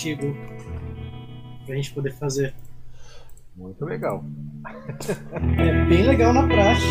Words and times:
artigo 0.00 0.34
pra 1.66 1.74
gente 1.74 1.92
poder 1.92 2.12
fazer. 2.12 2.54
Muito 3.54 3.84
legal. 3.84 4.24
É 5.58 5.84
bem 5.84 6.02
legal 6.02 6.32
na 6.32 6.46
prática. 6.46 6.86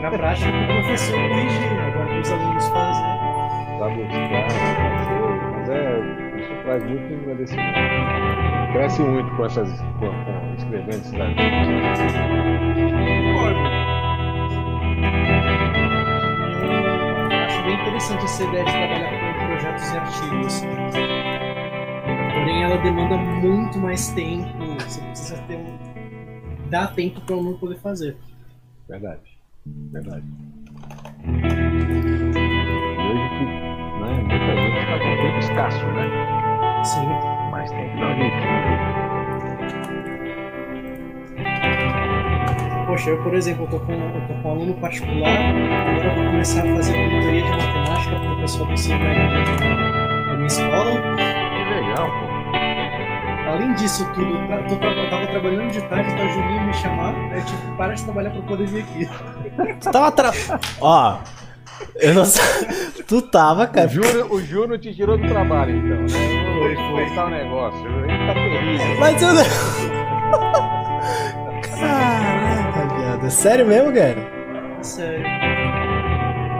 Na 0.00 0.10
prática, 0.10 0.48
o 0.48 0.66
professor 0.66 1.16
corrigir, 1.28 1.80
agora 1.80 2.20
os 2.20 2.30
alunos 2.30 2.68
fazem. 2.68 3.04
Pra 3.78 3.88
buscar, 3.88 4.46
mas 5.52 5.68
é, 5.68 6.40
isso 6.40 6.62
traz 6.62 6.84
muito 6.84 7.12
engrandecimento. 7.12 7.78
Cresce 8.72 9.02
muito 9.02 9.36
com 9.36 9.44
essas, 9.44 9.80
com, 9.98 10.08
com 10.08 10.54
escrevendo 10.56 10.90
esses 10.90 11.14
artigos. 11.14 11.68
Eu 16.62 17.38
acho 17.44 17.62
bem 17.64 17.74
interessante 17.74 18.24
essa 18.24 18.44
ideia 18.44 18.64
de 18.64 18.70
trabalhar 18.70 19.10
com 19.10 19.46
projetos 19.46 19.92
e 19.92 19.96
artigos. 19.96 20.62
Porém, 22.32 22.62
ela 22.62 22.76
demanda 22.78 23.16
muito 23.16 23.78
mais 23.78 24.10
tempo. 24.10 24.48
Você 24.80 25.00
precisa 25.00 25.38
ter 25.42 25.56
um. 25.56 26.68
dar 26.68 26.94
tempo 26.94 27.20
para 27.22 27.36
o 27.36 27.38
aluno 27.38 27.58
poder 27.58 27.78
fazer. 27.78 28.16
Verdade. 28.88 29.38
Verdade. 29.66 30.24
E 31.24 31.30
hoje 33.08 33.28
que 33.30 33.44
né, 34.00 34.10
muita 34.28 34.56
gente 34.56 34.78
está 34.78 34.98
com 34.98 35.16
tempo 35.16 35.38
escasso, 35.38 35.86
né? 35.88 36.04
Sim. 36.84 37.08
Mas 37.50 37.70
tem 37.70 37.90
que 37.90 37.96
dar 37.96 38.08
um 38.08 38.16
jeitinho. 38.16 38.98
Poxa, 42.86 43.10
eu, 43.10 43.22
por 43.22 43.34
exemplo, 43.34 43.64
eu 43.64 43.70
tô 43.70 43.80
com, 43.80 43.92
eu 43.92 44.28
tô 44.28 44.34
com 44.42 44.48
um 44.48 44.50
aluno 44.50 44.74
particular, 44.74 45.38
agora 45.38 46.08
eu 46.08 46.14
vou 46.14 46.24
começar 46.24 46.62
a 46.62 46.74
fazer 46.74 46.96
monitoria 46.96 47.42
de 47.42 47.50
matemática 47.50 48.16
para 48.18 48.32
o 48.32 48.40
pessoal 48.40 48.66
do 48.66 48.72
ensino 48.72 48.98
médio 48.98 49.22
da 50.26 50.34
minha 50.34 50.46
escola. 50.46 51.37
Legal, 51.98 52.10
pô. 52.10 53.50
Além 53.50 53.72
disso 53.74 54.06
tudo, 54.14 54.36
eu 54.36 54.46
tra- 54.46 54.60
eu 54.94 55.10
tava 55.10 55.26
trabalhando 55.26 55.70
de 55.72 55.80
tarde, 55.88 56.14
tá 56.14 56.22
o 56.24 56.28
Julinho 56.28 56.62
me 56.66 56.74
chamar, 56.74 57.14
eu 57.34 57.44
tive 57.44 57.60
que 57.62 57.72
parar 57.76 57.94
de 57.94 58.04
trabalhar 58.04 58.30
para 58.30 58.42
poder 58.42 58.66
vir 58.66 58.82
aqui. 58.82 59.08
Tu 59.80 59.90
tava 59.90 60.12
tra... 60.12 60.30
Ó. 60.80 61.16
Eu 61.96 62.14
não 62.14 62.24
sei. 62.24 62.42
Tu 63.06 63.22
tava, 63.22 63.64
O 63.64 63.68
cara. 63.68 63.88
Júnior, 63.88 64.26
o 64.32 64.40
Júnior 64.40 64.78
te 64.78 64.92
tirou 64.94 65.16
do 65.16 65.26
trabalho, 65.28 65.76
então, 65.76 65.96
né? 65.96 66.06
Eu 66.46 66.52
vou 66.54 66.62
Foi, 66.62 66.76
foi. 66.76 67.06
contar 67.08 67.26
um 67.26 67.30
negócio. 67.30 67.86
Ele 67.86 68.26
tá 68.26 68.34
terrível. 68.34 68.96
Mas 69.00 69.22
eu 69.22 69.32
não. 69.32 69.44
Caraca, 71.62 72.94
viado. 72.96 73.30
Sério 73.30 73.66
mesmo, 73.66 73.92
cara? 73.92 74.16
Sério. 74.82 75.24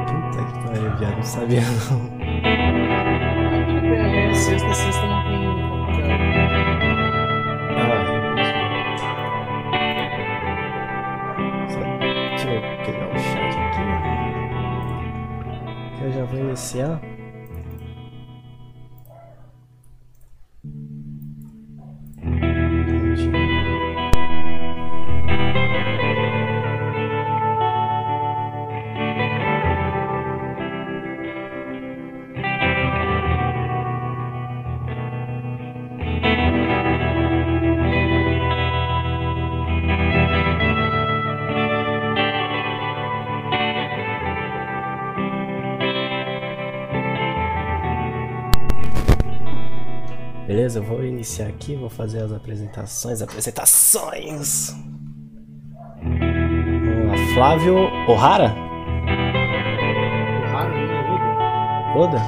Puta 0.06 0.44
que 0.44 0.58
pariu, 0.68 0.96
viado. 0.96 1.16
Não 1.16 1.22
sabia 1.22 1.60
não. 1.90 2.18
É 4.30 4.34
sexta, 4.34 4.74
sexta 4.74 5.06
não 5.06 5.17
pegar 12.92 13.08
o 13.08 13.18
chat 13.18 13.54
aqui. 13.58 13.80
Eu 16.04 16.12
já 16.12 16.24
vou 16.24 16.40
iniciar. 16.40 17.17
Iniciar 51.18 51.48
aqui, 51.48 51.74
vou 51.74 51.90
fazer 51.90 52.22
as 52.22 52.32
apresentações. 52.32 53.20
Apresentações! 53.20 54.72
Vamos 56.00 57.06
lá, 57.08 57.34
Flávio 57.34 57.76
Ohara? 58.08 58.48
Né? 58.48 58.68
Oda? 61.96 62.18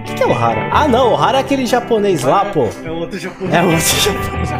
O 0.00 0.04
que, 0.04 0.14
que 0.14 0.22
é 0.22 0.26
Ohara? 0.26 0.70
Ah, 0.72 0.88
não, 0.88 1.12
Ohara 1.12 1.38
é 1.38 1.40
aquele 1.42 1.66
japonês 1.66 2.22
lá, 2.22 2.46
pô. 2.46 2.68
É 2.82 2.90
outro 2.90 3.18
japonês. 3.18 3.54
É 3.54 3.62
outro 3.62 4.00
japonês. 4.00 4.50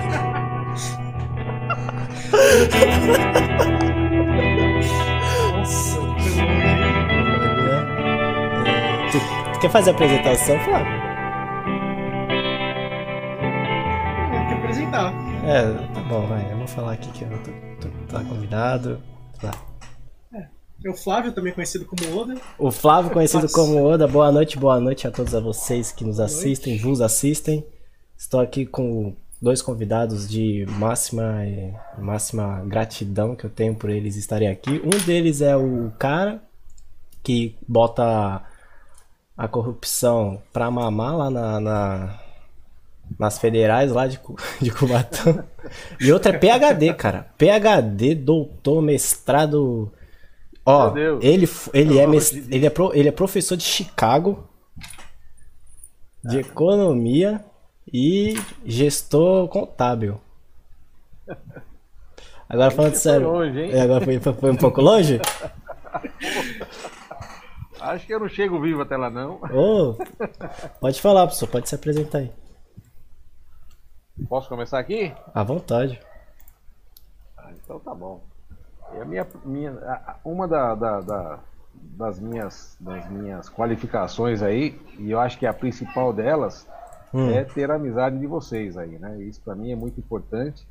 Nossa. 5.56 5.98
É, 8.66 9.52
tu 9.52 9.60
quer 9.60 9.70
fazer 9.70 9.90
a 9.90 9.92
apresentação, 9.94 10.58
Flávio? 10.60 11.07
É, 15.48 15.62
tá 15.94 16.00
bom, 16.08 16.26
vai. 16.26 16.52
Eu 16.52 16.58
vou 16.58 16.68
falar 16.68 16.92
aqui 16.92 17.10
que 17.12 17.22
eu 17.24 17.30
tô, 17.42 17.88
tô- 17.88 18.06
tá 18.06 18.22
convidado. 18.24 19.00
Tá. 19.40 19.50
É 20.84 20.90
o 20.90 20.94
Flávio, 20.94 21.32
também 21.32 21.52
conhecido 21.52 21.84
como 21.84 22.16
Oda. 22.20 22.36
O 22.56 22.70
Flávio, 22.70 23.10
conhecido 23.10 23.42
Nossa. 23.42 23.54
como 23.54 23.82
Oda, 23.84 24.06
boa 24.06 24.30
noite, 24.30 24.56
boa 24.58 24.78
noite 24.78 25.08
a 25.08 25.10
todos 25.10 25.34
a 25.34 25.40
vocês 25.40 25.90
que 25.90 26.04
nos 26.04 26.20
assistem, 26.20 26.78
vos 26.78 27.00
assistem. 27.00 27.66
Estou 28.16 28.38
aqui 28.38 28.64
com 28.64 29.16
dois 29.42 29.60
convidados 29.60 30.28
de 30.28 30.66
máxima 30.68 31.44
eh, 31.44 31.74
máxima 31.98 32.62
gratidão 32.64 33.34
que 33.34 33.44
eu 33.44 33.50
tenho 33.50 33.74
por 33.74 33.90
eles 33.90 34.14
estarem 34.16 34.46
aqui. 34.48 34.80
Um 34.84 35.04
deles 35.04 35.40
é 35.40 35.56
o 35.56 35.90
cara 35.98 36.40
que 37.24 37.56
bota 37.66 38.42
a 39.36 39.48
corrupção 39.48 40.40
pra 40.52 40.70
mamar 40.70 41.16
lá 41.16 41.30
na, 41.30 41.60
na- 41.60 42.20
nas 43.18 43.38
federais 43.38 43.92
lá 43.92 44.06
de, 44.06 44.18
de 44.60 44.70
Cubatão. 44.70 45.44
E 46.00 46.12
outro 46.12 46.32
é 46.32 46.38
PhD, 46.38 46.92
cara. 46.94 47.28
PhD, 47.38 48.14
doutor, 48.14 48.82
mestrado. 48.82 49.92
Ó, 50.66 50.94
ele, 51.20 51.48
ele, 51.72 51.98
é 51.98 52.00
Pelo 52.02 52.10
mes- 52.10 52.30
amor 52.32 52.34
de 52.34 52.40
Deus. 52.40 52.48
ele, 52.56 52.66
é 52.66 52.70
pro- 52.70 52.94
ele 52.94 53.08
é 53.08 53.12
professor 53.12 53.56
de 53.56 53.64
Chicago, 53.64 54.46
de 56.24 56.38
economia 56.40 57.42
e 57.90 58.38
gestor 58.66 59.48
contábil. 59.48 60.20
Agora 62.48 62.70
falando 62.70 62.92
Foi 62.92 63.00
sério. 63.00 63.30
longe, 63.30 63.60
hein? 63.60 63.70
É, 63.72 63.80
agora 63.82 64.04
foi, 64.04 64.18
foi- 64.20 64.32
foi 64.34 64.50
um 64.50 64.56
pouco 64.56 64.80
longe? 64.82 65.20
Acho 67.80 68.06
que 68.06 68.12
eu 68.14 68.20
não 68.20 68.28
chego 68.28 68.60
vivo 68.60 68.82
até 68.82 68.96
lá, 68.96 69.08
não. 69.08 69.40
Ô, 69.54 69.96
pode 70.80 71.00
falar, 71.00 71.26
professor, 71.26 71.46
pode 71.48 71.68
se 71.68 71.74
apresentar 71.74 72.18
aí. 72.18 72.30
Posso 74.26 74.48
começar 74.48 74.78
aqui? 74.78 75.12
À 75.34 75.42
vontade. 75.42 76.00
Ah, 77.36 77.50
então 77.52 77.78
tá 77.78 77.94
bom. 77.94 78.22
E 78.94 79.00
a 79.00 79.04
minha, 79.04 79.26
minha, 79.44 80.00
uma 80.24 80.48
da, 80.48 80.74
da- 80.74 81.00
da- 81.00 81.38
das, 81.74 82.18
minhas, 82.18 82.76
das 82.80 83.08
minhas 83.10 83.48
qualificações 83.48 84.42
aí, 84.42 84.80
e 84.98 85.10
eu 85.10 85.20
acho 85.20 85.38
que 85.38 85.46
a 85.46 85.52
principal 85.52 86.12
delas, 86.12 86.66
Hum. 87.14 87.30
é 87.30 87.42
ter 87.42 87.70
a 87.70 87.76
amizade 87.76 88.18
de 88.18 88.26
vocês 88.26 88.76
aí, 88.76 88.98
né? 88.98 89.16
Isso 89.22 89.40
para 89.40 89.54
mim 89.54 89.72
é 89.72 89.76
muito 89.76 89.98
importante. 89.98 90.66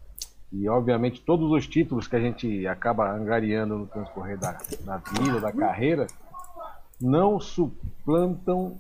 E 0.52 0.70
obviamente 0.70 1.20
todos 1.22 1.52
os 1.52 1.66
títulos 1.66 2.08
que 2.08 2.16
a 2.16 2.20
gente 2.20 2.68
acaba 2.68 3.10
angariando 3.12 3.76
no 3.78 3.88
transcorrer 3.88 4.38
da, 4.38 4.56
da 4.82 4.98
vida, 4.98 5.42
da 5.42 5.52
carreira, 5.52 6.06
não 7.02 7.40
suplantam 7.40 8.78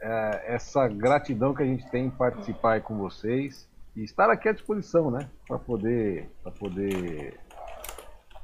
eh, 0.00 0.44
essa 0.54 0.88
gratidão 0.88 1.54
que 1.54 1.62
a 1.62 1.66
gente 1.66 1.88
tem 1.88 2.06
em 2.06 2.10
participar 2.10 2.72
aí 2.72 2.80
com 2.80 2.98
vocês 2.98 3.68
e 3.96 4.02
estar 4.02 4.30
aqui 4.30 4.48
à 4.48 4.52
disposição, 4.52 5.10
né? 5.10 5.28
Para 5.46 5.58
poder, 5.58 6.30
poder 6.58 7.38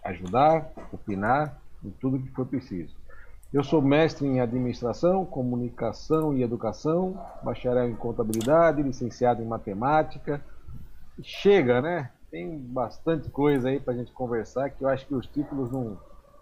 ajudar, 0.05 0.71
opinar 0.93 1.59
em 1.85 1.91
tudo 1.91 2.19
que 2.19 2.29
for 2.31 2.47
preciso. 2.47 2.95
Eu 3.53 3.65
sou 3.65 3.81
mestre 3.81 4.27
em 4.27 4.41
administração, 4.41 5.25
comunicação 5.25 6.37
e 6.37 6.43
educação, 6.43 7.19
bacharel 7.43 7.89
em 7.89 7.95
contabilidade, 7.95 8.83
licenciado 8.83 9.43
em 9.43 9.47
matemática. 9.47 10.43
Chega, 11.23 11.81
né? 11.81 12.11
Tem 12.31 12.59
bastante 12.59 13.31
coisa 13.31 13.71
aí 13.71 13.81
para 13.81 13.95
a 13.95 13.97
gente 13.97 14.13
conversar 14.13 14.69
que 14.69 14.85
eu 14.85 14.89
acho 14.89 15.07
que 15.07 15.15
os 15.15 15.27
títulos 15.27 15.73
não, 15.73 15.97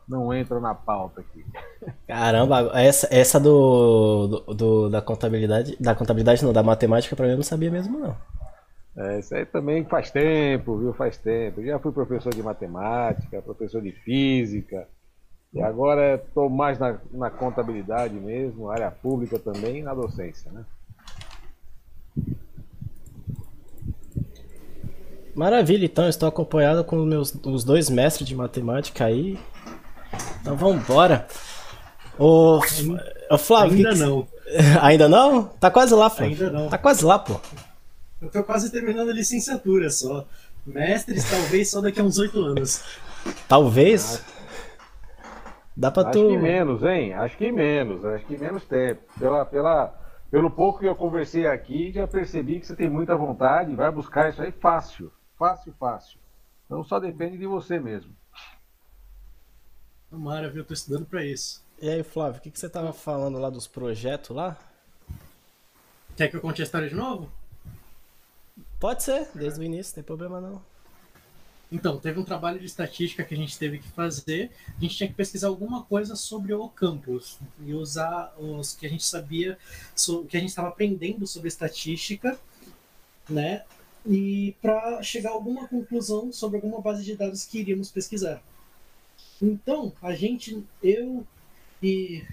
não 0.08 0.34
entra 0.34 0.58
na 0.58 0.74
pauta 0.74 1.20
aqui. 1.20 1.46
Caramba, 2.08 2.72
essa, 2.74 3.06
essa 3.08 3.38
do, 3.38 4.26
do, 4.26 4.54
do 4.54 4.90
da 4.90 5.00
contabilidade, 5.00 5.76
da 5.78 5.94
contabilidade 5.94 6.44
não, 6.44 6.52
da 6.52 6.64
matemática 6.64 7.14
para 7.14 7.26
mim 7.26 7.32
eu 7.32 7.36
não 7.36 7.44
sabia 7.44 7.70
mesmo 7.70 8.00
não. 8.00 8.16
É, 8.96 9.18
isso 9.18 9.34
aí 9.34 9.44
também 9.44 9.84
faz 9.84 10.10
tempo, 10.10 10.78
viu? 10.78 10.94
Faz 10.94 11.18
tempo. 11.18 11.62
Já 11.62 11.78
fui 11.78 11.92
professor 11.92 12.34
de 12.34 12.42
matemática, 12.42 13.42
professor 13.42 13.82
de 13.82 13.92
física. 13.92 14.88
E 15.52 15.60
agora 15.60 16.16
estou 16.16 16.48
mais 16.48 16.78
na, 16.78 16.98
na 17.12 17.30
contabilidade 17.30 18.14
mesmo, 18.14 18.70
área 18.70 18.90
pública 18.90 19.38
também, 19.38 19.82
na 19.82 19.94
docência, 19.94 20.50
né? 20.50 20.64
Maravilha, 25.34 25.84
então 25.84 26.08
estou 26.08 26.28
acompanhado 26.28 26.82
com 26.82 26.96
meus, 27.04 27.34
os 27.44 27.62
dois 27.62 27.90
mestres 27.90 28.26
de 28.26 28.34
matemática 28.34 29.04
aí. 29.04 29.38
Então 30.40 30.56
vamos 30.56 30.82
embora. 30.82 31.26
Ô, 32.18 32.60
Flávio. 33.38 33.76
Ainda 33.76 33.90
que 33.90 33.96
que... 33.96 34.00
não. 34.00 34.28
Ainda 34.80 35.08
não? 35.08 35.44
Tá 35.44 35.70
quase 35.70 35.94
lá, 35.94 36.08
Flávio. 36.08 36.46
Ainda 36.46 36.50
não. 36.50 36.68
Tá 36.70 36.78
quase 36.78 37.04
lá, 37.04 37.18
pô. 37.18 37.38
Eu 38.20 38.30
tô 38.30 38.42
quase 38.42 38.70
terminando 38.70 39.10
a 39.10 39.12
licenciatura 39.12 39.90
só. 39.90 40.26
Mestres, 40.66 41.28
talvez 41.30 41.70
só 41.70 41.80
daqui 41.80 42.00
a 42.00 42.04
uns 42.04 42.18
oito 42.18 42.40
anos. 42.40 42.82
Talvez. 43.46 44.24
Dá 45.76 45.90
pra 45.90 46.04
Acho 46.04 46.12
tu. 46.12 46.28
que 46.28 46.38
menos, 46.38 46.82
hein? 46.82 47.12
Acho 47.12 47.36
que 47.36 47.52
menos, 47.52 48.04
acho 48.04 48.24
que 48.24 48.38
menos 48.38 48.64
tempo. 48.64 49.02
Pela, 49.18 49.44
pela, 49.44 49.88
pelo 50.30 50.50
pouco 50.50 50.80
que 50.80 50.86
eu 50.88 50.96
conversei 50.96 51.46
aqui, 51.46 51.92
já 51.92 52.06
percebi 52.06 52.58
que 52.58 52.66
você 52.66 52.74
tem 52.74 52.88
muita 52.88 53.14
vontade 53.14 53.72
e 53.72 53.76
vai 53.76 53.90
buscar 53.92 54.30
isso 54.30 54.40
aí 54.40 54.50
fácil. 54.50 55.12
Fácil, 55.38 55.74
fácil. 55.78 56.18
Então 56.64 56.82
só 56.82 56.98
depende 56.98 57.36
de 57.36 57.46
você 57.46 57.78
mesmo. 57.78 58.12
Tomara, 60.10 60.48
viu? 60.48 60.62
Eu 60.62 60.64
tô 60.66 60.72
estudando 60.72 61.04
pra 61.04 61.22
isso. 61.24 61.62
E 61.80 61.90
aí, 61.90 62.02
Flávio, 62.02 62.38
o 62.38 62.42
que, 62.42 62.50
que 62.50 62.58
você 62.58 62.70
tava 62.70 62.92
falando 62.92 63.38
lá 63.38 63.50
dos 63.50 63.66
projetos 63.66 64.34
lá? 64.34 64.56
Quer 66.16 66.28
que 66.28 66.36
eu 66.36 66.40
conte 66.40 66.62
a 66.62 66.64
história 66.64 66.88
de 66.88 66.94
novo? 66.94 67.30
Pode 68.78 69.02
ser, 69.02 69.28
desde 69.34 69.60
o 69.60 69.62
início, 69.62 69.90
não 69.90 69.94
tem 69.94 70.04
problema 70.04 70.40
não. 70.40 70.62
Então, 71.70 71.98
teve 71.98 72.20
um 72.20 72.24
trabalho 72.24 72.60
de 72.60 72.66
estatística 72.66 73.24
que 73.24 73.34
a 73.34 73.36
gente 73.36 73.58
teve 73.58 73.78
que 73.78 73.88
fazer. 73.88 74.50
A 74.76 74.80
gente 74.80 74.96
tinha 74.96 75.08
que 75.08 75.14
pesquisar 75.14 75.48
alguma 75.48 75.82
coisa 75.82 76.14
sobre 76.14 76.54
o 76.54 76.68
campus 76.68 77.38
e 77.64 77.74
usar 77.74 78.32
os 78.38 78.74
que 78.74 78.86
a 78.86 78.88
gente 78.88 79.04
sabia, 79.04 79.58
o 80.08 80.24
que 80.24 80.36
a 80.36 80.40
gente 80.40 80.50
estava 80.50 80.68
aprendendo 80.68 81.26
sobre 81.26 81.48
estatística, 81.48 82.38
né? 83.28 83.64
E 84.06 84.54
para 84.62 85.02
chegar 85.02 85.30
a 85.30 85.32
alguma 85.32 85.66
conclusão 85.66 86.32
sobre 86.32 86.56
alguma 86.56 86.80
base 86.80 87.02
de 87.02 87.16
dados 87.16 87.44
que 87.44 87.58
iríamos 87.58 87.90
pesquisar. 87.90 88.40
Então, 89.42 89.92
a 90.00 90.14
gente, 90.14 90.62
eu 90.82 91.26
e 91.82 92.24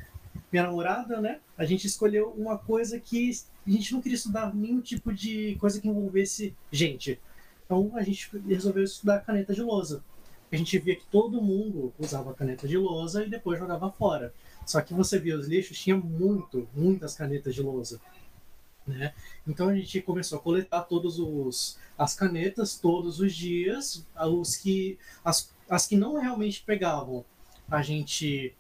minha 0.53 0.67
namorada, 0.67 1.19
né? 1.19 1.39
A 1.57 1.65
gente 1.65 1.88
escolheu 1.88 2.29
uma 2.38 2.59
coisa 2.59 3.00
que 3.00 3.31
a 3.65 3.69
gente 3.69 3.91
não 3.91 4.00
queria 4.00 4.15
estudar 4.15 4.53
nenhum 4.53 4.79
tipo 4.79 5.11
de 5.11 5.55
coisa 5.55 5.81
que 5.81 5.88
envolvesse 5.88 6.55
gente. 6.71 7.19
Então 7.65 7.91
a 7.95 8.03
gente 8.03 8.29
resolveu 8.47 8.83
estudar 8.83 9.21
caneta 9.21 9.51
de 9.51 9.63
lousa. 9.63 10.03
A 10.51 10.55
gente 10.55 10.77
via 10.77 10.95
que 10.95 11.05
todo 11.07 11.41
mundo 11.41 11.91
usava 11.97 12.35
caneta 12.35 12.67
de 12.67 12.77
lousa 12.77 13.25
e 13.25 13.29
depois 13.29 13.57
jogava 13.57 13.91
fora. 13.91 14.31
Só 14.63 14.79
que 14.79 14.94
você 14.94 15.17
via 15.17 15.35
os 15.35 15.47
lixos, 15.47 15.79
tinha 15.79 15.97
muito, 15.97 16.69
muitas 16.75 17.15
canetas 17.15 17.56
de 17.56 17.63
lousa. 17.63 17.99
Né? 18.85 19.11
Então 19.47 19.69
a 19.69 19.75
gente 19.75 20.01
começou 20.01 20.38
a 20.38 20.41
coletar 20.41 20.83
todos 20.83 21.17
os 21.17 21.79
as 21.97 22.13
canetas 22.13 22.77
todos 22.77 23.19
os 23.19 23.33
dias, 23.33 24.06
os 24.15 24.56
que 24.56 24.99
as, 25.25 25.51
as 25.67 25.88
que 25.88 25.95
não 25.95 26.19
realmente 26.19 26.61
pegavam, 26.61 27.25
a 27.71 27.81
gente 27.81 28.53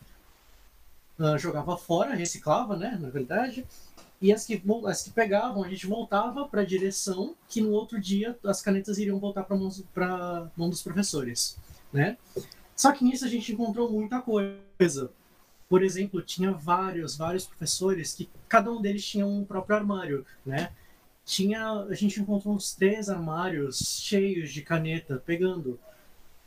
uh, 1.19 1.37
jogava 1.37 1.77
fora, 1.77 2.13
reciclava, 2.13 2.75
né, 2.75 2.97
na 2.99 3.09
verdade. 3.09 3.65
E 4.21 4.31
as 4.31 4.45
que, 4.45 4.61
as 4.87 5.03
que 5.03 5.09
pegavam, 5.09 5.63
a 5.63 5.69
gente 5.69 5.85
voltava 5.85 6.47
para 6.47 6.61
a 6.61 6.65
direção, 6.65 7.35
que 7.49 7.59
no 7.59 7.71
outro 7.71 7.99
dia 7.99 8.37
as 8.45 8.61
canetas 8.61 8.97
iriam 8.97 9.19
voltar 9.19 9.43
para 9.43 9.55
a 9.55 10.49
mão 10.55 10.69
dos 10.69 10.81
professores, 10.81 11.57
né? 11.91 12.17
Só 12.73 12.91
que 12.93 13.03
nisso 13.03 13.25
a 13.25 13.27
gente 13.27 13.51
encontrou 13.51 13.91
muita 13.91 14.21
coisa. 14.21 15.11
Por 15.67 15.83
exemplo, 15.83 16.21
tinha 16.21 16.51
vários, 16.51 17.17
vários 17.17 17.45
professores 17.45 18.13
que 18.13 18.29
cada 18.47 18.71
um 18.71 18.81
deles 18.81 19.05
tinha 19.05 19.25
um 19.25 19.43
próprio 19.43 19.75
armário, 19.75 20.25
né? 20.45 20.71
Tinha, 21.25 21.71
a 21.71 21.93
gente 21.93 22.21
encontrou 22.21 22.55
uns 22.55 22.73
três 22.73 23.09
armários 23.09 23.79
cheios 24.01 24.53
de 24.53 24.61
caneta 24.61 25.21
pegando. 25.25 25.77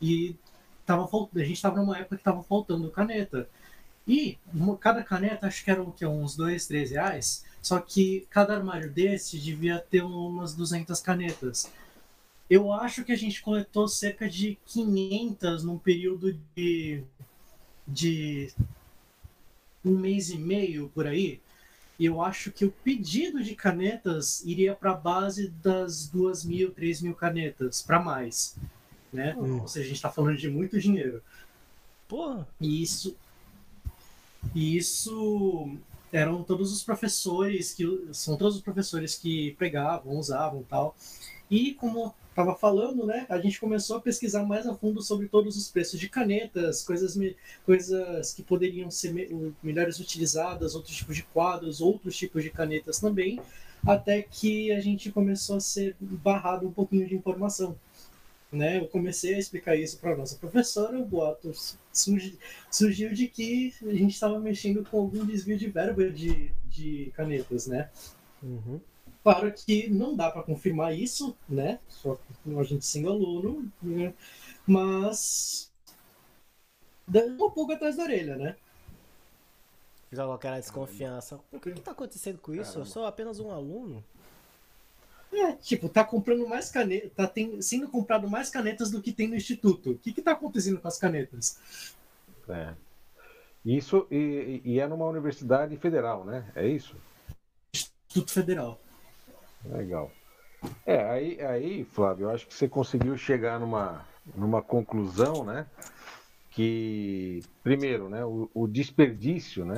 E 0.00 0.34
tava, 0.86 1.04
a 1.04 1.38
gente 1.40 1.52
estava 1.52 1.76
numa 1.76 1.98
época 1.98 2.16
que 2.16 2.20
estava 2.20 2.42
faltando 2.42 2.90
caneta. 2.90 3.48
E 4.06 4.38
cada 4.80 5.02
caneta, 5.02 5.46
acho 5.46 5.64
que 5.64 5.70
eram 5.70 5.90
que, 5.90 6.06
uns 6.06 6.36
dois, 6.36 6.66
três 6.66 6.90
reais. 6.90 7.44
Só 7.60 7.80
que 7.80 8.26
cada 8.30 8.54
armário 8.54 8.90
desse 8.90 9.38
devia 9.38 9.78
ter 9.78 10.02
umas 10.02 10.54
200 10.54 11.00
canetas. 11.00 11.70
Eu 12.48 12.72
acho 12.72 13.04
que 13.04 13.10
a 13.10 13.16
gente 13.16 13.42
coletou 13.42 13.88
cerca 13.88 14.28
de 14.28 14.56
500 14.66 15.64
num 15.64 15.76
período 15.76 16.38
de, 16.54 17.02
de 17.86 18.52
um 19.84 19.98
mês 19.98 20.30
e 20.30 20.38
meio 20.38 20.88
por 20.94 21.08
aí. 21.08 21.40
E 21.98 22.04
eu 22.04 22.20
acho 22.22 22.52
que 22.52 22.64
o 22.64 22.70
pedido 22.70 23.42
de 23.42 23.56
canetas 23.56 24.44
iria 24.44 24.74
para 24.74 24.92
a 24.92 24.96
base 24.96 25.48
das 25.48 26.06
2 26.08 26.44
mil, 26.44 26.70
3 26.70 27.02
mil 27.02 27.14
canetas, 27.14 27.82
para 27.82 27.98
mais. 27.98 28.56
Né? 29.12 29.34
Hum. 29.36 29.62
Ou 29.62 29.68
seja, 29.68 29.86
a 29.86 29.88
gente 29.88 29.96
está 29.96 30.10
falando 30.10 30.36
de 30.36 30.48
muito 30.48 30.78
dinheiro. 30.78 31.22
Porra. 32.06 32.46
E 32.60 32.82
isso, 32.82 33.16
e 34.54 34.76
isso 34.76 35.68
eram 36.12 36.42
todos 36.42 36.72
os 36.72 36.82
professores 36.82 37.74
que 37.74 37.84
são 38.12 38.36
todos 38.36 38.56
os 38.56 38.62
professores 38.62 39.16
que 39.16 39.52
pregavam, 39.58 40.16
usavam 40.16 40.62
tal. 40.62 40.96
E 41.50 41.74
como 41.74 42.14
estava 42.30 42.54
falando, 42.54 43.06
né, 43.06 43.24
a 43.30 43.38
gente 43.38 43.58
começou 43.58 43.96
a 43.96 44.00
pesquisar 44.00 44.44
mais 44.44 44.66
a 44.66 44.74
fundo 44.74 45.00
sobre 45.00 45.26
todos 45.26 45.56
os 45.56 45.70
preços 45.70 45.98
de 45.98 46.08
canetas, 46.08 46.82
coisas 46.82 47.18
coisas 47.64 48.34
que 48.34 48.42
poderiam 48.42 48.90
ser 48.90 49.12
me, 49.12 49.54
melhores 49.62 49.98
utilizadas, 49.98 50.74
outros 50.74 50.94
tipos 50.94 51.16
de 51.16 51.22
quadros, 51.22 51.80
outros 51.80 52.14
tipos 52.16 52.42
de 52.42 52.50
canetas 52.50 53.00
também, 53.00 53.40
até 53.86 54.20
que 54.22 54.70
a 54.72 54.80
gente 54.80 55.10
começou 55.10 55.56
a 55.56 55.60
ser 55.60 55.96
barrado 56.00 56.66
um 56.66 56.72
pouquinho 56.72 57.06
de 57.06 57.14
informação. 57.14 57.76
Né, 58.52 58.78
eu 58.78 58.86
comecei 58.86 59.34
a 59.34 59.38
explicar 59.38 59.74
isso 59.74 59.98
para 59.98 60.16
nossa 60.16 60.36
professora, 60.36 60.96
o 60.96 61.04
boato 61.04 61.52
surgiu, 61.92 62.38
surgiu 62.70 63.12
de 63.12 63.26
que 63.26 63.74
a 63.82 63.92
gente 63.92 64.14
estava 64.14 64.38
mexendo 64.38 64.88
com 64.88 65.00
algum 65.00 65.26
desvio 65.26 65.58
de 65.58 65.68
verba 65.68 66.08
de, 66.08 66.52
de 66.64 67.10
canetas, 67.16 67.66
né? 67.66 67.90
Uhum. 68.40 68.80
Claro 69.24 69.52
que 69.52 69.90
não 69.90 70.14
dá 70.14 70.30
para 70.30 70.44
confirmar 70.44 70.96
isso, 70.96 71.36
né? 71.48 71.80
Só 71.88 72.16
a 72.56 72.62
gente 72.62 72.86
sendo 72.86 73.10
aluno, 73.10 73.70
né? 73.82 74.14
mas 74.66 75.72
dando 77.06 77.44
um 77.44 77.50
pouco 77.50 77.72
atrás 77.72 77.96
da 77.96 78.02
orelha, 78.02 78.36
né? 78.36 78.56
Joga 80.10 80.34
aquela 80.34 80.58
desconfiança. 80.58 81.40
O 81.52 81.60
que, 81.60 81.72
que 81.72 81.80
tá 81.80 81.92
acontecendo 81.92 82.38
com 82.38 82.52
isso? 82.52 82.70
Eu 82.70 82.72
Caramba. 82.74 82.90
sou 82.90 83.06
apenas 83.06 83.38
um 83.38 83.50
aluno. 83.50 84.04
É, 85.32 85.52
tipo, 85.52 85.88
tá 85.88 86.04
comprando 86.04 86.46
mais 86.48 86.70
canetas, 86.70 87.12
tá 87.14 87.26
tem, 87.26 87.60
sendo 87.60 87.88
comprado 87.88 88.28
mais 88.28 88.48
canetas 88.48 88.90
do 88.90 89.02
que 89.02 89.12
tem 89.12 89.28
no 89.28 89.36
instituto. 89.36 89.90
O 89.90 89.98
que 89.98 90.12
que 90.12 90.22
tá 90.22 90.32
acontecendo 90.32 90.80
com 90.80 90.88
as 90.88 90.98
canetas? 90.98 91.58
É. 92.48 92.74
Isso 93.64 94.06
e, 94.10 94.62
e 94.64 94.80
é 94.80 94.86
numa 94.86 95.06
universidade 95.06 95.76
federal, 95.76 96.24
né? 96.24 96.50
É 96.54 96.66
isso? 96.66 96.96
Instituto 97.74 98.32
Federal. 98.32 98.80
Legal. 99.64 100.12
É, 100.86 101.04
aí, 101.10 101.40
aí, 101.40 101.84
Flávio, 101.84 102.26
eu 102.26 102.30
acho 102.30 102.46
que 102.46 102.54
você 102.54 102.68
conseguiu 102.68 103.16
chegar 103.16 103.58
numa, 103.58 104.06
numa 104.34 104.62
conclusão, 104.62 105.44
né? 105.44 105.66
Que, 106.50 107.42
primeiro, 107.62 108.08
né, 108.08 108.24
o, 108.24 108.48
o 108.54 108.66
desperdício, 108.66 109.64
né? 109.64 109.76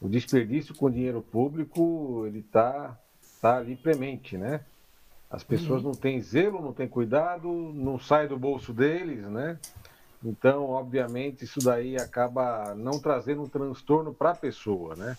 O 0.00 0.08
desperdício 0.08 0.74
com 0.74 0.90
dinheiro 0.90 1.20
público, 1.20 2.24
ele 2.26 2.42
tá, 2.42 2.98
tá 3.40 3.56
ali 3.56 3.76
premente, 3.76 4.36
né? 4.36 4.60
As 5.30 5.44
pessoas 5.44 5.82
não 5.82 5.92
têm 5.92 6.20
zelo, 6.20 6.62
não 6.62 6.72
têm 6.72 6.88
cuidado, 6.88 7.48
não 7.52 7.98
sai 7.98 8.26
do 8.26 8.38
bolso 8.38 8.72
deles, 8.72 9.26
né? 9.28 9.58
Então, 10.24 10.64
obviamente, 10.64 11.44
isso 11.44 11.60
daí 11.60 11.96
acaba 11.96 12.74
não 12.74 12.98
trazendo 12.98 13.42
um 13.42 13.48
transtorno 13.48 14.12
para 14.12 14.30
a 14.30 14.34
pessoa, 14.34 14.96
né? 14.96 15.16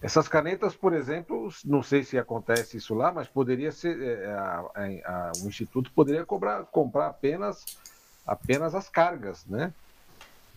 Essas 0.00 0.28
canetas, 0.28 0.76
por 0.76 0.92
exemplo, 0.92 1.48
não 1.64 1.82
sei 1.82 2.04
se 2.04 2.16
acontece 2.16 2.76
isso 2.76 2.94
lá, 2.94 3.12
mas 3.12 3.28
poderia 3.28 3.72
ser 3.72 4.00
é, 4.00 4.26
a- 4.26 4.64
a- 4.74 5.30
a- 5.30 5.32
o 5.44 5.48
instituto 5.48 5.92
poderia 5.92 6.24
cobrar, 6.24 6.64
comprar 6.66 7.08
apenas 7.08 7.64
apenas 8.24 8.74
as 8.74 8.88
cargas, 8.88 9.44
né? 9.46 9.72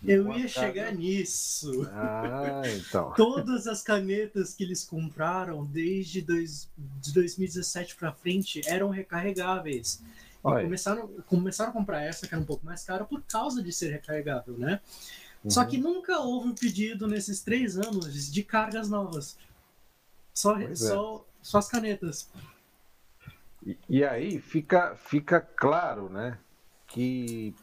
Eu 0.03 0.35
ia 0.35 0.45
as 0.45 0.51
chegar 0.51 0.91
nisso. 0.93 1.87
Ah, 1.91 2.61
então. 2.65 3.13
Todas 3.17 3.67
as 3.67 3.83
canetas 3.83 4.53
que 4.53 4.63
eles 4.63 4.83
compraram 4.83 5.63
desde 5.65 6.21
dois, 6.21 6.69
de 6.77 7.13
2017 7.13 7.95
para 7.95 8.11
frente 8.11 8.61
eram 8.65 8.89
recarregáveis. 8.89 10.03
E 10.39 10.63
começaram, 10.63 11.07
começaram 11.27 11.69
a 11.69 11.73
comprar 11.73 12.01
essa, 12.01 12.27
que 12.27 12.33
era 12.33 12.41
um 12.41 12.45
pouco 12.45 12.65
mais 12.65 12.83
cara, 12.83 13.05
por 13.05 13.21
causa 13.21 13.61
de 13.61 13.71
ser 13.71 13.91
recarregável, 13.91 14.57
né? 14.57 14.81
Só 15.47 15.65
que 15.65 15.77
nunca 15.77 16.19
houve 16.19 16.49
um 16.49 16.55
pedido 16.55 17.07
nesses 17.07 17.41
três 17.41 17.77
anos 17.77 18.31
de 18.31 18.43
cargas 18.43 18.89
novas. 18.89 19.37
Só, 20.33 20.55
Pois 20.55 20.79
só, 20.79 21.25
só 21.41 21.57
as 21.57 21.67
canetas. 21.67 22.29
E, 23.65 23.77
e 23.89 24.03
aí 24.03 24.39
fica, 24.39 24.95
fica 24.95 25.41
claro, 25.41 26.09
né, 26.09 26.37
que 26.87 27.55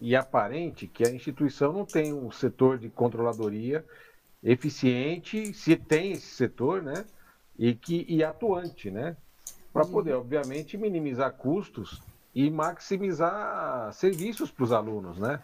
e 0.00 0.16
aparente 0.16 0.86
que 0.86 1.06
a 1.06 1.10
instituição 1.10 1.72
não 1.72 1.84
tem 1.84 2.12
um 2.12 2.30
setor 2.30 2.78
de 2.78 2.88
controladoria 2.88 3.84
eficiente, 4.42 5.52
se 5.52 5.76
tem 5.76 6.12
esse 6.12 6.28
setor, 6.28 6.82
né, 6.82 7.04
e 7.58 7.74
que 7.74 8.06
e 8.08 8.24
atuante, 8.24 8.90
né, 8.90 9.16
para 9.72 9.84
poder, 9.84 10.14
obviamente, 10.14 10.76
minimizar 10.76 11.32
custos 11.32 12.02
e 12.34 12.50
maximizar 12.50 13.92
serviços 13.92 14.50
para 14.50 14.64
os 14.64 14.72
alunos, 14.72 15.18
né? 15.18 15.40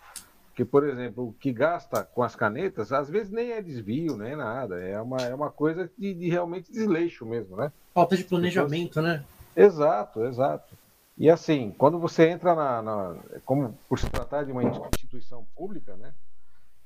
Porque, 0.49 0.65
por 0.65 0.89
exemplo, 0.89 1.29
o 1.29 1.33
que 1.35 1.53
gasta 1.53 2.03
com 2.03 2.23
as 2.23 2.35
canetas, 2.35 2.91
às 2.91 3.11
vezes 3.11 3.31
nem 3.31 3.53
é 3.53 3.61
desvio, 3.61 4.17
nem 4.17 4.35
nada, 4.35 4.81
é 4.81 5.01
uma, 5.01 5.19
é 5.19 5.35
uma 5.35 5.51
coisa 5.51 5.91
de, 5.99 6.15
de 6.15 6.29
realmente 6.29 6.73
desleixo 6.73 7.27
mesmo, 7.27 7.57
né? 7.57 7.71
Falta 7.93 8.17
de 8.17 8.25
planejamento, 8.25 9.03
né? 9.03 9.23
Exato, 9.55 10.25
exato. 10.25 10.75
E 11.19 11.31
assim, 11.31 11.75
quando 11.79 11.99
você 11.99 12.29
entra 12.29 12.55
na, 12.55 12.83
na- 12.83 13.17
como 13.45 13.77
por 13.89 13.99
se 13.99 14.09
tratar 14.11 14.45
de 14.45 14.53
uma 14.53 14.63
instituição 14.65 15.47
pública, 15.57 15.95
né? 15.97 16.13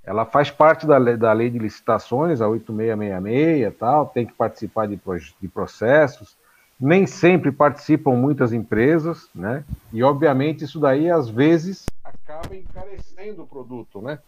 Ela 0.05 0.25
faz 0.25 0.51
parte 0.51 0.87
da 0.87 0.97
lei, 0.97 1.17
da 1.17 1.33
lei 1.33 1.51
de 1.51 1.59
licitações, 1.59 2.41
a 2.41 2.49
8666 2.49 3.67
e 3.67 3.71
tal, 3.77 4.07
tem 4.07 4.25
que 4.25 4.33
participar 4.33 4.87
de, 4.87 4.99
de 5.41 5.49
processos. 5.49 6.37
Nem 6.81 7.07
sempre 7.07 7.53
participam 7.53 8.13
muitas 8.13 8.53
empresas, 8.53 9.29
né? 9.35 9.63
E 9.93 10.03
obviamente 10.03 10.65
isso 10.65 10.81
daí 10.81 11.11
às 11.11 11.29
vezes 11.29 11.85
acaba 12.03 12.57
encarecendo 12.57 13.43
o 13.43 13.47
produto, 13.47 14.01
né? 14.01 14.19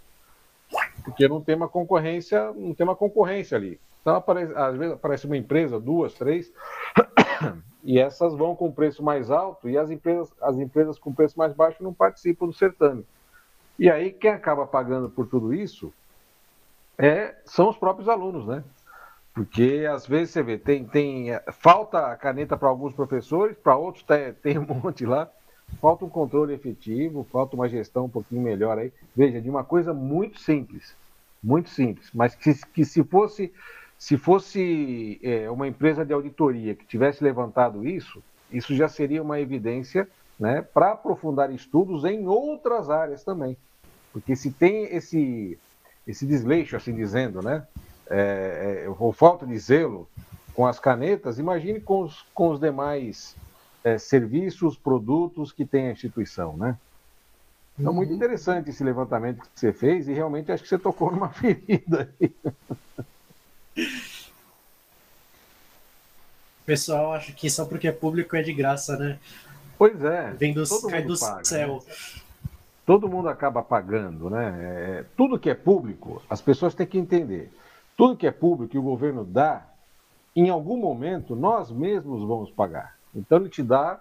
Porque 1.04 1.26
não 1.26 1.40
tem 1.40 1.54
uma 1.54 1.68
concorrência, 1.68 2.52
não 2.52 2.75
tem 2.75 2.85
uma 2.85 2.97
concorrência 2.97 3.56
ali. 3.56 3.80
Então 4.02 4.16
aparece, 4.16 4.52
às 4.54 4.76
vezes 4.76 4.94
aparece 4.94 5.26
uma 5.26 5.37
empresa, 5.37 5.80
duas, 5.80 6.12
três, 6.14 6.52
e 7.83 7.99
essas 7.99 8.35
vão 8.35 8.55
com 8.55 8.71
preço 8.71 9.03
mais 9.03 9.31
alto 9.31 9.69
e 9.69 9.77
as 9.77 9.91
empresas, 9.91 10.33
as 10.41 10.57
empresas 10.59 10.99
com 10.99 11.12
preço 11.12 11.39
mais 11.39 11.53
baixo 11.53 11.83
não 11.83 11.93
participam 11.93 12.47
do 12.47 12.53
certame. 12.53 13.05
E 13.79 13.91
aí 13.91 14.12
quem 14.12 14.31
acaba 14.31 14.67
pagando 14.67 15.11
por 15.11 15.27
tudo 15.27 15.53
isso 15.53 15.93
é, 16.97 17.35
são 17.45 17.69
os 17.69 17.77
próprios 17.77 18.09
alunos, 18.09 18.47
né? 18.47 18.62
Porque 19.35 19.87
às 19.91 20.07
vezes 20.07 20.35
você 20.35 20.43
vê, 20.43 20.59
tem, 20.59 20.85
tem 20.85 21.33
é, 21.33 21.43
falta 21.51 22.07
a 22.07 22.17
caneta 22.17 22.57
para 22.57 22.69
alguns 22.69 22.95
professores, 22.95 23.57
para 23.57 23.77
outros 23.77 24.05
tem, 24.05 24.33
tem 24.43 24.59
um 24.59 24.67
monte 24.67 25.07
lá, 25.07 25.29
falta 25.81 26.05
um 26.05 26.09
controle 26.09 26.53
efetivo, 26.53 27.27
falta 27.33 27.57
uma 27.57 27.69
gestão 27.69 28.05
um 28.05 28.11
pouquinho 28.11 28.43
melhor 28.43 28.79
aí. 28.79 28.93
Veja, 29.17 29.41
de 29.41 29.49
uma 29.49 29.65
coisa 29.65 29.95
muito 29.95 30.39
simples, 30.39 30.95
muito 31.43 31.71
simples, 31.71 32.11
mas 32.12 32.35
que, 32.35 32.55
que 32.73 32.85
se 32.85 33.03
fosse 33.03 33.53
se 34.02 34.18
fosse 34.18 35.21
é, 35.23 35.49
uma 35.49 35.68
empresa 35.68 36.04
de 36.04 36.12
auditoria 36.12 36.75
que 36.75 36.85
tivesse 36.85 37.23
levantado 37.23 37.87
isso, 37.87 38.21
isso 38.50 38.75
já 38.75 38.88
seria 38.88 39.23
uma 39.23 39.38
evidência 39.38 40.09
né, 40.40 40.61
para 40.61 40.90
aprofundar 40.90 41.52
estudos 41.52 42.04
em 42.04 42.26
outras 42.26 42.90
áreas 42.90 43.23
também. 43.23 43.56
Porque 44.12 44.35
se 44.35 44.50
tem 44.50 44.87
esse, 44.87 45.56
esse 46.04 46.26
desleixo, 46.26 46.75
assim 46.75 46.92
dizendo, 46.92 47.40
né, 47.42 47.64
é, 48.11 48.82
é, 48.87 48.94
ou 48.99 49.12
falta 49.12 49.47
de 49.47 49.56
zelo 49.56 50.09
com 50.52 50.66
as 50.66 50.80
canetas, 50.80 51.38
imagine 51.38 51.80
com 51.80 52.02
os, 52.02 52.26
com 52.35 52.50
os 52.50 52.59
demais 52.59 53.37
é, 53.85 53.99
serviços, 53.99 54.76
produtos 54.76 55.52
que 55.52 55.64
tem 55.64 55.87
a 55.87 55.92
instituição, 55.92 56.56
né? 56.56 56.76
Então, 57.78 57.92
muito 57.92 58.12
interessante 58.12 58.68
esse 58.68 58.82
levantamento 58.82 59.42
que 59.42 59.49
você 59.54 59.73
fez 59.73 60.09
e 60.09 60.12
realmente 60.12 60.50
acho 60.50 60.64
que 60.64 60.68
você 60.68 60.78
tocou 60.78 61.12
numa 61.12 61.28
ferida 61.30 62.12
aí. 62.21 62.35
O 66.62 66.64
pessoal 66.64 67.12
acha 67.12 67.33
que 67.33 67.50
só 67.50 67.64
porque 67.64 67.88
é 67.88 67.93
público 67.93 68.37
é 68.37 68.43
de 68.43 68.52
graça, 68.52 68.97
né? 68.97 69.19
Pois 69.79 70.02
é. 70.05 70.31
Vem 70.33 70.52
do, 70.52 70.62
cai 70.88 71.02
do 71.02 71.19
paga, 71.19 71.45
céu. 71.45 71.83
né? 71.87 71.95
Todo 72.87 73.09
mundo 73.09 73.29
acaba 73.29 73.62
pagando, 73.62 74.31
né? 74.31 74.55
É, 74.59 75.05
tudo 75.17 75.38
que 75.38 75.50
é 75.50 75.55
público, 75.55 76.23
as 76.29 76.41
pessoas 76.41 76.75
têm 76.75 76.87
que 76.87 76.99
entender. 76.99 77.50
Tudo 77.97 78.17
que 78.17 78.26
é 78.26 78.31
público 78.31 78.71
que 78.71 78.79
o 78.79 78.83
governo 78.83 79.25
dá, 79.25 79.67
em 80.35 80.50
algum 80.50 80.76
momento 80.76 81.37
nós 81.37 81.71
mesmos 81.71 82.26
vamos 82.26 82.50
pagar. 82.50 82.97
Então 83.14 83.38
ele 83.38 83.49
te 83.49 83.62
dá, 83.62 84.00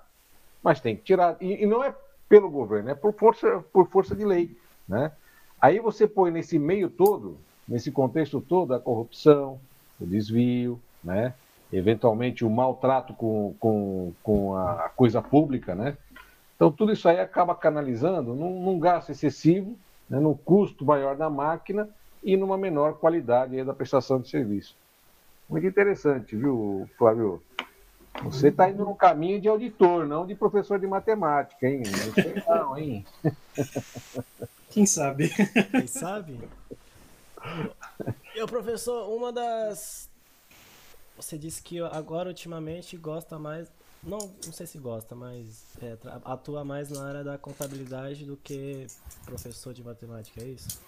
mas 0.63 0.80
tem 0.80 0.96
que 0.96 1.04
tirar. 1.04 1.36
E, 1.42 1.63
e 1.63 1.66
não 1.66 1.84
é 1.84 1.94
pelo 2.30 2.50
governo, 2.50 2.90
é 2.90 2.96
por 2.96 3.13
força, 3.13 3.63
por 3.74 3.90
força 3.90 4.16
de 4.16 4.24
lei, 4.24 4.56
né? 4.88 5.12
Aí 5.60 5.80
você 5.80 6.08
põe 6.08 6.32
nesse 6.32 6.58
meio 6.58 6.90
todo, 6.90 7.38
nesse 7.72 7.90
contexto 7.90 8.42
todo, 8.42 8.74
a 8.74 8.80
corrupção, 8.82 9.58
o 9.98 10.06
desvio, 10.06 10.78
né? 11.01 11.34
eventualmente 11.72 12.44
o 12.44 12.50
maltrato 12.50 13.13
com, 13.13 13.56
com, 13.58 14.12
com 14.22 14.58
a 14.58 14.90
coisa 14.94 15.22
pública, 15.22 15.74
né? 15.74 15.96
Então 16.54 16.70
tudo 16.70 16.92
isso 16.92 17.08
aí 17.08 17.18
acaba 17.18 17.56
canalizando 17.56 18.36
num, 18.36 18.62
num 18.62 18.78
gasto 18.78 19.10
excessivo, 19.12 19.78
né? 20.10 20.20
num 20.20 20.34
custo 20.34 20.84
maior 20.84 21.16
da 21.16 21.30
máquina 21.30 21.88
e 22.22 22.36
numa 22.36 22.58
menor 22.58 22.96
qualidade 22.96 23.58
aí 23.58 23.63
da 23.63 23.74
prestação 23.74 24.20
de 24.20 24.28
serviço. 24.28 24.75
Muito 25.50 25.66
interessante, 25.66 26.36
viu, 26.36 26.90
Flávio? 26.98 27.42
Você 28.24 28.50
está 28.50 28.70
indo 28.70 28.84
no 28.84 28.94
caminho 28.94 29.40
de 29.40 29.48
auditor, 29.48 30.06
não 30.06 30.28
de 30.28 30.36
professor 30.36 30.78
de 30.78 30.86
matemática, 30.86 31.66
hein? 31.66 31.84
Não 31.86 32.13
sei 32.13 32.44
não, 32.46 32.78
hein? 32.78 33.06
Quem 34.70 34.86
sabe? 34.86 35.30
Quem 35.72 35.88
sabe? 35.88 36.38
E 38.36 38.42
o 38.42 38.48
professor, 38.48 39.10
uma 39.10 39.32
das. 39.32 40.10
Você 41.16 41.38
disse 41.38 41.62
que 41.62 41.80
agora 41.80 42.30
ultimamente 42.30 42.98
gosta 42.98 43.38
mais. 43.38 43.72
Não, 44.04 44.18
não 44.18 44.52
sei 44.52 44.66
se 44.66 44.80
gosta, 44.80 45.16
mas 45.16 45.64
é, 45.82 45.96
atua 46.26 46.66
mais 46.66 46.90
na 46.90 47.06
área 47.06 47.24
da 47.24 47.38
contabilidade 47.38 48.26
do 48.26 48.36
que 48.36 48.88
professor 49.26 49.74
de 49.74 49.84
matemática, 49.84 50.42
é 50.42 50.48
isso? 50.48 50.82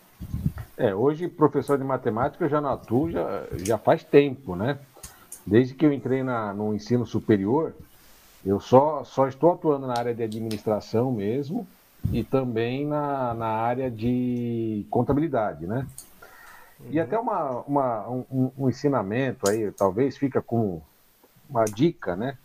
É, 0.76 0.96
hoje 0.96 1.28
professor 1.28 1.78
de 1.78 1.84
matemática 1.84 2.44
eu 2.44 2.50
já 2.50 2.60
não 2.60 2.70
atuo 2.70 3.12
já, 3.12 3.46
já 3.58 3.78
faz 3.78 4.04
tempo, 4.04 4.56
né? 4.56 4.80
Desde 5.46 5.76
que 5.76 5.86
eu 5.86 5.94
entrei 5.94 6.24
na, 6.24 6.54
no 6.54 6.74
ensino 6.74 7.06
superior, 7.06 7.76
eu 8.46 8.60
só, 8.60 9.04
só 9.04 9.28
estou 9.28 9.54
atuando 9.54 9.86
na 9.86 9.94
área 9.94 10.16
de 10.16 10.24
administração 10.24 11.12
mesmo 11.12 11.68
e 12.12 12.24
também 12.24 12.86
na, 12.86 13.34
na 13.34 13.48
área 13.48 13.92
de 13.92 14.86
contabilidade, 14.90 15.68
né? 15.68 15.86
E 16.90 17.00
até 17.00 17.18
uma, 17.18 17.62
uma, 17.62 18.10
um, 18.10 18.52
um 18.58 18.70
ensinamento 18.70 19.50
aí, 19.50 19.72
talvez 19.72 20.18
fica 20.18 20.42
como 20.42 20.84
uma 21.50 21.66
dica, 21.66 22.16
né? 22.16 22.38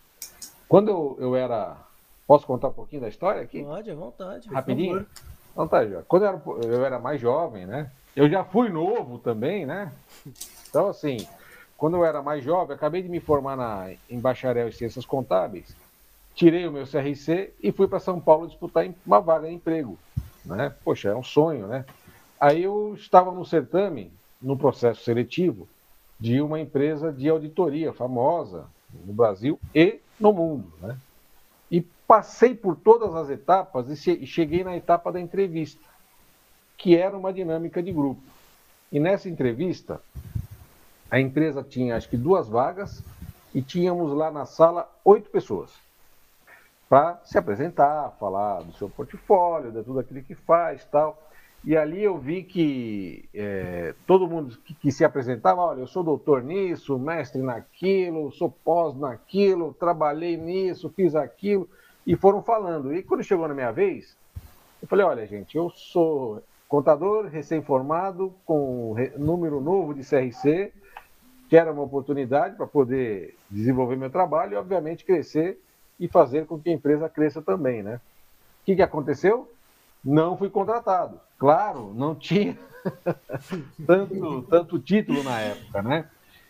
Quando 0.67 0.89
eu, 0.89 1.17
eu 1.19 1.35
era. 1.35 1.75
Posso 2.27 2.45
contar 2.45 2.67
um 2.67 2.73
pouquinho 2.73 3.01
da 3.01 3.07
história 3.07 3.41
aqui? 3.41 3.63
Pode, 3.63 3.89
à 3.89 3.95
vontade. 3.95 4.47
Rapidinho? 4.49 5.05
Então 5.51 5.67
tá. 5.67 5.79
Quando 6.07 6.23
eu 6.23 6.29
era, 6.29 6.41
eu 6.63 6.85
era 6.85 6.99
mais 6.99 7.19
jovem, 7.19 7.65
né? 7.65 7.91
Eu 8.15 8.29
já 8.29 8.43
fui 8.43 8.69
novo 8.69 9.17
também, 9.17 9.65
né? 9.65 9.91
Então, 10.69 10.87
assim, 10.87 11.27
quando 11.77 11.97
eu 11.97 12.05
era 12.05 12.21
mais 12.21 12.43
jovem, 12.43 12.75
acabei 12.75 13.01
de 13.01 13.09
me 13.09 13.19
formar 13.19 13.55
na, 13.55 13.91
em 14.09 14.19
bacharel 14.19 14.67
em 14.67 14.71
ciências 14.71 15.05
contábeis, 15.05 15.75
tirei 16.35 16.67
o 16.67 16.71
meu 16.71 16.85
CRC 16.85 17.53
e 17.61 17.71
fui 17.71 17.87
para 17.87 17.99
São 17.99 18.19
Paulo 18.19 18.47
disputar 18.47 18.85
uma 19.05 19.19
vaga 19.19 19.47
de 19.47 19.53
emprego, 19.53 19.97
né? 20.45 20.73
Poxa, 20.83 21.09
é 21.09 21.15
um 21.15 21.23
sonho, 21.23 21.67
né? 21.67 21.85
Aí 22.39 22.63
eu 22.63 22.93
estava 22.95 23.31
no 23.31 23.45
certame, 23.45 24.11
no 24.41 24.57
processo 24.57 25.03
seletivo, 25.03 25.67
de 26.19 26.41
uma 26.41 26.59
empresa 26.59 27.11
de 27.11 27.29
auditoria 27.29 27.93
famosa 27.93 28.65
no 29.05 29.13
Brasil 29.13 29.59
e 29.73 29.99
no 30.19 30.33
mundo, 30.33 30.71
né? 30.81 30.97
E 31.71 31.81
passei 32.07 32.55
por 32.55 32.75
todas 32.75 33.13
as 33.15 33.29
etapas 33.29 33.89
e 33.89 33.95
che- 33.95 34.25
cheguei 34.25 34.63
na 34.63 34.75
etapa 34.75 35.11
da 35.11 35.19
entrevista, 35.19 35.81
que 36.77 36.95
era 36.95 37.17
uma 37.17 37.31
dinâmica 37.31 37.81
de 37.81 37.91
grupo. 37.91 38.21
E 38.91 38.99
nessa 38.99 39.29
entrevista, 39.29 40.01
a 41.11 41.19
empresa 41.19 41.63
tinha 41.63 41.95
acho 41.95 42.09
que 42.09 42.17
duas 42.17 42.49
vagas 42.49 43.03
e 43.53 43.61
tínhamos 43.61 44.11
lá 44.13 44.31
na 44.31 44.45
sala 44.45 44.89
oito 45.03 45.29
pessoas 45.29 45.71
para 46.89 47.19
se 47.23 47.37
apresentar, 47.37 48.15
falar 48.19 48.63
do 48.63 48.73
seu 48.73 48.89
portfólio, 48.89 49.71
de 49.71 49.83
tudo 49.83 49.99
aquilo 49.99 50.23
que 50.23 50.33
faz, 50.33 50.83
tal. 50.85 51.28
E 51.63 51.75
ali 51.75 52.01
eu 52.01 52.17
vi 52.17 52.43
que 52.43 53.27
é, 53.33 53.93
todo 54.07 54.27
mundo 54.27 54.57
que, 54.63 54.73
que 54.73 54.91
se 54.91 55.03
apresentava, 55.03 55.61
olha, 55.61 55.81
eu 55.81 55.87
sou 55.87 56.03
doutor 56.03 56.41
nisso, 56.41 56.97
mestre 56.97 57.41
naquilo, 57.41 58.31
sou 58.31 58.49
pós 58.49 58.95
naquilo, 58.95 59.73
trabalhei 59.73 60.37
nisso, 60.37 60.89
fiz 60.89 61.15
aquilo, 61.15 61.69
e 62.07 62.15
foram 62.15 62.41
falando. 62.41 62.93
E 62.93 63.03
quando 63.03 63.23
chegou 63.23 63.47
na 63.47 63.53
minha 63.53 63.71
vez, 63.71 64.15
eu 64.81 64.87
falei, 64.87 65.05
olha, 65.05 65.27
gente, 65.27 65.57
eu 65.57 65.69
sou 65.69 66.41
contador 66.67 67.25
recém-formado, 67.25 68.33
com 68.45 68.95
número 69.17 69.59
novo 69.59 69.93
de 69.93 70.01
CRC, 70.01 70.71
quero 71.49 71.73
uma 71.73 71.83
oportunidade 71.83 72.55
para 72.55 72.67
poder 72.67 73.35
desenvolver 73.49 73.97
meu 73.97 74.09
trabalho 74.09 74.53
e, 74.53 74.55
obviamente, 74.55 75.03
crescer 75.03 75.59
e 75.99 76.07
fazer 76.07 76.45
com 76.45 76.57
que 76.57 76.69
a 76.69 76.73
empresa 76.73 77.09
cresça 77.09 77.41
também, 77.41 77.83
né? 77.83 77.99
O 78.61 78.65
que, 78.65 78.75
que 78.75 78.81
aconteceu? 78.81 79.51
Não 80.03 80.37
fui 80.37 80.49
contratado. 80.49 81.19
Claro, 81.37 81.93
não 81.93 82.15
tinha 82.15 82.57
tanto, 83.85 84.41
tanto 84.43 84.79
título 84.79 85.23
na 85.23 85.39
época, 85.39 85.81
né? 85.81 86.05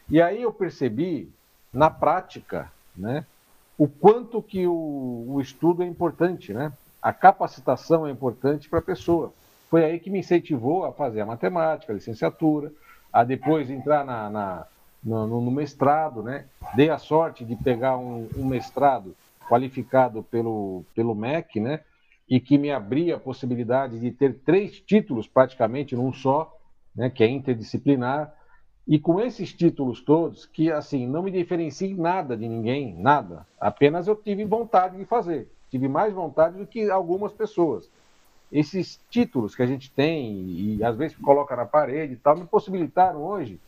E 0.09 0.21
aí 0.21 0.41
eu 0.41 0.51
percebi, 0.51 1.31
na 1.71 1.89
prática, 1.89 2.71
né, 2.95 3.25
o 3.77 3.87
quanto 3.87 4.41
que 4.41 4.67
o, 4.67 5.25
o 5.29 5.41
estudo 5.41 5.83
é 5.83 5.85
importante, 5.85 6.53
né? 6.53 6.73
A 7.01 7.13
capacitação 7.13 8.05
é 8.05 8.11
importante 8.11 8.67
para 8.67 8.79
a 8.79 8.81
pessoa. 8.81 9.33
Foi 9.69 9.85
aí 9.85 9.99
que 9.99 10.09
me 10.09 10.19
incentivou 10.19 10.83
a 10.85 10.91
fazer 10.91 11.21
a 11.21 11.25
matemática, 11.25 11.93
a 11.93 11.95
licenciatura, 11.95 12.71
a 13.13 13.23
depois 13.23 13.69
entrar 13.69 14.03
na, 14.03 14.29
na 14.29 14.65
no, 15.01 15.27
no, 15.27 15.51
mestrado, 15.51 16.21
né? 16.21 16.45
Dei 16.75 16.89
a 16.89 16.97
sorte 16.97 17.45
de 17.45 17.55
pegar 17.55 17.97
um, 17.97 18.27
um, 18.35 18.45
mestrado 18.45 19.15
qualificado 19.47 20.23
pelo, 20.23 20.83
pelo 20.93 21.15
MEC, 21.15 21.59
né? 21.59 21.79
E 22.29 22.39
que 22.39 22.57
me 22.57 22.71
abria 22.71 23.15
a 23.15 23.19
possibilidade 23.19 23.99
de 23.99 24.11
ter 24.11 24.35
três 24.45 24.79
títulos 24.79 25.27
praticamente 25.27 25.95
num 25.95 26.13
só, 26.13 26.55
né? 26.95 27.09
Que 27.09 27.23
é 27.23 27.27
interdisciplinar. 27.27 28.33
E 28.87 28.99
com 28.99 29.19
esses 29.19 29.53
títulos 29.53 30.01
todos, 30.01 30.45
que 30.45 30.71
assim, 30.71 31.07
não 31.07 31.23
me 31.23 31.31
diferencie 31.31 31.93
nada 31.93 32.35
de 32.35 32.47
ninguém, 32.47 32.95
nada. 32.95 33.45
Apenas 33.59 34.07
eu 34.07 34.15
tive 34.15 34.45
vontade 34.45 34.97
de 34.97 35.05
fazer. 35.05 35.49
Tive 35.69 35.87
mais 35.87 36.13
vontade 36.13 36.57
do 36.57 36.65
que 36.65 36.89
algumas 36.89 37.31
pessoas. 37.31 37.89
Esses 38.51 38.99
títulos 39.09 39.55
que 39.55 39.61
a 39.61 39.67
gente 39.67 39.91
tem 39.91 40.49
e 40.49 40.83
às 40.83 40.95
vezes 40.95 41.15
coloca 41.17 41.55
na 41.55 41.65
parede 41.65 42.13
e 42.13 42.15
tal, 42.15 42.35
me 42.35 42.45
possibilitaram 42.45 43.21
hoje 43.21 43.59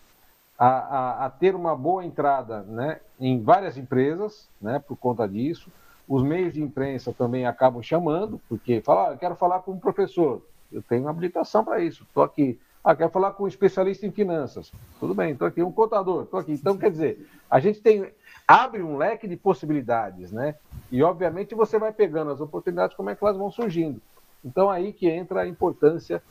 a, 0.58 0.68
a, 0.68 1.25
a, 1.25 1.30
ter 1.30 1.56
uma 1.56 1.75
boa 1.75 2.03
entrada 2.03 2.62
né, 2.63 3.00
em 3.20 3.41
várias 3.41 3.77
empresas, 3.77 4.50
né, 4.62 4.80
por 4.80 4.96
conta 4.96 5.27
disso. 5.27 5.72
Os 6.12 6.24
meios 6.24 6.53
de 6.53 6.62
imprensa 6.62 7.13
também 7.13 7.46
acabam 7.46 7.82
chamando, 7.82 8.38
porque 8.50 8.82
falam, 8.82 9.13
ah, 9.13 9.18
quero 9.18 9.34
falar 9.34 9.60
com 9.60 9.72
um 9.72 9.80
professor, 9.80 10.41
eu 10.70 10.82
tenho 10.82 11.08
habilitação 11.08 11.63
para 11.63 11.80
isso, 11.80 12.03
estou 12.03 12.22
aqui. 12.22 12.60
Ah, 12.84 12.94
quero 12.94 13.10
falar 13.10 13.32
com 13.32 13.46
um 13.46 13.48
especialista 13.48 14.06
em 14.06 14.12
finanças. 14.12 14.74
Tudo 15.00 15.13
bem, 15.13 15.32
estou 15.32 15.48
aqui. 15.48 15.63
Um 15.63 15.72
contador, 15.72 16.24
estou 16.24 16.41
aqui. 16.41 16.51
Então, 16.51 16.77
quer 16.77 16.91
dizer, 16.91 17.25
a 17.50 17.62
gente 17.62 17.80
tem 17.80 18.12
abre 18.46 18.84
um 18.84 18.98
leque 18.98 19.25
de 19.25 19.38
possibilidades, 19.38 20.34
né? 20.34 20.56
E, 20.91 21.01
obviamente, 21.01 21.56
você 21.56 21.80
vai 21.80 21.94
pegando 21.94 22.32
as 22.32 22.41
oportunidades, 22.41 22.98
como 22.98 23.10
é 23.10 23.15
que 23.15 23.24
elas 23.24 23.38
vão 23.38 23.50
surgindo. 23.50 24.01
Então, 24.44 24.70
aí 24.70 24.91
que 24.91 25.08
entra 25.08 25.44
a 25.44 25.48
importância 25.48 26.22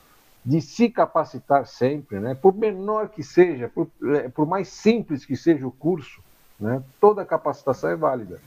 de 0.45 0.61
se 0.61 0.91
capacitar 0.91 1.65
sempre, 1.65 2.19
né? 2.19 2.35
por 2.35 2.53
menor 2.53 3.09
que 3.09 3.23
seja, 3.23 3.67
por, 3.67 3.89
é, 4.15 4.29
por 4.29 4.45
mais 4.45 4.67
simples 4.67 5.25
que 5.25 5.35
seja 5.35 5.65
o 5.65 5.71
curso, 5.71 6.21
né? 6.59 6.83
toda 6.99 7.25
capacitação 7.25 7.89
é 7.89 7.95
válida. 7.95 8.39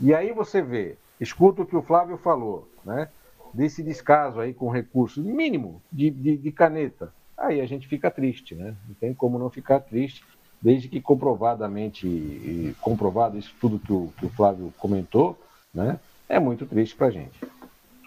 E 0.00 0.14
aí 0.14 0.32
você 0.32 0.62
vê, 0.62 0.96
escuta 1.20 1.62
o 1.62 1.66
que 1.66 1.76
o 1.76 1.82
Flávio 1.82 2.16
falou, 2.16 2.68
né? 2.84 3.08
desse 3.52 3.82
descaso 3.82 4.40
aí 4.40 4.54
com 4.54 4.70
recurso 4.70 5.20
mínimo 5.20 5.82
de, 5.90 6.10
de, 6.10 6.36
de, 6.36 6.52
caneta, 6.52 7.12
aí 7.36 7.60
a 7.60 7.66
gente 7.66 7.88
fica 7.88 8.10
triste, 8.10 8.54
né? 8.54 8.76
Não 8.86 8.94
tem 8.94 9.14
como 9.14 9.38
não 9.38 9.50
ficar 9.50 9.80
triste, 9.80 10.24
desde 10.60 10.88
que 10.88 11.00
comprovadamente, 11.00 12.76
comprovado 12.80 13.38
isso 13.38 13.54
tudo 13.60 13.78
que 13.78 13.92
o, 13.92 14.12
que 14.18 14.26
o 14.26 14.30
Flávio 14.30 14.72
comentou, 14.78 15.38
né? 15.72 15.98
É 16.28 16.38
muito 16.38 16.66
triste 16.66 16.94
para 16.94 17.08
a 17.08 17.10
gente. 17.10 17.44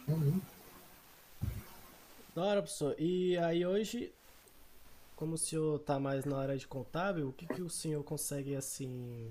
Uhum. 0.08 0.40
Da 2.36 2.54
professor. 2.54 2.96
E 2.98 3.38
aí 3.38 3.66
hoje, 3.66 4.12
como 5.16 5.34
o 5.34 5.38
senhor 5.38 5.80
tá 5.80 6.00
mais 6.00 6.26
na 6.26 6.38
área 6.38 6.58
de 6.58 6.68
contábil, 6.68 7.30
o 7.30 7.34
que, 7.34 7.46
que 7.46 7.62
o 7.62 7.70
senhor 7.70 8.04
consegue 8.04 8.56
assim. 8.56 9.30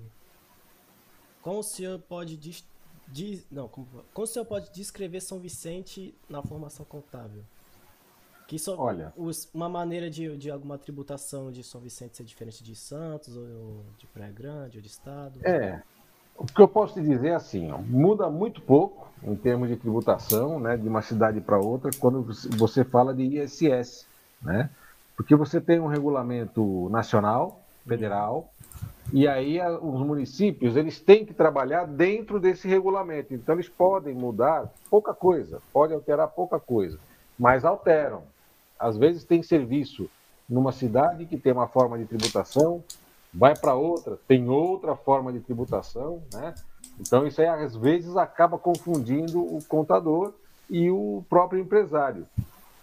Como 1.43 1.59
o 1.59 1.63
senhor 1.63 1.99
pode 1.99 2.37
dis... 2.37 2.65
Dis... 3.07 3.45
não, 3.51 3.67
como... 3.67 3.85
como 4.13 4.23
o 4.23 4.27
senhor 4.27 4.45
pode 4.45 4.71
descrever 4.71 5.19
São 5.19 5.37
Vicente 5.37 6.15
na 6.27 6.41
formação 6.41 6.85
contábil? 6.85 7.43
Que 8.47 8.57
só 8.57 8.77
Olha, 8.77 9.13
os... 9.15 9.49
uma 9.53 9.67
maneira 9.69 10.09
de, 10.09 10.35
de 10.37 10.49
alguma 10.49 10.77
tributação 10.77 11.51
de 11.51 11.61
São 11.61 11.81
Vicente 11.81 12.17
ser 12.17 12.23
diferente 12.23 12.63
de 12.63 12.75
Santos, 12.75 13.35
ou 13.35 13.83
de 13.97 14.07
Praia 14.07 14.31
Grande, 14.31 14.77
ou 14.77 14.81
de 14.81 14.87
Estado? 14.87 15.39
É, 15.45 15.81
o 16.37 16.45
que 16.45 16.61
eu 16.61 16.67
posso 16.67 16.93
te 16.93 17.01
dizer 17.01 17.27
é 17.27 17.35
assim, 17.35 17.71
ó, 17.71 17.77
muda 17.77 18.29
muito 18.29 18.61
pouco 18.61 19.11
em 19.21 19.35
termos 19.35 19.67
de 19.67 19.75
tributação, 19.75 20.59
né, 20.59 20.77
de 20.77 20.87
uma 20.87 21.01
cidade 21.01 21.41
para 21.41 21.59
outra, 21.59 21.91
quando 21.99 22.25
você 22.57 22.85
fala 22.85 23.13
de 23.13 23.23
ISS, 23.23 24.07
né? 24.41 24.69
Porque 25.15 25.35
você 25.35 25.61
tem 25.61 25.79
um 25.79 25.87
regulamento 25.87 26.89
nacional, 26.89 27.61
federal, 27.87 28.52
e 29.13 29.27
aí 29.27 29.61
a, 29.61 29.69
os 29.77 30.01
municípios 30.01 30.75
eles 30.75 30.99
têm 30.99 31.23
que 31.23 31.35
trabalhar 31.35 31.85
dentro 31.85 32.39
desse 32.39 32.67
regulamento. 32.67 33.31
Então 33.31 33.53
eles 33.53 33.69
podem 33.69 34.15
mudar 34.15 34.73
pouca 34.89 35.13
coisa, 35.13 35.61
podem 35.71 35.95
alterar 35.95 36.27
pouca 36.29 36.59
coisa, 36.59 36.97
mas 37.37 37.63
alteram. 37.63 38.23
Às 38.77 38.97
vezes 38.97 39.23
tem 39.23 39.43
serviço 39.43 40.09
numa 40.49 40.71
cidade 40.71 41.27
que 41.27 41.37
tem 41.37 41.53
uma 41.53 41.67
forma 41.67 41.95
de 41.95 42.05
tributação, 42.05 42.83
vai 43.31 43.55
para 43.55 43.75
outra, 43.75 44.17
tem 44.27 44.49
outra 44.49 44.95
forma 44.95 45.31
de 45.31 45.41
tributação, 45.41 46.23
né? 46.33 46.55
Então 46.99 47.27
isso 47.27 47.39
aí 47.39 47.47
às 47.47 47.75
vezes 47.75 48.17
acaba 48.17 48.57
confundindo 48.57 49.39
o 49.39 49.63
contador 49.67 50.33
e 50.67 50.89
o 50.89 51.23
próprio 51.29 51.61
empresário. 51.61 52.25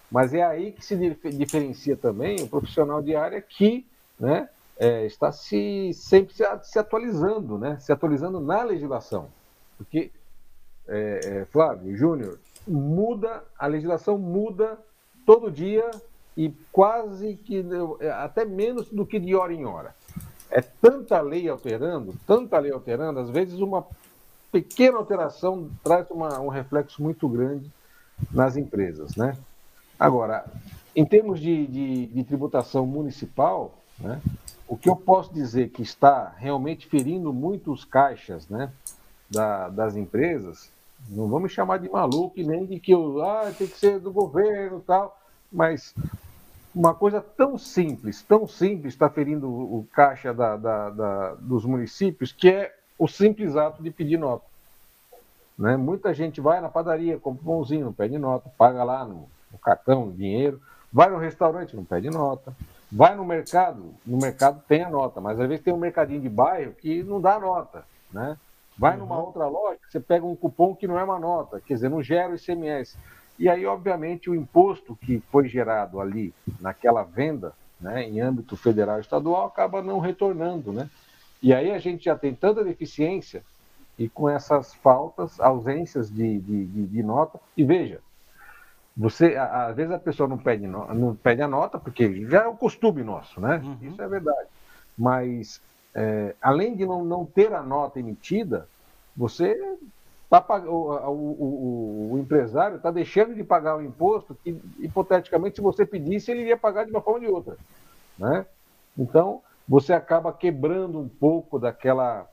Mas 0.08 0.32
é 0.32 0.44
aí 0.44 0.70
que 0.70 0.84
se 0.84 0.96
diferencia 1.32 1.96
também 1.96 2.40
o 2.40 2.48
profissional 2.48 3.02
de 3.02 3.16
área 3.16 3.40
que 3.42 3.84
né, 4.18 4.48
é, 4.80 5.04
está 5.04 5.30
se, 5.30 5.92
sempre 5.92 6.34
se, 6.34 6.78
atualizando, 6.78 7.58
né, 7.58 7.76
se 7.78 7.92
atualizando 7.92 8.40
na 8.40 8.62
legislação. 8.62 9.28
Porque, 9.76 10.10
é, 10.88 11.20
é, 11.22 11.44
Flávio, 11.44 11.94
Júnior, 11.94 12.38
muda, 12.66 13.44
a 13.58 13.66
legislação 13.66 14.16
muda 14.16 14.78
todo 15.26 15.50
dia 15.50 15.90
e 16.34 16.48
quase 16.72 17.34
que 17.34 17.62
até 18.22 18.46
menos 18.46 18.88
do 18.88 19.04
que 19.04 19.20
de 19.20 19.34
hora 19.34 19.52
em 19.52 19.66
hora. 19.66 19.94
É 20.50 20.62
tanta 20.62 21.20
lei 21.20 21.46
alterando, 21.46 22.14
tanta 22.26 22.58
lei 22.58 22.72
alterando, 22.72 23.20
às 23.20 23.28
vezes 23.28 23.60
uma 23.60 23.86
pequena 24.50 24.96
alteração 24.96 25.70
traz 25.84 26.10
uma, 26.10 26.40
um 26.40 26.48
reflexo 26.48 27.02
muito 27.02 27.28
grande 27.28 27.70
nas 28.32 28.56
empresas, 28.56 29.14
né? 29.14 29.36
Agora, 29.98 30.44
em 30.96 31.04
termos 31.04 31.38
de, 31.38 31.66
de, 31.66 32.06
de 32.06 32.24
tributação 32.24 32.86
municipal, 32.86 33.74
né, 33.98 34.20
o 34.70 34.76
que 34.76 34.88
eu 34.88 34.94
posso 34.94 35.34
dizer 35.34 35.70
que 35.70 35.82
está 35.82 36.32
realmente 36.38 36.86
ferindo 36.86 37.32
muitos 37.32 37.84
caixas 37.84 38.48
né, 38.48 38.70
da, 39.28 39.68
das 39.68 39.96
empresas, 39.96 40.70
não 41.08 41.26
vamos 41.26 41.50
chamar 41.50 41.78
de 41.78 41.90
maluco 41.90 42.40
nem 42.40 42.64
de 42.64 42.78
que 42.78 42.94
ah, 42.94 43.52
tem 43.58 43.66
que 43.66 43.76
ser 43.76 43.98
do 43.98 44.12
governo 44.12 44.80
tal, 44.86 45.20
mas 45.50 45.92
uma 46.72 46.94
coisa 46.94 47.20
tão 47.20 47.58
simples, 47.58 48.22
tão 48.22 48.46
simples 48.46 48.94
está 48.94 49.10
ferindo 49.10 49.48
o 49.48 49.88
caixa 49.92 50.32
da, 50.32 50.56
da, 50.56 50.90
da, 50.90 51.34
dos 51.34 51.64
municípios, 51.64 52.30
que 52.30 52.48
é 52.48 52.72
o 52.96 53.08
simples 53.08 53.56
ato 53.56 53.82
de 53.82 53.90
pedir 53.90 54.18
nota. 54.18 54.44
Né? 55.58 55.76
Muita 55.76 56.14
gente 56.14 56.40
vai 56.40 56.60
na 56.60 56.68
padaria, 56.68 57.18
compra 57.18 57.42
um 57.42 57.44
pãozinho, 57.44 57.86
não 57.86 57.92
pede 57.92 58.16
nota, 58.18 58.48
paga 58.56 58.84
lá 58.84 59.04
no, 59.04 59.28
no 59.50 59.58
cartão, 59.58 60.06
no 60.06 60.12
dinheiro, 60.12 60.62
vai 60.92 61.10
no 61.10 61.18
restaurante, 61.18 61.74
não 61.74 61.84
pede 61.84 62.08
nota, 62.08 62.54
vai 62.90 63.14
no 63.14 63.24
mercado, 63.24 63.94
no 64.04 64.18
mercado 64.18 64.62
tem 64.66 64.82
a 64.82 64.90
nota, 64.90 65.20
mas 65.20 65.38
às 65.38 65.48
vezes 65.48 65.64
tem 65.64 65.72
um 65.72 65.78
mercadinho 65.78 66.20
de 66.20 66.28
bairro 66.28 66.72
que 66.72 67.02
não 67.02 67.20
dá 67.20 67.38
nota. 67.38 67.84
Né? 68.12 68.36
Vai 68.76 68.94
uhum. 68.94 69.00
numa 69.00 69.18
outra 69.18 69.46
loja, 69.46 69.78
você 69.88 70.00
pega 70.00 70.26
um 70.26 70.34
cupom 70.34 70.74
que 70.74 70.86
não 70.86 70.98
é 70.98 71.04
uma 71.04 71.18
nota, 71.18 71.60
quer 71.60 71.74
dizer, 71.74 71.88
não 71.88 72.02
gera 72.02 72.32
o 72.32 72.36
ICMS. 72.36 72.96
E 73.38 73.48
aí, 73.48 73.64
obviamente, 73.64 74.28
o 74.28 74.34
imposto 74.34 74.96
que 74.96 75.22
foi 75.30 75.48
gerado 75.48 76.00
ali 76.00 76.34
naquela 76.60 77.02
venda, 77.02 77.54
né, 77.80 78.02
em 78.02 78.20
âmbito 78.20 78.56
federal 78.56 78.98
e 78.98 79.00
estadual, 79.00 79.46
acaba 79.46 79.80
não 79.80 79.98
retornando, 79.98 80.72
né? 80.72 80.90
E 81.42 81.54
aí 81.54 81.70
a 81.70 81.78
gente 81.78 82.04
já 82.04 82.14
tem 82.14 82.34
tanta 82.34 82.62
deficiência 82.62 83.42
e 83.98 84.08
com 84.08 84.28
essas 84.28 84.74
faltas, 84.74 85.40
ausências 85.40 86.10
de, 86.10 86.38
de, 86.40 86.66
de, 86.66 86.86
de 86.86 87.02
nota. 87.02 87.40
E 87.56 87.64
veja, 87.64 88.00
você 88.96 89.36
às 89.36 89.74
vezes 89.74 89.92
a 89.92 89.98
pessoa 89.98 90.28
não 90.28 90.38
pede, 90.38 90.66
não 90.66 91.14
pede 91.14 91.42
a 91.42 91.48
nota, 91.48 91.78
porque 91.78 92.26
já 92.26 92.42
é 92.42 92.46
o 92.46 92.56
costume 92.56 93.02
nosso, 93.02 93.40
né? 93.40 93.60
Uhum. 93.64 93.88
Isso 93.88 94.02
é 94.02 94.08
verdade. 94.08 94.48
Mas 94.98 95.60
é, 95.94 96.34
além 96.40 96.76
de 96.76 96.86
não, 96.86 97.04
não 97.04 97.24
ter 97.24 97.52
a 97.52 97.62
nota 97.62 97.98
emitida, 97.98 98.68
você 99.16 99.58
tá, 100.28 100.44
o, 100.66 101.10
o, 101.10 102.12
o, 102.12 102.18
empresário 102.18 102.76
está 102.76 102.90
deixando 102.90 103.34
de 103.34 103.42
pagar 103.42 103.76
o 103.76 103.82
imposto 103.82 104.36
que, 104.44 104.60
hipoteticamente, 104.78 105.56
se 105.56 105.62
você 105.62 105.84
pedisse, 105.84 106.30
ele 106.30 106.42
iria 106.42 106.56
pagar 106.56 106.84
de 106.84 106.90
uma 106.90 107.00
forma 107.00 107.20
ou 107.20 107.24
de 107.24 107.30
outra. 107.30 107.56
Né? 108.16 108.46
Então, 108.96 109.42
você 109.68 109.92
acaba 109.92 110.32
quebrando 110.32 111.00
um 111.00 111.08
pouco 111.08 111.58
daquela 111.58 112.28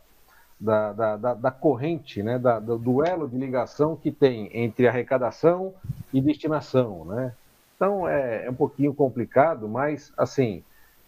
da, 0.59 0.91
da, 0.93 1.17
da, 1.17 1.33
da 1.33 1.51
corrente, 1.51 2.23
né? 2.23 2.39
Da, 2.39 2.59
do 2.59 2.77
duelo 2.77 3.27
de 3.27 3.37
ligação 3.37 3.95
que 3.95 4.11
tem 4.11 4.49
entre 4.53 4.87
arrecadação 4.87 5.73
e 6.13 6.19
destinação. 6.19 7.05
Né? 7.05 7.33
Então, 7.75 8.07
é, 8.07 8.45
é 8.45 8.49
um 8.49 8.55
pouquinho 8.55 8.93
complicado, 8.93 9.67
mas, 9.67 10.11
assim, 10.17 10.63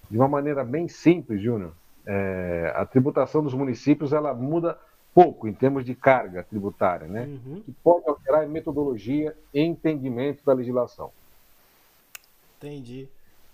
de 0.10 0.18
uma 0.18 0.28
maneira 0.28 0.64
bem 0.64 0.88
simples, 0.88 1.42
Júnior, 1.42 1.74
é, 2.06 2.72
a 2.76 2.86
tributação 2.86 3.44
dos 3.44 3.54
municípios 3.54 4.14
ela 4.14 4.34
muda 4.34 4.78
pouco 5.14 5.48
em 5.48 5.54
termos 5.54 5.84
de 5.84 5.96
carga 5.96 6.44
tributária, 6.44 7.08
né? 7.08 7.26
Uhum. 7.26 7.62
Que 7.62 7.72
pode 7.84 8.08
alterar 8.08 8.44
a 8.44 8.48
metodologia 8.48 9.36
e 9.54 9.62
entendimento 9.62 10.46
da 10.46 10.54
legislação. 10.54 11.12
Entendi. 12.58 13.10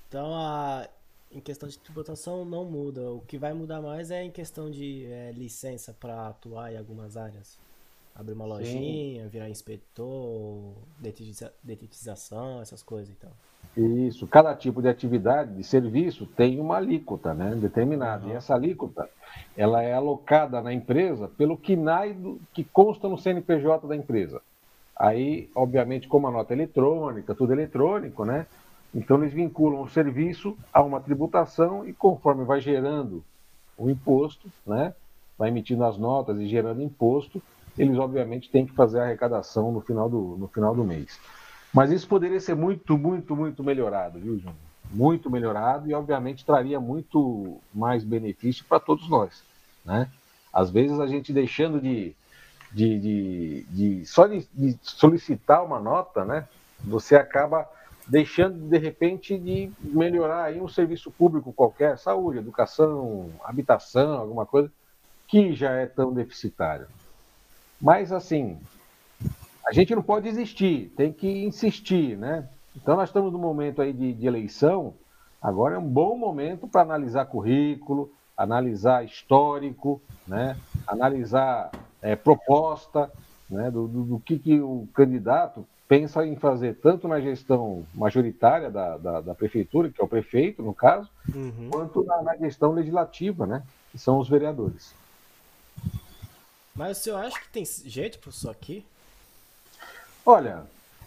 Então, 0.07 0.33
a, 0.35 0.87
em 1.31 1.39
questão 1.39 1.67
de 1.67 1.77
tributação 1.77 2.45
não 2.45 2.65
muda. 2.65 3.11
O 3.11 3.21
que 3.21 3.37
vai 3.37 3.53
mudar 3.53 3.81
mais 3.81 4.11
é 4.11 4.23
em 4.23 4.31
questão 4.31 4.69
de 4.69 5.05
é, 5.05 5.31
licença 5.31 5.93
para 5.93 6.27
atuar 6.27 6.73
em 6.73 6.77
algumas 6.77 7.17
áreas. 7.17 7.59
Abrir 8.13 8.33
uma 8.33 8.45
lojinha, 8.45 9.23
Sim. 9.23 9.29
virar 9.29 9.49
inspetor, 9.49 10.73
detetização, 11.61 12.61
essas 12.61 12.81
coisas 12.81 13.09
então. 13.09 13.31
Isso. 13.75 14.25
Cada 14.27 14.55
tipo 14.55 14.81
de 14.81 14.87
atividade, 14.87 15.53
de 15.53 15.63
serviço, 15.63 16.25
tem 16.25 16.59
uma 16.59 16.77
alíquota 16.77 17.33
né, 17.33 17.53
determinada. 17.55 18.25
Uhum. 18.25 18.31
E 18.31 18.35
essa 18.35 18.53
alíquota 18.53 19.09
ela 19.57 19.81
é 19.81 19.93
alocada 19.93 20.61
na 20.61 20.71
empresa 20.71 21.27
pelo 21.27 21.57
KINAI 21.57 22.13
do, 22.13 22.39
que 22.53 22.63
consta 22.63 23.09
no 23.09 23.17
CNPJ 23.17 23.85
da 23.85 23.95
empresa. 23.95 24.41
Aí, 24.97 25.49
obviamente, 25.53 26.07
como 26.07 26.27
a 26.27 26.31
nota 26.31 26.53
é 26.53 26.55
eletrônica, 26.55 27.35
tudo 27.35 27.51
eletrônico, 27.51 28.23
né? 28.23 28.47
Então 28.95 29.17
eles 29.17 29.33
vinculam 29.33 29.81
o 29.81 29.89
serviço 29.89 30.57
a 30.73 30.81
uma 30.81 31.01
tributação 31.01 31.85
e 31.85 31.91
conforme 31.91 32.45
vai 32.45 32.61
gerando 32.61 33.21
o 33.77 33.89
imposto, 33.89 34.49
né? 34.65 34.93
Vai 35.37 35.49
emitindo 35.49 35.83
as 35.83 35.97
notas 35.97 36.39
e 36.39 36.47
gerando 36.47 36.81
imposto, 36.81 37.43
eles 37.77 37.97
obviamente 37.97 38.49
têm 38.49 38.65
que 38.65 38.73
fazer 38.73 39.01
a 39.01 39.03
arrecadação 39.03 39.69
no 39.69 39.81
final 39.81 40.09
do, 40.09 40.37
no 40.37 40.47
final 40.47 40.73
do 40.73 40.85
mês. 40.85 41.19
Mas 41.73 41.91
isso 41.91 42.07
poderia 42.07 42.39
ser 42.39 42.55
muito, 42.55 42.97
muito, 42.97 43.35
muito 43.35 43.61
melhorado, 43.61 44.17
viu, 44.17 44.37
Júnior? 44.37 44.55
Muito 44.89 45.29
melhorado 45.29 45.89
e, 45.89 45.93
obviamente, 45.93 46.45
traria 46.45 46.79
muito 46.79 47.59
mais 47.73 48.01
benefício 48.05 48.63
para 48.63 48.79
todos 48.79 49.09
nós. 49.09 49.43
Né? 49.83 50.09
Às 50.53 50.69
vezes, 50.69 50.97
a 51.01 51.07
gente 51.07 51.33
deixando 51.33 51.81
de, 51.81 52.15
de, 52.71 52.99
de, 52.99 53.65
de 53.69 54.05
só 54.05 54.25
de, 54.25 54.47
de, 54.53 54.77
solicitar 54.81 55.65
uma 55.65 55.81
nota, 55.81 56.23
né? 56.23 56.47
você 56.79 57.17
acaba 57.17 57.67
deixando, 58.07 58.57
de 58.69 58.77
repente, 58.77 59.37
de 59.37 59.71
melhorar 59.79 60.45
aí 60.45 60.61
um 60.61 60.67
serviço 60.67 61.09
público 61.11 61.53
qualquer, 61.53 61.97
saúde, 61.97 62.39
educação, 62.39 63.31
habitação, 63.43 64.19
alguma 64.19 64.45
coisa, 64.45 64.71
que 65.27 65.53
já 65.53 65.71
é 65.71 65.85
tão 65.85 66.13
deficitário. 66.13 66.87
Mas, 67.81 68.11
assim, 68.11 68.59
a 69.65 69.73
gente 69.73 69.95
não 69.95 70.03
pode 70.03 70.29
desistir, 70.29 70.93
tem 70.95 71.11
que 71.11 71.27
insistir, 71.45 72.17
né? 72.17 72.47
Então, 72.75 72.95
nós 72.95 73.09
estamos 73.09 73.31
no 73.31 73.39
momento 73.39 73.81
aí 73.81 73.91
de, 73.91 74.13
de 74.13 74.27
eleição, 74.27 74.93
agora 75.41 75.75
é 75.75 75.79
um 75.79 75.87
bom 75.87 76.17
momento 76.17 76.67
para 76.67 76.81
analisar 76.81 77.25
currículo, 77.25 78.11
analisar 78.37 79.05
histórico, 79.05 80.01
né? 80.27 80.57
analisar 80.85 81.71
é, 82.01 82.15
proposta 82.15 83.09
né? 83.49 83.71
do, 83.71 83.87
do, 83.87 84.03
do 84.03 84.19
que, 84.19 84.37
que 84.37 84.59
o 84.59 84.87
candidato 84.93 85.65
pensa 85.87 86.25
em 86.25 86.35
fazer 86.35 86.75
tanto 86.75 87.07
na 87.07 87.19
gestão 87.19 87.85
majoritária 87.93 88.69
da, 88.69 88.97
da, 88.97 89.21
da 89.21 89.35
prefeitura, 89.35 89.89
que 89.89 90.01
é 90.01 90.03
o 90.03 90.07
prefeito, 90.07 90.63
no 90.63 90.73
caso, 90.73 91.09
uhum. 91.33 91.69
quanto 91.71 92.03
na, 92.03 92.21
na, 92.23 92.35
gestão 92.37 92.71
legislativa, 92.71 93.45
né? 93.45 93.63
que 93.91 93.97
são 93.97 94.19
os 94.19 94.27
vereadores. 94.27 94.93
Mas 96.75 96.99
o 96.99 97.01
senhor 97.01 97.17
acha 97.17 97.39
que 97.39 97.49
tem 97.49 97.63
jeito 97.65 98.19
para 98.19 98.29
isso 98.29 98.49
aqui? 98.49 98.85
Olha, 100.25 100.63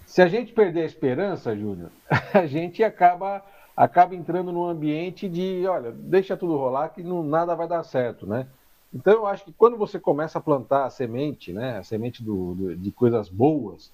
se 0.07 0.23
a 0.23 0.29
gente 0.29 0.53
perder 0.53 0.83
a 0.83 0.87
esperança, 0.87 1.57
Júnior, 1.57 1.91
a 2.33 2.47
gente 2.47 2.83
acaba 2.83 3.45
acaba 3.77 4.13
entrando 4.13 4.51
num 4.51 4.67
ambiente 4.67 5.29
de, 5.29 5.65
olha, 5.69 5.93
deixa 5.93 6.37
tudo 6.37 6.57
rolar 6.57 6.89
que 6.89 7.01
não, 7.01 7.23
nada 7.23 7.55
vai 7.55 7.69
dar 7.69 7.85
certo, 7.85 8.27
né? 8.27 8.49
Então 8.93 9.13
eu 9.13 9.27
acho 9.27 9.45
que 9.45 9.53
quando 9.53 9.77
você 9.77 10.01
começa 10.01 10.39
a 10.39 10.41
plantar 10.41 10.85
a 10.85 10.91
semente, 10.91 11.53
né, 11.53 11.79
a 11.79 11.85
semente 11.85 12.21
do, 12.21 12.55
do, 12.55 12.77
de 12.77 12.91
coisas 12.91 13.29
boas, 13.29 13.93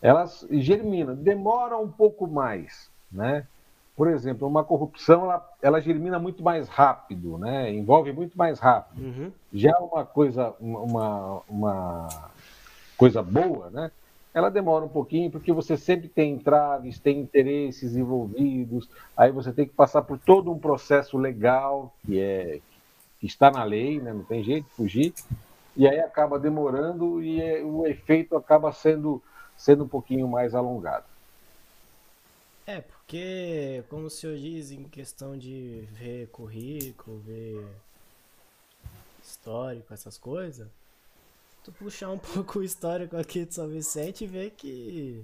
elas 0.00 0.46
germinam, 0.50 1.14
demora 1.14 1.76
um 1.76 1.88
pouco 1.88 2.26
mais, 2.26 2.90
né? 3.10 3.46
Por 3.96 4.08
exemplo, 4.08 4.48
uma 4.48 4.64
corrupção 4.64 5.24
ela, 5.24 5.50
ela 5.60 5.80
germina 5.80 6.18
muito 6.18 6.42
mais 6.42 6.68
rápido, 6.68 7.36
né? 7.36 7.70
Envolve 7.70 8.12
muito 8.12 8.36
mais 8.36 8.58
rápido. 8.58 9.02
Uhum. 9.02 9.32
Já 9.52 9.76
uma 9.78 10.06
coisa, 10.06 10.54
uma, 10.58 11.42
uma 11.46 12.08
coisa 12.96 13.22
boa, 13.22 13.68
né? 13.70 13.90
Ela 14.32 14.48
demora 14.48 14.84
um 14.84 14.88
pouquinho 14.88 15.30
porque 15.30 15.52
você 15.52 15.76
sempre 15.76 16.08
tem 16.08 16.32
entraves, 16.32 16.98
tem 16.98 17.18
interesses 17.18 17.94
envolvidos, 17.96 18.88
aí 19.16 19.30
você 19.32 19.52
tem 19.52 19.66
que 19.66 19.74
passar 19.74 20.02
por 20.02 20.18
todo 20.18 20.50
um 20.50 20.58
processo 20.58 21.18
legal 21.18 21.92
que 22.06 22.20
é 22.20 22.60
que 23.20 23.26
está 23.26 23.50
na 23.50 23.62
lei, 23.64 24.00
né? 24.00 24.14
Não 24.14 24.24
tem 24.24 24.42
jeito 24.42 24.64
de 24.64 24.70
fugir. 24.70 25.12
E 25.76 25.86
aí 25.86 26.00
acaba 26.00 26.38
demorando 26.38 27.22
e 27.22 27.40
é, 27.40 27.62
o 27.62 27.86
efeito 27.86 28.34
acaba 28.34 28.72
sendo 28.72 29.22
sendo 29.60 29.84
um 29.84 29.88
pouquinho 29.88 30.26
mais 30.26 30.54
alongado. 30.54 31.04
É, 32.66 32.80
porque, 32.80 33.84
como 33.90 34.06
o 34.06 34.10
senhor 34.10 34.38
diz, 34.38 34.70
em 34.70 34.84
questão 34.84 35.36
de 35.36 35.86
ver 35.92 36.28
currículo, 36.28 37.18
ver 37.18 37.66
histórico, 39.22 39.92
essas 39.92 40.16
coisas, 40.16 40.66
tu 41.62 41.70
puxar 41.72 42.08
um 42.08 42.16
pouco 42.32 42.60
o 42.60 42.64
histórico 42.64 43.18
aqui 43.18 43.44
de 43.44 43.54
São 43.54 43.68
Vicente 43.68 44.24
e 44.24 44.26
ver 44.26 44.52
que 44.52 45.22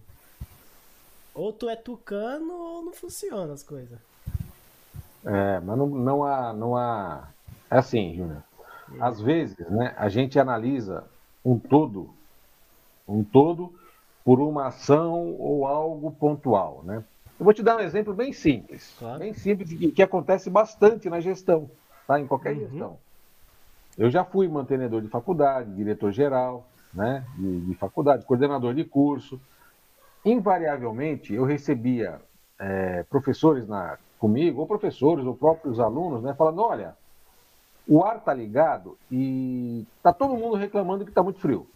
ou 1.35 1.51
tu 1.51 1.71
é 1.71 1.77
tucano 1.77 2.53
ou 2.53 2.83
não 2.83 2.93
funciona 2.93 3.55
as 3.55 3.63
coisas. 3.63 3.99
É, 5.25 5.61
mas 5.61 5.79
não, 5.79 5.87
não 5.87 6.25
há, 6.25 6.53
não 6.53 6.77
há. 6.77 7.27
É 7.71 7.79
assim, 7.79 8.15
Júnior. 8.15 8.43
Às 9.01 9.19
vezes, 9.19 9.57
né, 9.71 9.95
a 9.97 10.11
gente 10.11 10.39
analisa 10.39 11.05
um 11.43 11.59
todo, 11.59 12.11
um 13.09 13.25
todo 13.25 13.73
por 14.27 14.41
uma 14.41 14.67
ação 14.67 15.37
ou 15.39 15.65
algo 15.65 16.11
pontual, 16.11 16.83
né? 16.83 17.05
Eu 17.39 17.45
vou 17.45 17.55
te 17.55 17.63
dar 17.63 17.77
um 17.77 17.81
exemplo 17.81 18.13
bem 18.13 18.33
simples, 18.33 18.93
claro. 18.99 19.21
bem 19.21 19.33
simples 19.33 19.73
que, 19.73 19.93
que, 19.93 20.03
acontece 20.03 20.51
bastante 20.51 21.09
na 21.09 21.21
gestão, 21.21 21.71
tá? 22.09 22.19
Em 22.19 22.27
qualquer 22.27 22.55
uhum. 22.55 22.59
gestão. 22.59 22.99
Eu 23.97 24.11
já 24.11 24.25
fui 24.25 24.49
mantenedor 24.49 25.01
de 25.01 25.07
faculdade, 25.07 25.73
diretor 25.73 26.11
geral, 26.11 26.67
né? 26.93 27.25
De, 27.37 27.67
de 27.67 27.75
faculdade, 27.77 28.25
coordenador 28.25 28.75
de 28.75 28.83
curso. 28.83 29.41
Invariavelmente, 30.25 31.33
eu 31.33 31.45
recebia 31.45 32.21
é, 32.59 33.05
professores 33.05 33.69
na, 33.69 33.97
comigo, 34.19 34.61
ou 34.61 34.67
professores, 34.67 35.25
ou 35.25 35.37
próprios 35.37 35.79
alunos, 35.79 36.25
né? 36.25 36.35
Falando, 36.35 36.63
olha, 36.63 36.97
o 37.87 38.03
ar 38.03 38.19
tá 38.19 38.35
ligado 38.35 38.99
e 39.09 39.87
tá 40.03 40.13
todo 40.13 40.35
mundo 40.35 40.57
reclamando 40.57 41.05
que 41.05 41.13
tá 41.13 41.23
muito 41.23 41.39
frio. 41.39 41.69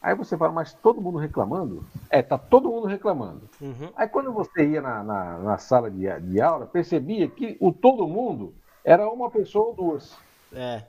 Aí 0.00 0.14
você 0.14 0.36
fala, 0.36 0.52
mas 0.52 0.72
todo 0.72 1.00
mundo 1.00 1.18
reclamando? 1.18 1.84
É, 2.08 2.22
tá 2.22 2.38
todo 2.38 2.70
mundo 2.70 2.86
reclamando. 2.86 3.42
Uhum. 3.60 3.90
Aí 3.96 4.06
quando 4.06 4.32
você 4.32 4.64
ia 4.64 4.80
na, 4.80 5.02
na, 5.02 5.38
na 5.38 5.58
sala 5.58 5.90
de, 5.90 6.08
de, 6.20 6.40
aula, 6.40 6.66
percebia 6.66 7.28
que 7.28 7.56
o 7.60 7.72
todo 7.72 8.06
mundo 8.06 8.54
era 8.84 9.10
uma 9.10 9.28
pessoa 9.28 9.66
ou 9.66 9.74
duas. 9.74 10.16
É. 10.52 10.84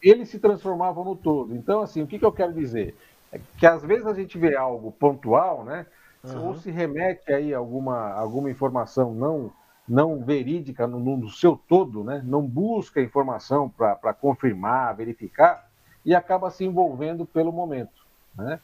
Eles 0.00 0.28
se 0.28 0.38
transformavam 0.38 1.04
no 1.04 1.16
todo. 1.16 1.54
Então, 1.56 1.80
assim, 1.80 2.02
o 2.02 2.06
que, 2.06 2.18
que 2.18 2.24
eu 2.24 2.32
quero 2.32 2.52
dizer? 2.52 2.96
É 3.32 3.40
que 3.58 3.66
às 3.66 3.82
vezes 3.82 4.06
a 4.06 4.14
gente 4.14 4.38
vê 4.38 4.56
algo 4.56 4.92
pontual, 4.92 5.64
né? 5.64 5.86
Uhum. 6.22 6.48
Ou 6.48 6.54
se 6.54 6.70
remete 6.70 7.32
aí 7.32 7.52
a 7.52 7.58
alguma, 7.58 8.12
alguma 8.12 8.48
informação 8.48 9.12
não, 9.12 9.50
não 9.88 10.22
verídica 10.22 10.86
no, 10.86 11.00
no 11.00 11.28
seu 11.28 11.56
todo, 11.56 12.04
né? 12.04 12.22
Não 12.24 12.46
busca 12.46 13.00
informação 13.00 13.68
para 13.68 14.14
confirmar, 14.14 14.94
verificar, 14.94 15.68
e 16.04 16.14
acaba 16.14 16.50
se 16.50 16.64
envolvendo 16.64 17.26
pelo 17.26 17.52
momento. 17.52 18.01
Né? 18.36 18.58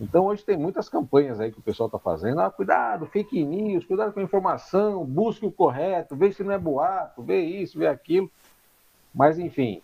Então 0.00 0.26
hoje 0.26 0.44
tem 0.44 0.56
muitas 0.56 0.88
campanhas 0.88 1.40
aí 1.40 1.50
que 1.50 1.58
o 1.58 1.62
pessoal 1.62 1.86
está 1.86 1.98
fazendo. 1.98 2.40
Ah, 2.40 2.50
cuidado, 2.50 3.06
fake 3.06 3.42
news, 3.42 3.86
cuidado 3.86 4.12
com 4.12 4.20
a 4.20 4.22
informação, 4.22 5.04
busque 5.04 5.46
o 5.46 5.52
correto, 5.52 6.14
vê 6.14 6.32
se 6.32 6.44
não 6.44 6.52
é 6.52 6.58
boato, 6.58 7.22
vê 7.22 7.40
isso, 7.40 7.78
vê 7.78 7.86
aquilo. 7.86 8.30
Mas 9.14 9.38
enfim, 9.38 9.80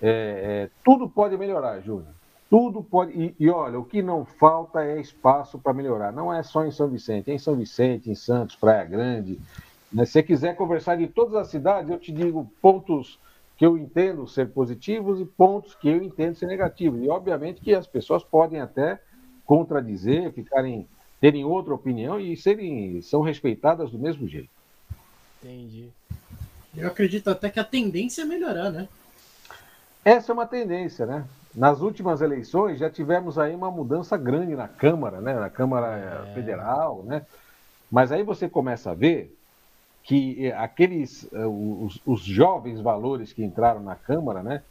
é, 0.00 0.08
é, 0.10 0.70
tudo 0.84 1.08
pode 1.08 1.36
melhorar, 1.36 1.80
Júnior. 1.80 2.14
Tudo 2.48 2.82
pode. 2.82 3.12
E, 3.12 3.34
e, 3.38 3.48
olha, 3.48 3.78
o 3.78 3.84
que 3.84 4.02
não 4.02 4.24
falta 4.24 4.84
é 4.84 5.00
espaço 5.00 5.58
para 5.58 5.72
melhorar. 5.72 6.12
Não 6.12 6.32
é 6.32 6.42
só 6.42 6.64
em 6.64 6.70
São 6.70 6.88
Vicente, 6.88 7.30
é 7.30 7.34
em 7.34 7.38
São 7.38 7.54
Vicente, 7.54 8.10
em 8.10 8.14
Santos, 8.14 8.56
Praia 8.56 8.84
Grande. 8.84 9.38
Né? 9.92 10.04
Se 10.04 10.12
você 10.12 10.22
quiser 10.22 10.56
conversar 10.56 10.96
de 10.96 11.06
todas 11.06 11.34
as 11.34 11.48
cidades, 11.48 11.90
eu 11.90 11.98
te 11.98 12.10
digo 12.10 12.50
pontos 12.60 13.18
que 13.62 13.66
eu 13.66 13.78
entendo 13.78 14.26
ser 14.26 14.48
positivos 14.48 15.20
e 15.20 15.24
pontos 15.24 15.76
que 15.76 15.88
eu 15.88 16.02
entendo 16.02 16.34
ser 16.34 16.46
negativos. 16.46 17.00
E 17.00 17.08
obviamente 17.08 17.60
que 17.60 17.72
as 17.72 17.86
pessoas 17.86 18.24
podem 18.24 18.60
até 18.60 19.00
contradizer, 19.46 20.32
ficarem 20.32 20.84
terem 21.20 21.44
outra 21.44 21.72
opinião 21.72 22.18
e 22.18 22.36
serem 22.36 23.00
são 23.02 23.20
respeitadas 23.20 23.92
do 23.92 24.00
mesmo 24.00 24.26
jeito. 24.26 24.50
Entendi. 25.40 25.90
Eu 26.76 26.88
acredito 26.88 27.30
até 27.30 27.48
que 27.48 27.60
a 27.60 27.64
tendência 27.64 28.22
é 28.22 28.24
melhorar, 28.24 28.68
né? 28.68 28.88
Essa 30.04 30.32
é 30.32 30.34
uma 30.34 30.46
tendência, 30.46 31.06
né? 31.06 31.24
Nas 31.54 31.80
últimas 31.82 32.20
eleições 32.20 32.80
já 32.80 32.90
tivemos 32.90 33.38
aí 33.38 33.54
uma 33.54 33.70
mudança 33.70 34.16
grande 34.16 34.56
na 34.56 34.66
Câmara, 34.66 35.20
né? 35.20 35.34
Na 35.34 35.48
Câmara 35.48 36.26
é... 36.26 36.34
Federal, 36.34 37.04
né? 37.04 37.24
Mas 37.88 38.10
aí 38.10 38.24
você 38.24 38.48
começa 38.48 38.90
a 38.90 38.94
ver 38.94 39.38
que 40.02 40.46
eh, 40.46 40.52
aqueles, 40.52 41.28
eh, 41.32 41.46
os, 41.46 42.00
os 42.04 42.22
jovens 42.22 42.80
valores 42.80 43.32
que 43.32 43.44
entraram 43.44 43.80
na 43.80 43.94
Câmara, 43.94 44.42
né, 44.42 44.62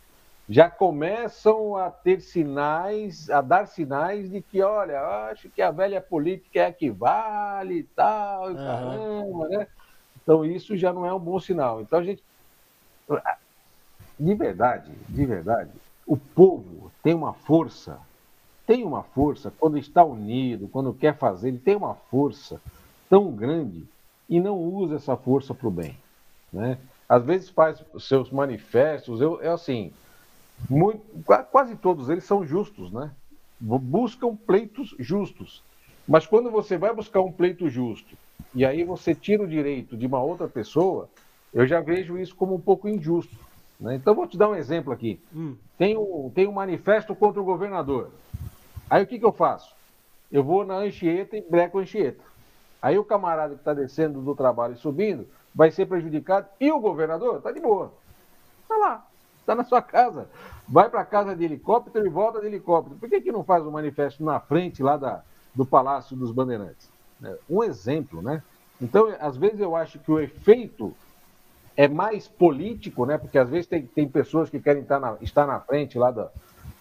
já 0.50 0.70
começam 0.70 1.78
a 1.78 1.90
ter 1.90 2.20
sinais, 2.20 3.30
a 3.30 3.40
dar 3.40 3.68
sinais 3.68 4.30
de 4.30 4.42
que, 4.42 4.62
olha, 4.62 5.00
acho 5.30 5.50
que 5.50 5.62
a 5.62 5.72
velha 5.72 6.02
política 6.02 6.60
é 6.60 6.66
a 6.66 6.74
que 6.74 6.90
vale 6.90 7.80
e 7.80 7.84
tal, 7.84 8.52
e 8.52 8.56
caramba, 8.56 9.48
né? 9.48 9.68
Então 10.22 10.44
isso 10.44 10.76
já 10.76 10.92
não 10.92 11.06
é 11.06 11.14
um 11.14 11.20
bom 11.20 11.40
sinal. 11.40 11.82
Então 11.82 12.00
a 12.00 12.04
gente. 12.04 12.22
De 14.20 14.36
verdade, 14.36 14.92
de 15.08 15.26
verdade, 15.26 15.72
o 16.06 16.18
povo 16.18 16.92
tem 17.02 17.14
uma 17.14 17.34
força, 17.34 17.98
tem 18.68 18.84
uma 18.84 19.04
força, 19.04 19.52
quando 19.58 19.78
está 19.78 20.04
unido, 20.04 20.68
quando 20.68 20.94
quer 20.94 21.18
fazer, 21.18 21.48
ele 21.48 21.60
tem 21.60 21.76
uma 21.76 21.96
força 21.96 22.62
tão 23.10 23.32
grande 23.32 23.86
e 24.32 24.40
não 24.40 24.58
usa 24.58 24.96
essa 24.96 25.18
força 25.18 25.54
para 25.54 25.68
o 25.68 25.72
bem. 25.72 25.98
Né? 26.54 26.78
Às 27.08 27.26
vezes 27.26 27.50
faz 27.50 27.84
seus 28.00 28.32
manifestos, 28.32 29.20
eu, 29.20 29.42
é 29.42 29.50
assim, 29.50 29.92
muito, 30.70 31.02
quase 31.52 31.76
todos 31.76 32.08
eles 32.08 32.24
são 32.24 32.46
justos, 32.46 32.92
né? 32.94 33.12
Buscam 33.60 34.36
pleitos 34.36 34.96
justos. 34.98 35.62
Mas 36.08 36.26
quando 36.26 36.50
você 36.50 36.78
vai 36.78 36.96
buscar 36.96 37.22
um 37.22 37.32
pleito 37.32 37.70
justo 37.70 38.16
e 38.56 38.66
aí 38.66 38.84
você 38.84 39.14
tira 39.14 39.44
o 39.44 39.48
direito 39.48 39.98
de 39.98 40.08
uma 40.08 40.24
outra 40.24 40.48
pessoa, 40.48 41.10
eu 41.54 41.68
já 41.68 41.82
vejo 41.82 42.18
isso 42.18 42.34
como 42.34 42.56
um 42.56 42.60
pouco 42.60 42.88
injusto. 42.88 43.36
Né? 43.80 43.96
Então 43.96 44.16
vou 44.16 44.26
te 44.26 44.38
dar 44.38 44.50
um 44.50 44.56
exemplo 44.56 44.94
aqui. 44.94 45.20
Hum. 45.36 45.56
Tem, 45.78 45.98
um, 45.98 46.32
tem 46.34 46.48
um 46.48 46.54
manifesto 46.54 47.14
contra 47.14 47.42
o 47.42 47.46
governador. 47.46 48.10
Aí 48.90 49.04
o 49.04 49.08
que, 49.08 49.20
que 49.20 49.26
eu 49.26 49.34
faço? 49.34 49.76
Eu 50.32 50.44
vou 50.44 50.66
na 50.66 50.78
Anchieta 50.78 51.38
e 51.38 51.42
breco 51.42 51.78
a 51.78 51.82
Anchieta. 51.82 52.31
Aí 52.82 52.98
o 52.98 53.04
camarada 53.04 53.54
que 53.54 53.62
está 53.62 53.74
descendo 53.74 54.22
do 54.22 54.36
trabalho 54.36 54.74
e 54.74 54.78
subindo 54.78 55.28
vai 55.54 55.70
ser 55.70 55.86
prejudicado 55.86 56.48
e 56.60 56.72
o 56.72 56.80
governador 56.80 57.38
está 57.38 57.52
de 57.52 57.60
boa. 57.60 57.94
Está 58.64 58.78
lá 58.78 59.06
está 59.42 59.56
na 59.56 59.64
sua 59.64 59.82
casa. 59.82 60.28
Vai 60.68 60.90
para 60.90 61.04
casa 61.04 61.36
de 61.36 61.44
helicóptero 61.44 62.06
e 62.06 62.10
volta 62.10 62.40
de 62.40 62.48
helicóptero. 62.48 62.96
Por 62.96 63.10
que, 63.10 63.22
que 63.22 63.32
não 63.32 63.44
faz 63.44 63.66
um 63.66 63.72
manifesto 63.72 64.24
na 64.24 64.40
frente 64.40 64.82
lá 64.82 64.96
da, 64.96 65.22
do 65.54 65.66
Palácio 65.66 66.16
dos 66.16 66.32
Bandeirantes? 66.32 66.90
É, 67.24 67.38
um 67.50 67.64
exemplo, 67.64 68.22
né? 68.22 68.42
Então, 68.80 69.14
às 69.20 69.38
vezes 69.38 69.60
eu 69.60 69.76
acho 69.76 70.00
que 70.00 70.12
o 70.12 70.20
efeito 70.20 70.96
é 71.76 71.88
mais 71.88 72.28
político, 72.28 73.06
né? 73.06 73.18
Porque 73.18 73.38
às 73.38 73.50
vezes 73.50 73.68
tem, 73.68 73.86
tem 73.86 74.08
pessoas 74.08 74.50
que 74.50 74.60
querem 74.60 74.82
estar 74.84 75.00
na, 75.00 75.18
estar 75.22 75.46
na 75.46 75.60
frente 75.60 75.98
lá 75.98 76.10
da, 76.10 76.30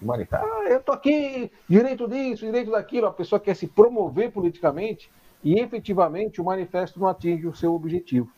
manifesto. 0.00 0.46
Ah, 0.46 0.64
eu 0.64 0.80
tô 0.80 0.92
aqui, 0.92 1.50
direito 1.68 2.08
disso, 2.08 2.46
direito 2.46 2.70
daquilo. 2.70 3.06
A 3.06 3.12
pessoa 3.12 3.38
quer 3.38 3.54
se 3.54 3.66
promover 3.66 4.30
politicamente 4.32 5.10
e 5.42 5.58
efetivamente 5.58 6.40
o 6.40 6.44
manifesto 6.44 7.00
não 7.00 7.08
atinge 7.08 7.46
o 7.46 7.54
seu 7.54 7.74
objetivo, 7.74 8.30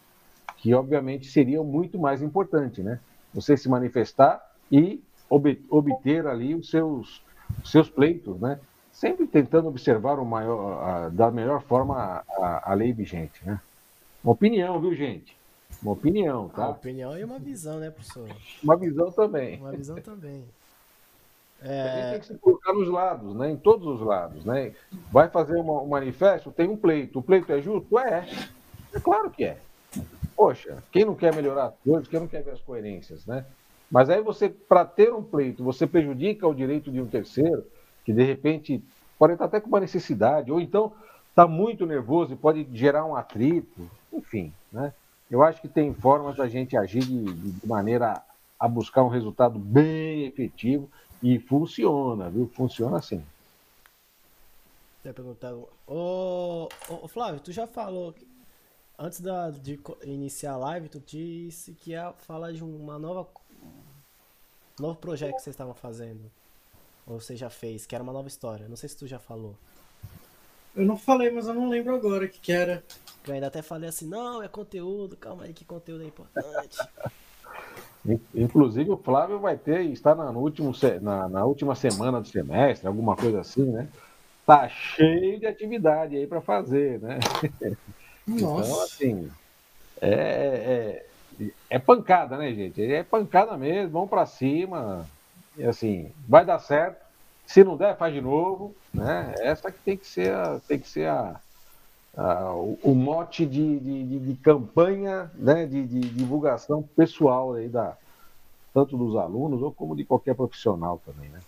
que 0.57 0.75
obviamente 0.75 1.27
seria 1.27 1.63
muito 1.63 1.99
mais 1.99 2.23
importante, 2.23 2.83
né? 2.83 3.01
você 3.33 3.57
se 3.57 3.69
manifestar 3.69 4.45
e 4.71 5.03
obter 5.71 6.27
ali 6.27 6.55
os 6.55 6.71
seus, 6.71 7.23
os 7.63 7.71
seus 7.71 7.89
pleitos, 7.89 8.39
né? 8.39 8.61
Sempre 8.91 9.27
tentando 9.27 9.69
observar 9.69 10.19
o 10.19 10.25
maior, 10.25 10.83
a, 10.83 11.09
da 11.09 11.31
melhor 11.31 11.63
forma 11.63 11.97
a, 11.97 12.25
a, 12.29 12.73
a, 12.73 12.75
lei 12.75 12.93
vigente, 12.93 13.45
né? 13.45 13.59
Uma 14.23 14.35
opinião, 14.35 14.79
viu, 14.79 14.95
gente? 14.95 15.37
Uma 15.83 15.93
opinião, 15.93 16.51
tá? 16.51 16.67
Uma 16.67 16.71
opinião 16.73 17.19
e 17.19 17.25
uma 17.25 17.39
visão, 17.39 17.79
né, 17.79 17.91
professor? 17.91 18.29
Uma 18.63 18.77
visão 18.77 19.11
também. 19.11 19.59
Uma 19.59 19.73
visão 19.73 19.97
também. 19.97 20.45
É... 21.65 22.13
Tem 22.13 22.21
que 22.21 22.27
se 22.27 22.39
colocar 22.39 22.73
nos 22.73 22.89
lados, 22.89 23.35
né? 23.35 23.51
Em 23.51 23.57
todos 23.57 23.87
os 23.87 24.01
lados, 24.01 24.45
né? 24.45 24.73
Vai 25.11 25.29
fazer 25.29 25.57
uma, 25.57 25.81
um 25.81 25.89
manifesto, 25.89 26.51
tem 26.51 26.69
um 26.69 26.77
pleito. 26.77 27.19
O 27.19 27.23
pleito 27.23 27.53
é 27.53 27.61
justo? 27.61 27.99
É. 27.99 28.27
É 28.93 29.01
claro 29.01 29.31
que 29.31 29.45
é. 29.45 29.59
Poxa, 30.37 30.83
quem 30.91 31.05
não 31.05 31.15
quer 31.15 31.35
melhorar 31.35 31.67
as 31.67 31.75
coisas, 31.85 32.09
quem 32.09 32.21
não 32.21 32.27
quer 32.27 32.43
ver 32.43 32.53
as 32.53 32.61
coerências, 32.61 33.25
né? 33.27 33.45
Mas 33.91 34.09
aí 34.09 34.23
você, 34.23 34.49
para 34.49 34.85
ter 34.85 35.13
um 35.13 35.23
pleito, 35.23 35.63
você 35.63 35.87
prejudica 35.87 36.49
o 36.49 36.55
direito 36.55 36.91
de 36.91 37.01
um 37.01 37.07
terceiro, 37.07 37.65
que 38.05 38.13
de 38.13 38.23
repente 38.23 38.83
pode 39.19 39.35
estar 39.35 39.45
até 39.45 39.61
com 39.61 39.69
uma 39.69 39.81
necessidade, 39.81 40.51
ou 40.51 40.61
então 40.61 40.93
está 41.29 41.47
muito 41.47 41.87
nervoso 41.87 42.33
e 42.33 42.37
pode 42.37 42.67
gerar 42.73 43.05
um 43.05 43.15
atrito, 43.15 43.89
enfim, 44.13 44.53
né? 44.73 44.93
Eu 45.31 45.43
acho 45.43 45.61
que 45.61 45.69
tem 45.69 45.95
formas 45.95 46.37
da 46.37 46.49
gente 46.49 46.77
agir 46.77 47.01
de, 47.01 47.25
de 47.25 47.67
maneira 47.67 48.23
a 48.59 48.69
buscar 48.69 49.03
um 49.03 49.09
resultado 49.09 49.59
bem 49.59 50.25
efetivo 50.25 50.91
e 51.23 51.39
funciona, 51.39 52.29
viu? 52.29 52.49
Funciona 52.49 52.99
assim. 52.99 53.25
Você 55.03 55.13
perguntar, 55.13 55.55
ô, 55.87 56.69
ô, 56.89 57.09
Flávio, 57.09 57.41
tu 57.41 57.53
já 57.53 57.67
falou 57.67 58.15
antes 58.99 59.21
da, 59.21 59.51
de 59.51 59.81
iniciar 60.05 60.53
a 60.53 60.57
live, 60.57 60.89
tu 60.89 61.01
disse 61.01 61.73
que 61.73 61.91
ia 61.91 62.13
falar 62.13 62.53
de 62.53 62.63
uma 62.63 62.99
nova. 62.99 63.29
Um 64.79 64.83
novo 64.83 64.99
projeto 64.99 65.35
que 65.37 65.43
vocês 65.43 65.55
estavam 65.55 65.75
fazendo. 65.75 66.31
Ou 67.07 67.21
você 67.21 67.37
já 67.37 67.51
fez, 67.51 67.85
que 67.85 67.95
era 67.95 68.03
uma 68.03 68.13
nova 68.13 68.29
história. 68.29 68.69
Não 68.69 68.77
sei 68.77 68.89
se 68.89 68.97
tu 68.97 69.07
já 69.07 69.19
falou. 69.19 69.57
Eu 70.75 70.87
não 70.87 70.97
falei, 70.97 71.31
mas 71.31 71.47
eu 71.47 71.55
não 71.55 71.69
lembro 71.69 71.95
agora 71.95 72.25
o 72.25 72.29
que, 72.29 72.39
que 72.39 72.53
era. 72.53 72.83
Eu 73.27 73.35
ainda 73.35 73.49
até 73.49 73.61
falei 73.61 73.89
assim, 73.89 74.07
não, 74.07 74.43
é 74.43 74.49
conteúdo, 74.49 75.17
calma 75.17 75.45
aí 75.45 75.53
que 75.53 75.65
conteúdo 75.65 76.03
é 76.03 76.07
importante. 76.07 76.79
Inclusive 78.35 78.91
o 78.91 78.97
Flávio 78.97 79.39
vai 79.39 79.57
ter, 79.57 79.83
está 79.83 80.15
na, 80.15 80.33
no 80.33 80.41
último, 80.41 80.73
na, 81.01 81.29
na 81.29 81.45
última 81.45 81.75
semana 81.75 82.21
do 82.21 82.27
semestre, 82.27 82.89
alguma 82.89 83.15
coisa 83.15 83.41
assim, 83.41 83.65
né? 83.65 83.89
Tá 84.45 84.69
cheio 84.69 85.39
de 85.39 85.47
atividade 85.47 86.17
aí 86.17 86.27
para 86.27 86.41
fazer, 86.41 87.01
né? 87.01 87.19
Então, 88.25 88.57
Nossa. 88.57 88.71
Então, 88.71 88.83
assim, 88.85 89.31
é, 90.01 91.05
é, 91.41 91.51
é, 91.71 91.79
pancada, 91.79 92.37
né, 92.37 92.53
gente? 92.55 92.81
É 92.81 93.03
pancada 93.03 93.57
mesmo, 93.57 93.91
vamos 93.91 94.11
para 94.11 94.27
cima. 94.27 95.07
E 95.57 95.65
assim, 95.65 96.13
vai 96.29 96.45
dar 96.45 96.61
certo. 96.61 97.03
Se 97.47 97.65
não 97.65 97.77
der, 97.77 97.97
faz 97.97 98.15
de 98.15 98.21
novo. 98.21 98.75
Né? 98.95 99.35
Essa 99.41 99.73
que 99.73 99.79
tem 99.81 99.97
que 99.97 100.07
ser 100.07 100.33
a, 100.33 100.61
tem 100.69 100.79
que 100.79 100.89
ser 100.89 101.09
a, 101.09 101.41
o, 102.15 102.79
o, 102.83 102.95
mote 102.95 103.47
de, 103.47 103.81
de, 103.81 104.19
de, 104.19 104.35
campanha, 104.37 105.31
né? 105.35 105.67
De, 105.67 105.87
de, 105.87 106.01
divulgação 106.01 106.83
pessoal 106.83 107.55
aí 107.55 107.69
da, 107.69 107.97
tanto 108.75 108.97
dos 108.97 109.17
alunos 109.17 109.63
ou 109.63 109.73
como 109.73 109.97
de 109.97 110.05
qualquer 110.05 110.35
profissional 110.35 111.01
também, 111.05 111.31
né? 111.31 111.41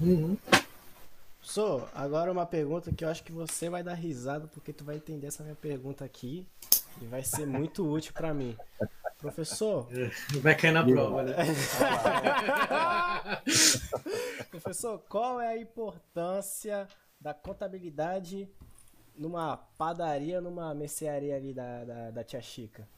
Uhum. 0.00 0.36
So, 1.42 1.82
agora 1.94 2.30
uma 2.30 2.44
pergunta 2.44 2.92
que 2.92 3.04
eu 3.04 3.08
acho 3.08 3.24
que 3.24 3.32
você 3.32 3.70
vai 3.70 3.82
dar 3.82 3.94
risada 3.94 4.46
porque 4.48 4.72
tu 4.72 4.84
vai 4.84 4.96
entender 4.96 5.26
essa 5.26 5.42
minha 5.42 5.54
pergunta 5.54 6.04
aqui 6.04 6.46
e 7.00 7.06
vai 7.06 7.22
ser 7.22 7.46
muito 7.46 7.90
útil 7.90 8.12
para 8.12 8.34
mim. 8.34 8.56
Professor, 9.18 9.88
vai 10.42 10.54
cair 10.54 10.72
na 10.72 10.84
prova, 10.84 11.22
né? 11.22 11.34
Professor, 14.50 14.98
qual 15.08 15.40
é 15.40 15.48
a 15.48 15.58
importância 15.58 16.86
da 17.20 17.34
contabilidade 17.34 18.48
numa 19.20 19.58
padaria, 19.76 20.40
numa 20.40 20.74
mercearia 20.74 21.36
ali 21.36 21.52
da, 21.52 21.84
da, 21.84 22.10
da 22.10 22.24
tia 22.24 22.40
Chica? 22.40 22.88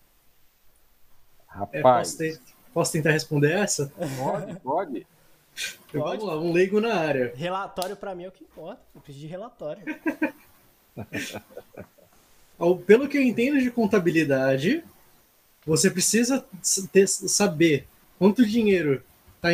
Rapaz. 1.49 1.75
É, 1.75 1.83
posso, 1.83 2.17
ter, 2.19 2.41
posso 2.73 2.93
tentar 2.93 3.11
responder 3.11 3.51
essa? 3.51 3.93
Pode, 4.17 4.61
pode. 4.61 5.07
Vamos 5.93 6.25
lá, 6.25 6.39
um 6.39 6.53
leigo 6.53 6.81
na 6.81 6.95
área. 6.95 7.33
Relatório 7.35 7.97
para 7.97 8.15
mim 8.15 8.23
é 8.23 8.29
o 8.29 8.33
que 8.33 8.45
importa. 8.45 8.81
Eu 8.95 9.01
preciso 9.01 9.27
de 9.27 9.31
relatório. 9.31 9.83
Pelo 12.87 13.09
que 13.09 13.19
eu 13.19 13.23
entendo 13.23 13.59
de 13.61 13.71
contabilidade, 13.73 14.85
você 15.67 15.91
precisa 15.91 16.45
ter, 16.93 17.09
saber 17.09 17.89
quanto 18.17 18.47
dinheiro 18.47 19.03
está 19.37 19.49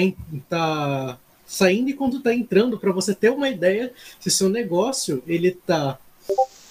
tá 0.48 1.18
saindo 1.46 1.88
e 1.88 1.94
quanto 1.94 2.18
está 2.18 2.34
entrando 2.34 2.78
para 2.78 2.92
você 2.92 3.14
ter 3.14 3.30
uma 3.30 3.48
ideia 3.48 3.90
se 4.20 4.30
seu 4.30 4.50
negócio 4.50 5.22
ele 5.26 5.48
está 5.48 5.98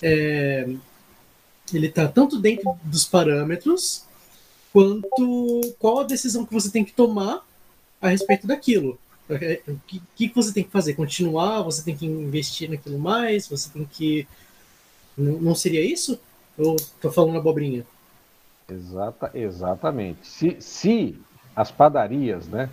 é, 0.02 0.68
ele 1.74 1.90
tá 1.90 2.08
tanto 2.08 2.40
dentro 2.40 2.78
dos 2.84 3.06
parâmetros 3.06 4.06
quanto 4.72 5.74
qual 5.80 6.02
a 6.02 6.04
decisão 6.04 6.46
que 6.46 6.54
você 6.54 6.70
tem 6.70 6.86
que 6.86 6.94
tomar 6.94 7.46
a 8.02 8.10
respeito 8.10 8.46
daquilo. 8.46 8.98
É, 9.30 9.62
o 9.68 9.80
que, 9.88 10.30
que 10.30 10.36
você 10.36 10.54
tem 10.54 10.64
que 10.64 10.72
fazer? 10.72 10.94
Continuar? 10.94 11.62
Você 11.64 11.84
tem 11.84 11.96
que 11.96 12.06
investir 12.06 12.70
naquilo 12.70 12.98
mais? 12.98 13.48
Você 13.48 13.70
tem 13.70 13.86
que. 13.86 14.28
Não, 15.18 15.34
não 15.40 15.56
seria 15.56 15.84
isso? 15.84 16.20
Ou 16.58 16.76
estou 16.76 17.12
falando 17.12 17.38
abobrinha? 17.38 17.86
Exata, 18.70 19.32
exatamente. 19.34 20.28
Se, 20.28 20.58
se 20.60 21.16
as 21.56 21.72
padarias 21.72 22.48
né, 22.48 22.70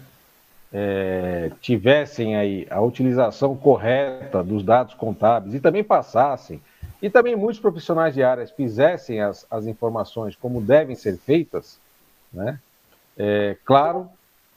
é, 0.73 1.51
tivessem 1.61 2.37
aí 2.37 2.67
a 2.71 2.81
utilização 2.81 3.57
correta 3.57 4.43
dos 4.43 4.63
dados 4.63 4.95
contábeis 4.95 5.55
e 5.55 5.61
também 5.61 5.83
passassem, 5.83 6.61
e 7.05 7.11
também 7.11 7.37
muitos 7.37 7.61
profissionais 7.61 8.14
de 8.14 8.23
áreas 8.23 8.51
fizessem 8.51 9.21
as, 9.21 9.47
as 9.51 9.67
informações 9.67 10.37
como 10.37 10.61
devem 10.61 10.97
ser 10.97 11.17
feitas, 11.19 11.79
né, 12.33 12.59
é, 13.17 13.57
claro 13.64 14.11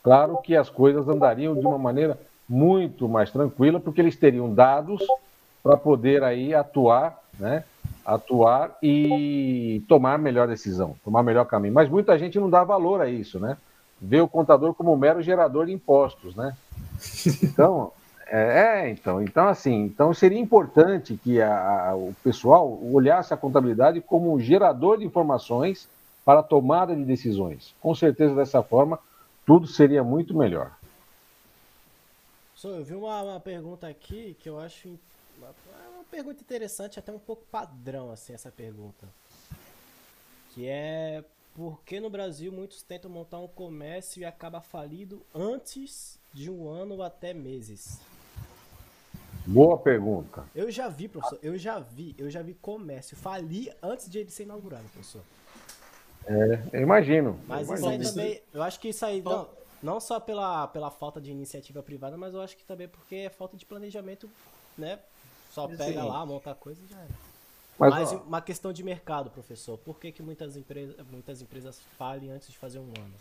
Claro 0.07 0.37
que 0.37 0.55
as 0.55 0.69
coisas 0.69 1.05
andariam 1.09 1.53
de 1.53 1.65
uma 1.65 1.77
maneira 1.77 2.17
muito 2.47 3.09
mais 3.09 3.29
tranquila, 3.29 3.77
porque 3.77 3.99
eles 3.99 4.15
teriam 4.15 4.53
dados 4.53 5.05
para 5.61 5.75
poder 5.75 6.23
aí 6.23 6.55
atuar, 6.55 7.21
né? 7.37 7.65
Atuar 8.05 8.77
e 8.81 9.83
tomar 9.85 10.17
melhor 10.17 10.47
decisão, 10.47 10.95
tomar 11.03 11.23
melhor 11.23 11.43
caminho. 11.43 11.73
Mas 11.73 11.89
muita 11.89 12.17
gente 12.17 12.39
não 12.39 12.49
dá 12.49 12.63
valor 12.63 13.01
a 13.01 13.09
isso, 13.09 13.37
né? 13.37 13.57
vê 14.01 14.21
o 14.21 14.29
contador 14.29 14.73
como 14.75 14.93
um 14.93 14.97
mero 14.97 15.21
gerador 15.21 15.65
de 15.65 15.73
impostos, 15.73 16.33
né? 16.37 16.55
Então, 17.43 17.91
é, 18.29 18.85
é, 18.85 18.89
então, 18.89 19.21
então 19.21 19.47
assim, 19.47 19.83
então 19.83 20.13
seria 20.13 20.39
importante 20.39 21.17
que 21.23 21.41
a, 21.41 21.89
a, 21.89 21.95
o 21.95 22.13
pessoal 22.23 22.79
olhasse 22.83 23.33
a 23.33 23.37
contabilidade 23.37 24.01
como 24.01 24.33
um 24.33 24.39
gerador 24.39 24.97
de 24.97 25.05
informações 25.05 25.87
para 26.25 26.41
a 26.41 26.43
tomada 26.43 26.95
de 26.95 27.05
decisões. 27.05 27.73
Com 27.81 27.95
certeza 27.95 28.35
dessa 28.35 28.61
forma 28.61 28.99
tudo 29.45 29.65
seria 29.65 30.03
muito 30.03 30.35
melhor. 30.35 30.77
So, 32.53 32.69
eu 32.69 32.83
vi 32.83 32.95
uma, 32.95 33.21
uma 33.21 33.39
pergunta 33.39 33.87
aqui 33.87 34.35
que 34.39 34.49
eu 34.49 34.59
acho 34.59 34.99
uma, 35.37 35.53
uma 35.93 36.03
pergunta 36.11 36.41
interessante, 36.41 36.99
até 36.99 37.11
um 37.11 37.19
pouco 37.19 37.43
padrão 37.51 38.11
assim 38.11 38.33
essa 38.33 38.51
pergunta, 38.51 39.07
que 40.53 40.67
é 40.67 41.23
por 41.55 41.81
que 41.83 41.99
no 41.99 42.09
Brasil 42.09 42.51
muitos 42.51 42.83
tentam 42.83 43.09
montar 43.09 43.39
um 43.39 43.47
comércio 43.47 44.21
e 44.21 44.25
acaba 44.25 44.59
falido 44.59 45.25
antes 45.33 46.19
de 46.33 46.51
um 46.51 46.69
ano 46.69 46.95
ou 46.95 47.03
até 47.03 47.33
meses? 47.33 47.99
Boa 49.47 49.77
pergunta. 49.77 50.43
Eu 50.53 50.69
já 50.69 50.89
vi, 50.89 51.07
professor, 51.07 51.39
eu 51.41 51.57
já 51.57 51.79
vi, 51.79 52.13
eu 52.17 52.29
já 52.29 52.41
vi 52.41 52.53
comércio 52.53 53.15
falir 53.15 53.73
antes 53.81 54.09
de 54.09 54.19
ele 54.19 54.29
ser 54.29 54.43
inaugurado, 54.43 54.83
professor. 54.89 55.21
É, 56.25 56.61
eu 56.73 56.81
imagino. 56.81 57.39
Mas 57.47 57.69
eu 57.69 57.75
isso 57.75 57.85
imagino. 57.85 58.03
aí 58.03 58.11
também, 58.11 58.41
eu 58.53 58.61
acho 58.61 58.79
que 58.79 58.89
isso 58.89 59.05
aí, 59.05 59.21
não, 59.21 59.47
não 59.81 59.99
só 60.01 60.19
pela, 60.19 60.67
pela 60.67 60.91
falta 60.91 61.21
de 61.21 61.31
iniciativa 61.31 61.81
privada, 61.81 62.17
mas 62.17 62.33
eu 62.33 62.41
acho 62.41 62.57
que 62.57 62.65
também 62.65 62.89
porque 62.89 63.15
é 63.15 63.29
falta 63.29 63.55
de 63.55 63.65
planejamento, 63.65 64.29
né? 64.77 64.99
Só 65.53 65.65
pega 65.65 66.03
lá, 66.03 66.25
monta 66.25 66.51
a 66.51 66.55
coisa 66.55 66.81
e 66.83 66.93
já 66.93 66.99
era. 66.99 67.07
Mas, 67.79 67.91
Mas 67.91 68.13
ó, 68.13 68.17
uma 68.17 68.41
questão 68.41 68.73
de 68.73 68.83
mercado, 68.83 69.29
professor. 69.29 69.77
Por 69.77 69.97
que, 69.97 70.11
que 70.11 70.21
muitas, 70.21 70.57
empresas, 70.57 70.95
muitas 71.09 71.41
empresas 71.41 71.79
falem 71.97 72.31
antes 72.31 72.49
de 72.49 72.57
fazer 72.57 72.79
um 72.79 72.89
ano? 72.99 73.13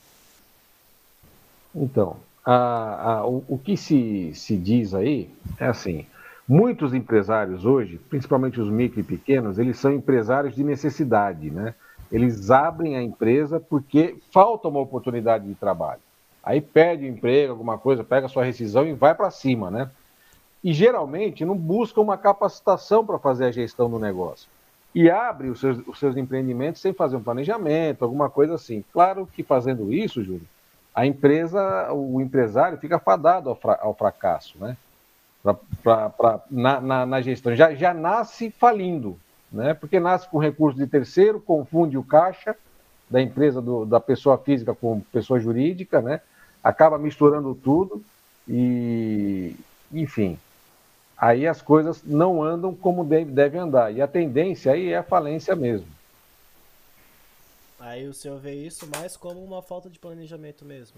Então, 1.74 2.16
a- 2.44 3.12
a- 3.18 3.26
o, 3.26 3.44
o 3.48 3.58
que 3.58 3.76
se, 3.76 4.34
se 4.34 4.56
diz 4.56 4.92
aí 4.94 5.30
é 5.60 5.66
assim: 5.66 6.06
muitos 6.48 6.94
empresários 6.94 7.64
hoje, 7.64 7.98
principalmente 8.08 8.60
os 8.60 8.68
micro 8.68 9.00
e 9.00 9.02
pequenos, 9.02 9.58
eles 9.58 9.78
são 9.78 9.92
empresários 9.92 10.54
de 10.54 10.62
necessidade, 10.62 11.50
né? 11.50 11.74
Eles 12.10 12.50
abrem 12.50 12.96
a 12.96 13.02
empresa 13.02 13.58
porque 13.58 14.16
falta 14.32 14.68
uma 14.68 14.80
oportunidade 14.80 15.46
de 15.46 15.54
trabalho. 15.54 16.00
Aí 16.42 16.60
perde 16.60 17.04
o 17.04 17.08
emprego, 17.08 17.52
alguma 17.52 17.76
coisa, 17.76 18.04
pega 18.04 18.26
a 18.26 18.28
sua 18.28 18.44
rescisão 18.44 18.86
e 18.86 18.92
vai 18.92 19.14
para 19.14 19.30
cima, 19.30 19.70
né? 19.70 19.90
E 20.62 20.72
geralmente 20.72 21.44
não 21.44 21.56
busca 21.56 22.00
uma 22.00 22.16
capacitação 22.16 23.04
para 23.04 23.18
fazer 23.18 23.46
a 23.46 23.50
gestão 23.50 23.90
do 23.90 23.98
negócio. 23.98 24.48
E 24.94 25.10
abre 25.10 25.50
os 25.50 25.60
seus, 25.60 25.78
os 25.86 25.98
seus 25.98 26.16
empreendimentos 26.16 26.80
sem 26.80 26.92
fazer 26.92 27.16
um 27.16 27.22
planejamento, 27.22 28.04
alguma 28.04 28.30
coisa 28.30 28.54
assim. 28.54 28.84
Claro 28.92 29.26
que 29.26 29.42
fazendo 29.42 29.92
isso, 29.92 30.22
Júlio, 30.22 30.46
a 30.94 31.04
empresa, 31.04 31.92
o 31.92 32.20
empresário 32.20 32.78
fica 32.78 32.98
fadado 32.98 33.50
ao, 33.50 33.56
fra- 33.56 33.78
ao 33.82 33.92
fracasso, 33.94 34.56
né? 34.58 34.76
Pra, 35.46 35.54
pra- 35.82 36.10
pra- 36.10 36.40
na, 36.50 36.80
na- 36.80 37.06
na 37.06 37.20
gestão. 37.22 37.54
Já, 37.54 37.72
já 37.72 37.94
nasce 37.94 38.50
falindo, 38.50 39.16
né? 39.52 39.74
Porque 39.74 40.00
nasce 40.00 40.28
com 40.28 40.38
recurso 40.38 40.76
de 40.76 40.88
terceiro, 40.88 41.40
confunde 41.40 41.96
o 41.96 42.02
caixa 42.02 42.56
da 43.08 43.22
empresa, 43.22 43.62
do- 43.62 43.84
da 43.86 44.00
pessoa 44.00 44.36
física 44.38 44.74
com 44.74 45.00
pessoa 45.12 45.38
jurídica, 45.38 46.00
né? 46.02 46.20
Acaba 46.64 46.98
misturando 46.98 47.54
tudo 47.54 48.02
e, 48.48 49.54
enfim, 49.92 50.36
aí 51.16 51.46
as 51.46 51.62
coisas 51.62 52.02
não 52.02 52.42
andam 52.42 52.74
como 52.74 53.04
deve, 53.04 53.30
devem 53.30 53.60
andar. 53.60 53.94
E 53.94 54.02
a 54.02 54.08
tendência 54.08 54.72
aí 54.72 54.88
é 54.90 54.96
a 54.98 55.02
falência 55.04 55.54
mesmo. 55.54 55.86
Aí 57.78 58.08
o 58.08 58.12
senhor 58.14 58.40
vê 58.40 58.54
isso 58.54 58.88
mais 58.96 59.16
como 59.16 59.44
uma 59.44 59.62
falta 59.62 59.88
de 59.88 59.96
planejamento 60.00 60.64
mesmo. 60.64 60.96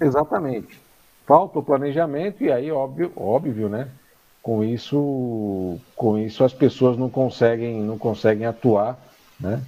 Exatamente. 0.00 0.78
Falta 1.30 1.60
o 1.60 1.62
planejamento 1.62 2.42
e 2.42 2.50
aí, 2.50 2.72
óbvio, 2.72 3.12
óbvio, 3.14 3.68
né? 3.68 3.88
Com 4.42 4.64
isso, 4.64 5.78
com 5.94 6.18
isso 6.18 6.42
as 6.42 6.52
pessoas 6.52 6.98
não 6.98 7.08
conseguem, 7.08 7.80
não 7.80 7.96
conseguem 7.96 8.46
atuar, 8.46 8.98
né? 9.38 9.62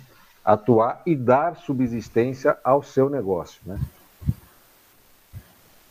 Atuar 0.45 1.01
e 1.07 1.15
dar 1.15 1.55
subsistência 1.59 2.59
ao 2.65 2.83
seu 2.83 3.09
negócio, 3.09 3.61
né? 3.65 3.79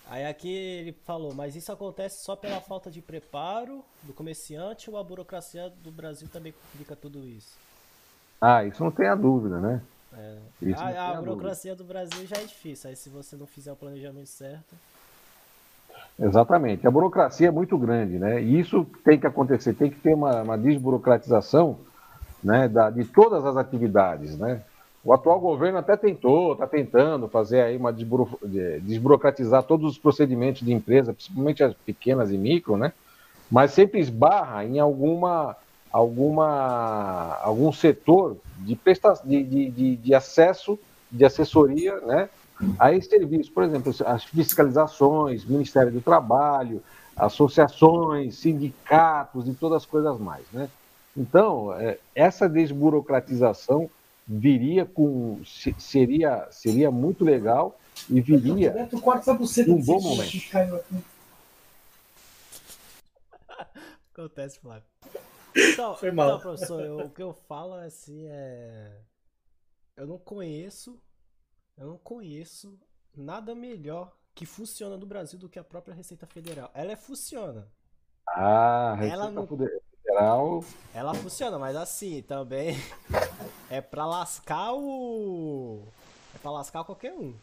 Aí 0.09 0.25
aqui 0.25 0.53
ele 0.53 0.91
falou, 1.05 1.33
mas 1.33 1.55
isso 1.55 1.71
acontece 1.71 2.21
só 2.25 2.35
pela 2.35 2.59
falta 2.59 2.91
de 2.91 3.01
preparo 3.01 3.81
do 4.03 4.11
comerciante 4.11 4.89
ou 4.89 4.97
a 4.97 5.03
burocracia 5.05 5.69
do 5.69 5.89
Brasil 5.89 6.27
também 6.33 6.51
complica 6.51 6.97
tudo 6.97 7.19
isso? 7.19 7.57
Ah, 8.41 8.65
isso 8.65 8.83
não 8.83 8.91
tem 8.91 9.07
a 9.07 9.15
dúvida, 9.15 9.61
né? 9.61 9.81
É. 10.17 10.73
A, 10.75 10.89
a 10.89 11.11
a 11.11 11.21
burocracia 11.21 11.73
do 11.73 11.85
Brasil 11.85 12.27
já 12.27 12.35
é 12.35 12.43
difícil, 12.43 12.89
aí 12.89 12.95
se 12.97 13.09
você 13.09 13.37
não 13.37 13.47
fizer 13.47 13.71
o 13.71 13.75
planejamento 13.77 14.27
certo. 14.27 14.75
Exatamente. 16.19 16.85
A 16.85 16.91
burocracia 16.91 17.47
é 17.47 17.51
muito 17.51 17.77
grande, 17.77 18.17
né? 18.19 18.41
E 18.41 18.59
isso 18.59 18.85
tem 19.03 19.19
que 19.19 19.25
acontecer, 19.27 19.73
tem 19.73 19.89
que 19.89 19.99
ter 19.99 20.13
uma, 20.13 20.41
uma 20.43 20.57
desburocratização 20.57 21.79
né, 22.43 22.67
da, 22.67 22.89
de 22.89 23.05
todas 23.05 23.45
as 23.45 23.57
atividades, 23.57 24.37
né? 24.37 24.61
O 25.03 25.13
atual 25.13 25.39
governo 25.39 25.79
até 25.79 25.97
tentou, 25.97 26.53
está 26.53 26.67
tentando 26.67 27.27
fazer 27.27 27.61
aí 27.61 27.75
uma 27.77 27.91
desburo, 27.91 28.37
de- 28.43 28.79
desburocratizar 28.81 29.63
todos 29.63 29.91
os 29.93 29.97
procedimentos 29.97 30.61
de 30.61 30.71
empresa, 30.71 31.13
principalmente 31.13 31.63
as 31.63 31.73
pequenas 31.73 32.31
e 32.31 32.37
micro, 32.37 32.77
né? 32.77 32.93
Mas 33.49 33.71
sempre 33.71 33.99
esbarra 33.99 34.63
em 34.63 34.79
alguma, 34.79 35.55
alguma, 35.91 37.37
algum 37.41 37.71
setor 37.71 38.37
de, 38.59 38.75
presta, 38.75 39.13
de, 39.25 39.43
de, 39.43 39.71
de, 39.71 39.95
de 39.97 40.13
acesso, 40.13 40.79
de 41.11 41.25
assessoria, 41.25 41.99
né? 42.01 42.29
A 42.79 42.93
esse 42.93 43.09
serviço, 43.09 43.51
por 43.51 43.63
exemplo, 43.63 43.93
as 44.05 44.23
fiscalizações, 44.23 45.45
Ministério 45.45 45.91
do 45.91 46.01
Trabalho, 46.01 46.81
associações, 47.15 48.35
sindicatos 48.37 49.47
e 49.47 49.53
todas 49.53 49.77
as 49.77 49.85
coisas 49.85 50.19
mais, 50.19 50.45
né? 50.51 50.69
Então, 51.15 51.73
é, 51.73 51.99
essa 52.15 52.47
desburocratização 52.47 53.89
viria 54.27 54.85
com 54.85 55.41
se- 55.45 55.75
seria 55.77 56.47
seria 56.51 56.89
muito 56.89 57.25
legal 57.25 57.77
e 58.09 58.21
viria 58.21 58.87
Um 59.67 59.83
bom 59.83 60.01
momento. 60.01 60.31
Acontece, 64.13 64.59
Flávio. 64.59 64.83
Então, 65.55 65.95
Foi 65.95 66.11
mal. 66.11 66.27
então, 66.29 66.39
professor, 66.39 66.81
eu- 66.81 66.99
o 66.99 67.09
que 67.09 67.21
eu 67.21 67.33
falo 67.33 67.77
é 67.77 67.85
assim 67.85 68.25
é. 68.29 68.91
Eu 69.97 70.07
não 70.07 70.17
conheço. 70.17 70.97
Eu 71.81 71.87
não 71.87 71.97
conheço 71.97 72.77
nada 73.17 73.55
melhor 73.55 74.15
que 74.35 74.45
funciona 74.45 74.95
no 74.97 75.05
Brasil 75.07 75.39
do 75.39 75.49
que 75.49 75.57
a 75.57 75.63
própria 75.63 75.95
Receita 75.95 76.27
Federal. 76.27 76.69
Ela 76.75 76.91
é, 76.91 76.95
funciona. 76.95 77.67
a 78.27 78.93
Receita 78.99 79.15
Ela 79.15 79.31
não- 79.31 79.47
Federal. 79.47 80.63
Ela 80.93 81.13
funciona, 81.15 81.57
mas 81.57 81.75
assim, 81.75 82.21
também 82.21 82.75
é 83.67 83.81
pra 83.81 84.05
lascar 84.05 84.73
o. 84.75 85.81
É 86.35 86.37
pra 86.37 86.51
lascar 86.51 86.83
qualquer 86.83 87.13
um. 87.13 87.33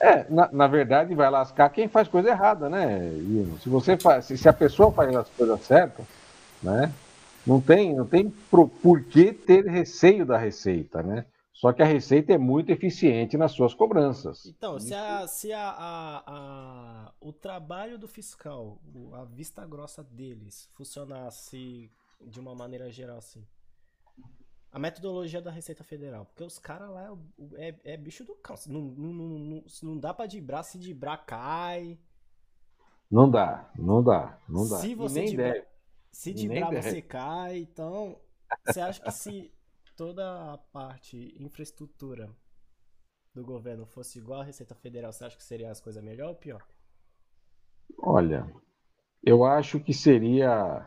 É, 0.00 0.28
na, 0.28 0.50
na 0.50 0.66
verdade, 0.66 1.14
vai 1.14 1.30
lascar 1.30 1.70
quem 1.70 1.86
faz 1.86 2.08
coisa 2.08 2.30
errada, 2.30 2.68
né, 2.68 3.12
Ivo? 3.14 3.60
Se 3.60 3.68
você 3.68 3.96
faz, 3.96 4.24
se, 4.24 4.36
se 4.36 4.48
a 4.48 4.52
pessoa 4.52 4.90
faz 4.90 5.14
as 5.14 5.28
coisas 5.28 5.60
certas, 5.64 6.04
né? 6.60 6.92
Não 7.46 7.60
tem, 7.60 7.94
não 7.94 8.06
tem 8.08 8.28
pro, 8.50 8.66
por 8.66 9.04
que 9.04 9.32
ter 9.32 9.64
receio 9.66 10.26
da 10.26 10.36
receita, 10.36 11.00
né? 11.00 11.24
Só 11.62 11.72
que 11.72 11.80
a 11.80 11.86
receita 11.86 12.32
é 12.32 12.38
muito 12.38 12.70
eficiente 12.72 13.36
nas 13.36 13.52
suas 13.52 13.72
cobranças. 13.72 14.44
Então, 14.46 14.80
se, 14.80 14.86
Isso- 14.86 14.96
a, 14.96 15.28
se 15.28 15.52
a, 15.52 15.68
a- 15.70 16.22
a- 16.26 17.12
o 17.20 17.32
trabalho 17.32 17.96
do 17.96 18.08
fiscal, 18.08 18.80
a 19.12 19.24
vista 19.24 19.64
grossa 19.64 20.02
deles, 20.02 20.68
funcionasse 20.72 21.88
de 22.20 22.40
uma 22.40 22.52
maneira 22.52 22.90
geral 22.90 23.18
assim, 23.18 23.46
a 24.72 24.78
metodologia 24.80 25.40
da 25.40 25.52
Receita 25.52 25.84
Federal, 25.84 26.24
porque 26.26 26.42
os 26.42 26.58
caras 26.58 26.90
lá 26.90 27.16
é, 27.54 27.68
é, 27.68 27.80
é 27.92 27.96
bicho 27.96 28.24
do 28.24 28.34
cão. 28.34 28.56
Não, 28.66 28.80
não, 28.80 29.12
não, 29.12 29.38
não, 29.38 29.64
não 29.84 29.98
dá 30.00 30.12
pra 30.12 30.26
dibrar, 30.26 30.64
se 30.64 30.80
dibrar 30.80 31.24
cai. 31.24 31.96
Não 33.08 33.30
dá, 33.30 33.70
não 33.78 34.02
dá, 34.02 34.36
não 34.48 34.68
dá. 34.68 34.78
Se 34.78 34.96
você 34.96 35.26
dibrar- 35.26 35.52
deve. 35.52 35.66
Se 36.10 36.34
dibrar, 36.34 36.70
deve. 36.70 36.90
você 36.90 37.00
cai. 37.02 37.58
Então, 37.58 38.18
você 38.66 38.80
acha 38.80 39.00
que 39.00 39.12
se 39.12 39.52
toda 39.96 40.52
a 40.52 40.58
parte 40.58 41.34
infraestrutura 41.38 42.30
do 43.34 43.44
governo 43.44 43.86
fosse 43.86 44.18
igual 44.18 44.40
à 44.40 44.44
Receita 44.44 44.74
Federal, 44.74 45.12
você 45.12 45.24
acha 45.24 45.36
que 45.36 45.44
seria 45.44 45.70
as 45.70 45.80
coisas 45.80 46.02
melhor 46.02 46.28
ou 46.28 46.34
pior? 46.34 46.62
Olha, 47.98 48.46
eu 49.22 49.44
acho 49.44 49.80
que 49.80 49.94
seria 49.94 50.86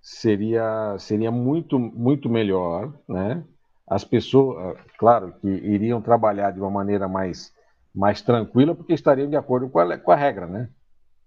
seria 0.00 0.96
seria 0.98 1.30
muito 1.30 1.78
muito 1.78 2.28
melhor, 2.28 2.92
né? 3.08 3.44
As 3.88 4.04
pessoas, 4.04 4.78
claro, 4.98 5.32
que 5.40 5.48
iriam 5.48 6.02
trabalhar 6.02 6.50
de 6.50 6.60
uma 6.60 6.70
maneira 6.70 7.08
mais 7.08 7.52
mais 7.94 8.20
tranquila, 8.20 8.74
porque 8.74 8.92
estariam 8.92 9.28
de 9.28 9.36
acordo 9.36 9.70
com 9.70 9.78
a, 9.78 9.98
com 9.98 10.12
a 10.12 10.16
regra, 10.16 10.46
né? 10.46 10.70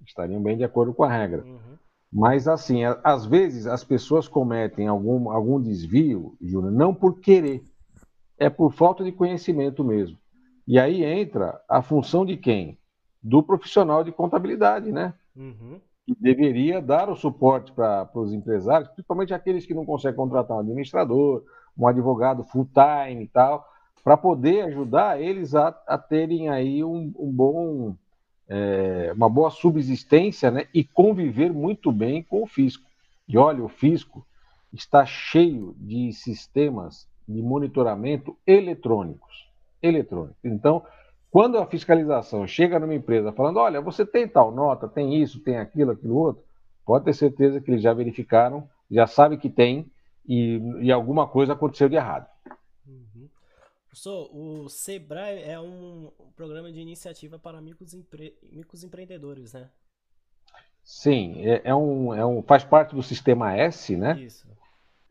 Estariam 0.05 0.41
bem 0.41 0.57
de 0.57 0.63
acordo 0.63 0.93
com 0.93 1.03
a 1.03 1.09
regra. 1.09 1.43
Uhum. 1.43 1.68
Mas 2.11 2.47
assim, 2.47 2.81
às 3.03 3.25
vezes 3.25 3.67
as 3.67 3.83
pessoas 3.83 4.27
cometem 4.27 4.87
algum, 4.87 5.29
algum 5.29 5.61
desvio, 5.61 6.35
Júnior, 6.41 6.71
não 6.71 6.93
por 6.93 7.19
querer, 7.19 7.63
é 8.37 8.49
por 8.49 8.71
falta 8.73 9.03
de 9.03 9.11
conhecimento 9.11 9.83
mesmo. 9.83 10.17
E 10.67 10.79
aí 10.79 11.03
entra 11.03 11.61
a 11.67 11.81
função 11.81 12.25
de 12.25 12.37
quem? 12.37 12.77
Do 13.21 13.43
profissional 13.43 14.03
de 14.03 14.11
contabilidade, 14.11 14.91
né? 14.91 15.13
Uhum. 15.35 15.79
Que 16.05 16.15
deveria 16.19 16.81
dar 16.81 17.09
o 17.09 17.15
suporte 17.15 17.71
para 17.71 18.09
os 18.15 18.33
empresários, 18.33 18.89
principalmente 18.89 19.33
aqueles 19.33 19.65
que 19.65 19.73
não 19.73 19.85
conseguem 19.85 20.17
contratar 20.17 20.57
um 20.57 20.61
administrador, 20.61 21.43
um 21.77 21.87
advogado 21.87 22.43
full-time 22.43 23.23
e 23.23 23.27
tal, 23.27 23.67
para 24.03 24.17
poder 24.17 24.61
ajudar 24.65 25.21
eles 25.21 25.53
a, 25.53 25.67
a 25.87 25.97
terem 25.97 26.49
aí 26.49 26.83
um, 26.83 27.13
um 27.17 27.31
bom, 27.31 27.95
é, 28.49 29.13
uma 29.15 29.29
boa 29.29 29.51
subsistência 29.51 30.49
né? 30.49 30.67
e 30.73 30.83
conviver 30.83 31.53
muito 31.53 31.91
bem 31.91 32.23
com 32.23 32.41
o 32.41 32.47
fisco. 32.47 32.83
E 33.27 33.37
olha, 33.37 33.63
o 33.63 33.69
fisco 33.69 34.25
está 34.73 35.05
cheio 35.05 35.75
de 35.77 36.11
sistemas 36.11 37.07
de 37.27 37.41
monitoramento 37.41 38.35
eletrônicos. 38.45 39.47
Eletrônicos. 39.81 40.37
Então, 40.43 40.83
quando 41.29 41.59
a 41.59 41.65
fiscalização 41.67 42.47
chega 42.47 42.79
numa 42.79 42.95
empresa 42.95 43.31
falando, 43.31 43.57
olha, 43.57 43.79
você 43.79 44.03
tem 44.03 44.27
tal 44.27 44.51
nota, 44.51 44.87
tem 44.87 45.21
isso, 45.21 45.43
tem 45.43 45.57
aquilo, 45.57 45.91
aquilo 45.91 46.15
outro, 46.15 46.43
pode 46.83 47.05
ter 47.05 47.13
certeza 47.13 47.61
que 47.61 47.69
eles 47.69 47.83
já 47.83 47.93
verificaram, 47.93 48.67
já 48.89 49.05
sabem 49.05 49.37
que 49.37 49.49
tem 49.49 49.85
e, 50.27 50.59
e 50.81 50.91
alguma 50.91 51.27
coisa 51.27 51.53
aconteceu 51.53 51.87
de 51.87 51.95
errado. 51.95 52.27
Professor, 53.89 54.29
o 54.31 54.69
Sebrae 54.69 55.41
é 55.41 55.59
um 55.59 56.11
programa 56.35 56.71
de 56.71 56.79
iniciativa 56.79 57.37
para 57.37 57.59
microempre... 57.59 58.37
microempreendedores, 58.51 59.53
né? 59.53 59.69
Sim, 60.83 61.41
é, 61.45 61.61
é, 61.65 61.75
um, 61.75 62.13
é 62.13 62.25
um, 62.25 62.41
faz 62.41 62.63
parte 62.63 62.95
do 62.95 63.03
sistema 63.03 63.55
S, 63.55 63.95
né? 63.97 64.19
Isso 64.21 64.47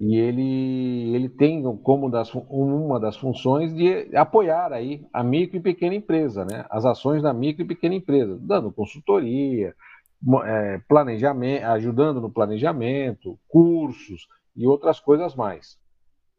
e 0.01 0.17
ele, 0.17 1.15
ele 1.15 1.29
tem 1.29 1.61
como 1.79 2.09
das, 2.09 2.33
uma 2.33 3.01
das 3.01 3.17
funções 3.17 3.75
de 3.75 4.15
apoiar 4.15 4.73
aí 4.73 5.05
a 5.13 5.25
micro 5.25 5.57
e 5.57 5.61
pequena 5.61 5.95
empresa, 5.95 6.45
né? 6.45 6.65
as 6.71 6.85
ações 6.85 7.21
da 7.21 7.33
micro 7.33 7.65
e 7.65 7.67
pequena 7.67 7.97
empresa, 7.97 8.39
dando 8.41 8.71
consultoria, 8.71 9.75
é, 10.45 10.81
planejamento, 10.89 11.65
ajudando 11.65 12.21
no 12.21 12.31
planejamento, 12.31 13.37
cursos 13.49 14.29
e 14.55 14.67
outras 14.69 15.01
coisas 15.01 15.35
mais. 15.35 15.77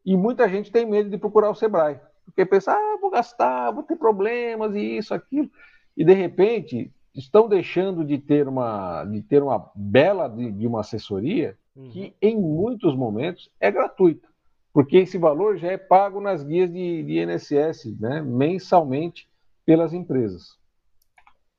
E 0.06 0.16
muita 0.16 0.48
gente 0.48 0.72
tem 0.72 0.86
medo 0.86 1.10
de 1.10 1.18
procurar 1.18 1.50
o 1.50 1.54
Sebrae, 1.54 2.00
porque 2.30 2.46
pensa, 2.46 2.72
ah, 2.72 2.98
vou 3.00 3.10
gastar, 3.10 3.70
vou 3.70 3.82
ter 3.82 3.96
problemas 3.96 4.74
e 4.74 4.98
isso, 4.98 5.12
aquilo. 5.12 5.50
E 5.96 6.04
de 6.04 6.14
repente 6.14 6.92
estão 7.14 7.48
deixando 7.48 8.04
de 8.04 8.18
ter 8.18 8.48
uma, 8.48 9.04
de 9.04 9.20
ter 9.22 9.42
uma 9.42 9.70
bela 9.74 10.28
de, 10.28 10.50
de 10.52 10.66
uma 10.66 10.80
assessoria 10.80 11.58
uhum. 11.74 11.90
que 11.90 12.14
em 12.22 12.36
muitos 12.36 12.94
momentos 12.94 13.50
é 13.58 13.70
gratuita, 13.70 14.28
porque 14.72 14.98
esse 14.98 15.18
valor 15.18 15.56
já 15.56 15.72
é 15.72 15.78
pago 15.78 16.20
nas 16.20 16.42
guias 16.42 16.72
de, 16.72 17.02
de 17.02 17.20
INSS, 17.20 17.98
né, 17.98 18.22
mensalmente 18.22 19.28
pelas 19.66 19.92
empresas. 19.92 20.58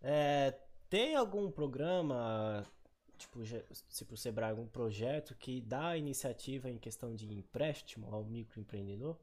É, 0.02 0.58
tem 0.90 1.16
algum 1.16 1.52
programa, 1.52 2.66
tipo, 3.18 3.40
se 3.90 4.06
para 4.06 4.14
o 4.14 4.18
Sebrae, 4.18 4.52
algum 4.52 4.68
projeto 4.68 5.36
que 5.36 5.62
dá 5.62 5.96
iniciativa 5.98 6.70
em 6.70 6.78
questão 6.78 7.14
de 7.14 7.32
empréstimo 7.32 8.08
ao 8.12 8.24
microempreendedor? 8.24 9.18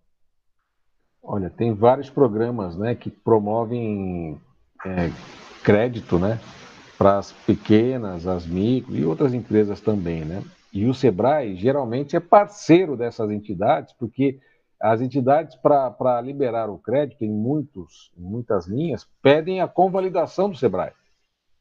Olha, 1.31 1.51
tem 1.51 1.75
vários 1.75 2.09
programas 2.09 2.75
né, 2.75 2.95
que 2.95 3.11
promovem 3.11 4.41
é, 4.83 5.11
crédito 5.63 6.19
né, 6.19 6.41
para 6.97 7.19
as 7.19 7.33
pequenas, 7.33 8.27
as 8.27 8.47
micro 8.47 8.97
e 8.97 9.05
outras 9.05 9.35
empresas 9.35 9.79
também. 9.79 10.25
Né? 10.25 10.43
E 10.73 10.87
o 10.87 10.95
SEBRAE 10.95 11.55
geralmente 11.55 12.17
é 12.17 12.21
parceiro 12.21 12.97
dessas 12.97 13.31
entidades, 13.31 13.93
porque 13.93 14.41
as 14.81 15.03
entidades, 15.03 15.55
para 15.55 16.19
liberar 16.23 16.71
o 16.71 16.79
crédito 16.79 17.23
em, 17.23 17.31
muitos, 17.31 18.11
em 18.17 18.23
muitas 18.23 18.67
linhas, 18.67 19.07
pedem 19.21 19.61
a 19.61 19.69
convalidação 19.69 20.49
do 20.49 20.57
SEBRAE. 20.57 20.93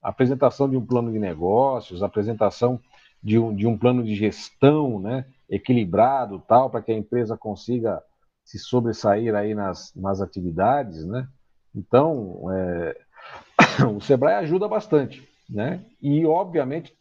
Apresentação 0.02 0.70
de 0.70 0.78
um 0.78 0.86
plano 0.86 1.12
de 1.12 1.20
negócios, 1.20 2.02
apresentação 2.02 2.80
de 3.22 3.38
um, 3.38 3.54
de 3.54 3.68
um 3.68 3.78
plano 3.78 4.02
de 4.02 4.16
gestão 4.16 4.98
né, 4.98 5.26
equilibrado, 5.50 6.42
tal, 6.48 6.70
para 6.70 6.82
que 6.82 6.94
a 6.94 6.98
empresa 6.98 7.36
consiga 7.36 8.02
se 8.48 8.58
sobressair 8.58 9.36
aí 9.36 9.54
nas, 9.54 9.94
nas 9.94 10.22
atividades. 10.22 11.06
Né? 11.06 11.28
Então, 11.76 12.46
é, 12.50 12.98
o 13.94 14.00
SEBRAE 14.00 14.36
ajuda 14.36 14.70
bastante. 14.70 15.28
Né? 15.50 15.84
E, 16.02 16.26
obviamente, 16.26 16.96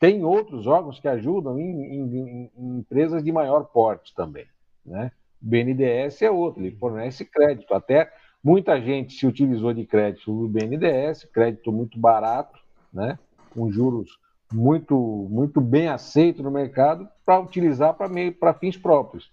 tem 0.00 0.24
outros 0.24 0.66
órgãos 0.66 0.98
que 0.98 1.06
ajudam 1.06 1.56
em, 1.56 1.70
em, 1.70 2.50
em 2.56 2.78
empresas 2.78 3.22
de 3.22 3.30
maior 3.30 3.66
porte 3.66 4.12
também. 4.12 4.46
Né? 4.84 5.12
O 5.40 5.46
BNDES 5.46 6.20
é 6.22 6.30
outro, 6.32 6.60
ele 6.60 6.74
fornece 6.74 7.24
crédito. 7.24 7.72
Até 7.74 8.12
muita 8.42 8.80
gente 8.80 9.14
se 9.14 9.24
utilizou 9.24 9.72
de 9.72 9.86
crédito 9.86 10.32
do 10.32 10.48
BNDES, 10.48 11.26
crédito 11.32 11.70
muito 11.70 11.96
barato, 11.96 12.58
né? 12.92 13.16
com 13.50 13.70
juros 13.70 14.18
muito, 14.52 14.96
muito 15.30 15.60
bem 15.60 15.86
aceito 15.86 16.42
no 16.42 16.50
mercado, 16.50 17.08
para 17.24 17.38
utilizar 17.38 17.94
para 17.94 18.54
fins 18.54 18.76
próprios. 18.76 19.30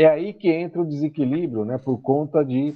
É 0.00 0.06
aí 0.06 0.32
que 0.32 0.48
entra 0.48 0.80
o 0.80 0.86
desequilíbrio, 0.86 1.62
né? 1.62 1.76
por 1.76 1.98
conta 1.98 2.42
de, 2.42 2.74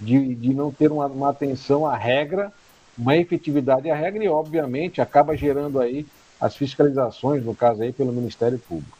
de, 0.00 0.34
de 0.34 0.52
não 0.52 0.72
ter 0.72 0.90
uma, 0.90 1.06
uma 1.06 1.30
atenção 1.30 1.86
à 1.86 1.96
regra, 1.96 2.52
uma 2.98 3.16
efetividade 3.16 3.88
à 3.88 3.94
regra, 3.94 4.24
e 4.24 4.28
obviamente 4.28 5.00
acaba 5.00 5.36
gerando 5.36 5.78
aí 5.78 6.04
as 6.40 6.56
fiscalizações, 6.56 7.44
no 7.44 7.54
caso 7.54 7.84
aí, 7.84 7.92
pelo 7.92 8.12
Ministério 8.12 8.58
Público. 8.58 8.98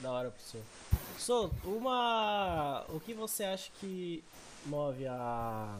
Da 0.00 0.12
hora, 0.12 0.30
professor. 0.30 0.62
Professor, 1.10 1.50
uma... 1.66 2.82
o 2.88 2.98
que 2.98 3.12
você 3.12 3.44
acha 3.44 3.70
que 3.78 4.24
move 4.64 5.06
a 5.06 5.76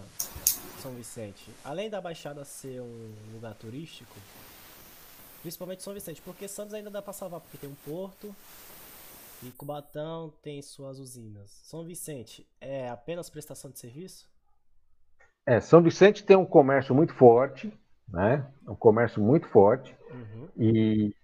São 0.83 0.93
Vicente? 0.93 1.49
Além 1.65 1.89
da 1.89 2.03
Baixada 2.03 2.45
ser 2.45 2.83
um 2.83 3.15
lugar 3.33 3.55
turístico, 3.55 4.15
principalmente 5.41 5.83
São 5.83 5.95
Vicente, 5.95 6.21
porque 6.21 6.47
Santos 6.49 6.75
ainda 6.75 6.91
dá 6.91 7.01
para 7.01 7.15
salvar, 7.15 7.41
porque 7.41 7.57
tem 7.57 7.71
um 7.71 7.77
porto 7.83 8.37
e 9.43 9.51
Cubatão 9.51 10.33
tem 10.43 10.61
suas 10.63 10.99
usinas. 10.99 11.51
São 11.65 11.85
Vicente 11.85 12.47
é 12.61 12.89
apenas 12.89 13.29
prestação 13.31 13.71
de 13.71 13.79
serviço? 13.79 14.29
É, 15.45 15.61
São 15.61 15.83
Vicente 15.83 16.25
tem 16.25 16.37
um 16.37 16.45
comércio 16.45 16.95
muito 16.95 17.15
forte, 17.15 17.73
né? 18.09 18.47
Um 18.67 18.75
comércio 18.75 19.23
muito 19.23 19.47
forte 19.49 19.95
uhum. 20.11 20.49
e 20.57 21.15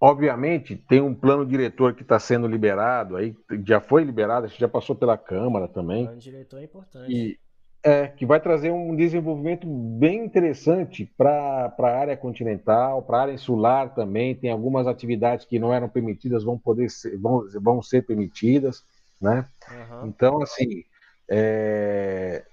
obviamente 0.00 0.76
tem 0.76 1.00
um 1.00 1.14
plano 1.14 1.44
diretor 1.44 1.94
que 1.94 2.02
está 2.02 2.18
sendo 2.18 2.46
liberado, 2.46 3.16
aí 3.16 3.36
já 3.66 3.80
foi 3.80 4.02
liberado, 4.02 4.48
já 4.48 4.68
passou 4.68 4.96
pela 4.96 5.18
Câmara 5.18 5.68
também. 5.68 6.04
O 6.04 6.06
plano 6.06 6.20
diretor 6.20 6.58
é 6.58 6.64
importante. 6.64 7.12
E, 7.12 7.38
é, 7.82 8.08
que 8.08 8.26
vai 8.26 8.40
trazer 8.40 8.70
um 8.70 8.94
desenvolvimento 8.94 9.66
bem 9.66 10.24
interessante 10.24 11.10
para 11.16 11.74
a 11.78 11.98
área 11.98 12.16
continental, 12.16 13.02
para 13.02 13.18
a 13.18 13.22
área 13.22 13.32
insular 13.32 13.94
também. 13.94 14.34
Tem 14.34 14.50
algumas 14.50 14.86
atividades 14.86 15.46
que 15.46 15.58
não 15.58 15.72
eram 15.72 15.88
permitidas, 15.88 16.44
vão 16.44 16.58
poder 16.58 16.90
ser, 16.90 17.16
vão, 17.18 17.44
vão 17.60 17.82
ser 17.82 18.06
permitidas, 18.06 18.84
né? 19.20 19.46
Uhum. 19.70 20.08
Então, 20.08 20.42
assim, 20.42 20.84
é... 21.28 22.44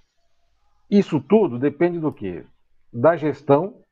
isso 0.89 1.19
tudo 1.19 1.59
depende 1.59 1.99
do 1.99 2.11
quê? 2.11 2.45
da 2.91 3.15
gestão 3.15 3.83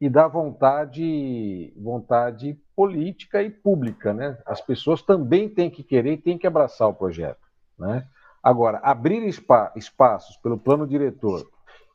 e 0.00 0.08
da 0.08 0.26
vontade, 0.26 1.72
vontade 1.76 2.58
política 2.74 3.42
e 3.42 3.50
pública, 3.50 4.14
né? 4.14 4.38
As 4.46 4.60
pessoas 4.60 5.02
também 5.02 5.48
têm 5.48 5.70
que 5.70 5.82
querer 5.82 6.12
e 6.14 6.18
têm 6.18 6.38
que 6.38 6.46
abraçar 6.46 6.88
o 6.88 6.94
projeto, 6.94 7.40
né? 7.78 8.06
Agora, 8.42 8.80
abrir 8.82 9.30
spa, 9.32 9.72
espaços 9.76 10.36
pelo 10.38 10.58
plano 10.58 10.86
diretor 10.86 11.46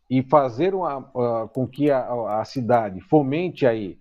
e 0.09 0.21
fazer 0.21 0.75
uma, 0.75 0.99
uh, 0.99 1.47
com 1.49 1.67
que 1.67 1.89
a, 1.89 2.39
a, 2.39 2.45
cidade 2.45 3.01
fomente 3.01 3.65
aí 3.65 3.97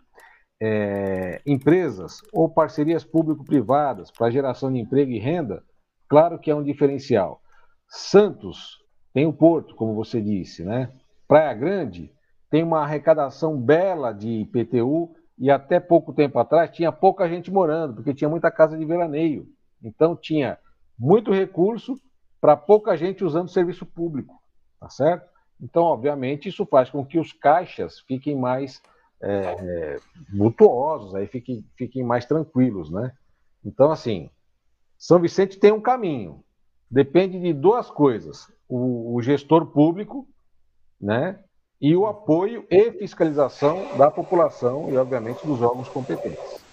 é, 0.60 1.40
empresas 1.46 2.18
ou 2.32 2.48
parcerias 2.48 3.02
público-privadas 3.04 4.10
para 4.10 4.30
geração 4.30 4.72
de 4.72 4.78
emprego 4.78 5.10
e 5.10 5.18
renda, 5.18 5.62
claro 6.08 6.38
que 6.38 6.50
é 6.50 6.54
um 6.54 6.62
diferencial. 6.62 7.40
Santos 7.88 8.78
tem 9.12 9.26
o 9.26 9.32
porto, 9.32 9.74
como 9.74 9.94
você 9.94 10.20
disse, 10.20 10.64
né? 10.64 10.90
Praia 11.26 11.54
Grande 11.54 12.12
tem 12.50 12.62
uma 12.62 12.82
arrecadação 12.82 13.58
bela 13.58 14.12
de 14.12 14.28
IPTU 14.42 15.14
e 15.38 15.50
até 15.50 15.80
pouco 15.80 16.12
tempo 16.12 16.38
atrás 16.38 16.70
tinha 16.70 16.92
pouca 16.92 17.28
gente 17.28 17.50
morando, 17.50 17.94
porque 17.94 18.14
tinha 18.14 18.28
muita 18.28 18.50
casa 18.50 18.76
de 18.76 18.84
veraneio. 18.84 19.46
Então 19.82 20.14
tinha 20.14 20.58
muito 20.98 21.32
recurso 21.32 21.98
para 22.44 22.58
pouca 22.58 22.94
gente 22.94 23.24
usando 23.24 23.48
serviço 23.48 23.86
público, 23.86 24.38
tá 24.78 24.90
certo? 24.90 25.26
Então, 25.58 25.82
obviamente, 25.84 26.46
isso 26.46 26.66
faz 26.66 26.90
com 26.90 27.02
que 27.02 27.18
os 27.18 27.32
caixas 27.32 28.00
fiquem 28.00 28.36
mais 28.36 28.82
é, 29.22 29.98
mutuosos, 30.28 31.14
aí 31.14 31.26
fiquem, 31.26 31.64
fiquem 31.74 32.04
mais 32.04 32.26
tranquilos, 32.26 32.90
né? 32.90 33.12
Então, 33.64 33.90
assim, 33.90 34.28
São 34.98 35.18
Vicente 35.18 35.58
tem 35.58 35.72
um 35.72 35.80
caminho. 35.80 36.44
Depende 36.90 37.40
de 37.40 37.54
duas 37.54 37.90
coisas: 37.90 38.52
o, 38.68 39.14
o 39.14 39.22
gestor 39.22 39.64
público, 39.68 40.28
né? 41.00 41.42
e 41.80 41.96
o 41.96 42.06
apoio 42.06 42.66
e 42.70 42.92
fiscalização 42.92 43.96
da 43.96 44.10
população 44.10 44.90
e, 44.90 44.98
obviamente, 44.98 45.46
dos 45.46 45.62
órgãos 45.62 45.88
competentes. 45.88 46.63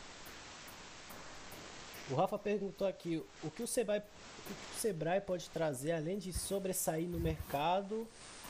O 2.11 2.15
Rafa 2.15 2.37
perguntou 2.37 2.85
aqui, 2.85 3.23
o 3.41 3.49
que 3.49 3.63
o 3.63 3.67
Sebrae, 3.67 3.99
o 3.99 4.51
o 4.51 4.79
Sebrae 4.79 5.21
pode 5.21 5.49
trazer 5.49 5.93
além 5.93 6.17
de 6.17 6.33
sobressair 6.33 7.07
no 7.07 7.17
mercado 7.17 8.05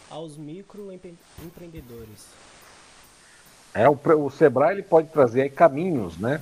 aos 0.10 0.36
microempreendedores? 0.36 2.26
É, 3.74 3.88
o, 3.88 3.98
o 4.26 4.32
Sebrae 4.32 4.74
ele 4.74 4.82
pode 4.82 5.10
trazer 5.10 5.50
caminhos, 5.52 6.18
né? 6.18 6.42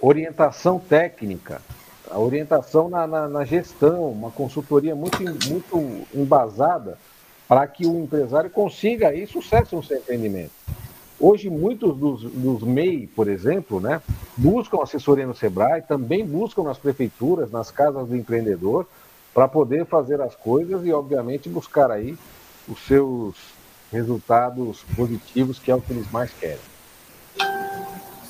Orientação 0.00 0.78
técnica, 0.78 1.60
a 2.08 2.18
orientação 2.18 2.88
na, 2.88 3.06
na, 3.06 3.28
na 3.28 3.44
gestão, 3.44 4.10
uma 4.10 4.30
consultoria 4.30 4.94
muito, 4.94 5.18
muito 5.48 6.06
embasada 6.14 6.96
para 7.48 7.66
que 7.66 7.84
o 7.84 7.98
empresário 7.98 8.48
consiga 8.48 9.08
aí 9.08 9.26
sucesso 9.26 9.74
no 9.74 9.82
seu 9.82 9.98
empreendimento. 9.98 10.52
Hoje, 11.22 11.50
muitos 11.50 11.94
dos, 11.98 12.22
dos 12.22 12.62
MEI, 12.62 13.06
por 13.06 13.28
exemplo, 13.28 13.78
né, 13.78 14.00
buscam 14.38 14.82
assessoria 14.82 15.26
no 15.26 15.34
Sebrae, 15.34 15.82
também 15.82 16.24
buscam 16.26 16.62
nas 16.62 16.78
prefeituras, 16.78 17.50
nas 17.50 17.70
casas 17.70 18.08
do 18.08 18.16
empreendedor, 18.16 18.86
para 19.34 19.46
poder 19.46 19.84
fazer 19.84 20.18
as 20.22 20.34
coisas 20.34 20.82
e, 20.86 20.90
obviamente, 20.90 21.46
buscar 21.46 21.90
aí 21.90 22.16
os 22.66 22.80
seus 22.86 23.36
resultados 23.92 24.82
positivos, 24.96 25.58
que 25.58 25.70
é 25.70 25.74
o 25.74 25.82
que 25.82 25.92
eles 25.92 26.10
mais 26.10 26.32
querem. 26.32 26.58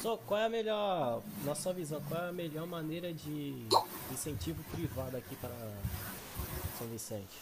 Só 0.02 0.16
qual 0.26 0.40
é 0.40 0.46
a 0.46 0.48
melhor, 0.48 1.20
na 1.44 1.54
sua 1.54 1.72
visão, 1.72 2.02
qual 2.08 2.24
é 2.24 2.28
a 2.30 2.32
melhor 2.32 2.66
maneira 2.66 3.12
de 3.12 3.54
incentivo 4.12 4.64
privado 4.72 5.16
aqui 5.16 5.36
para 5.36 5.50
São 6.76 6.88
Vicente? 6.88 7.38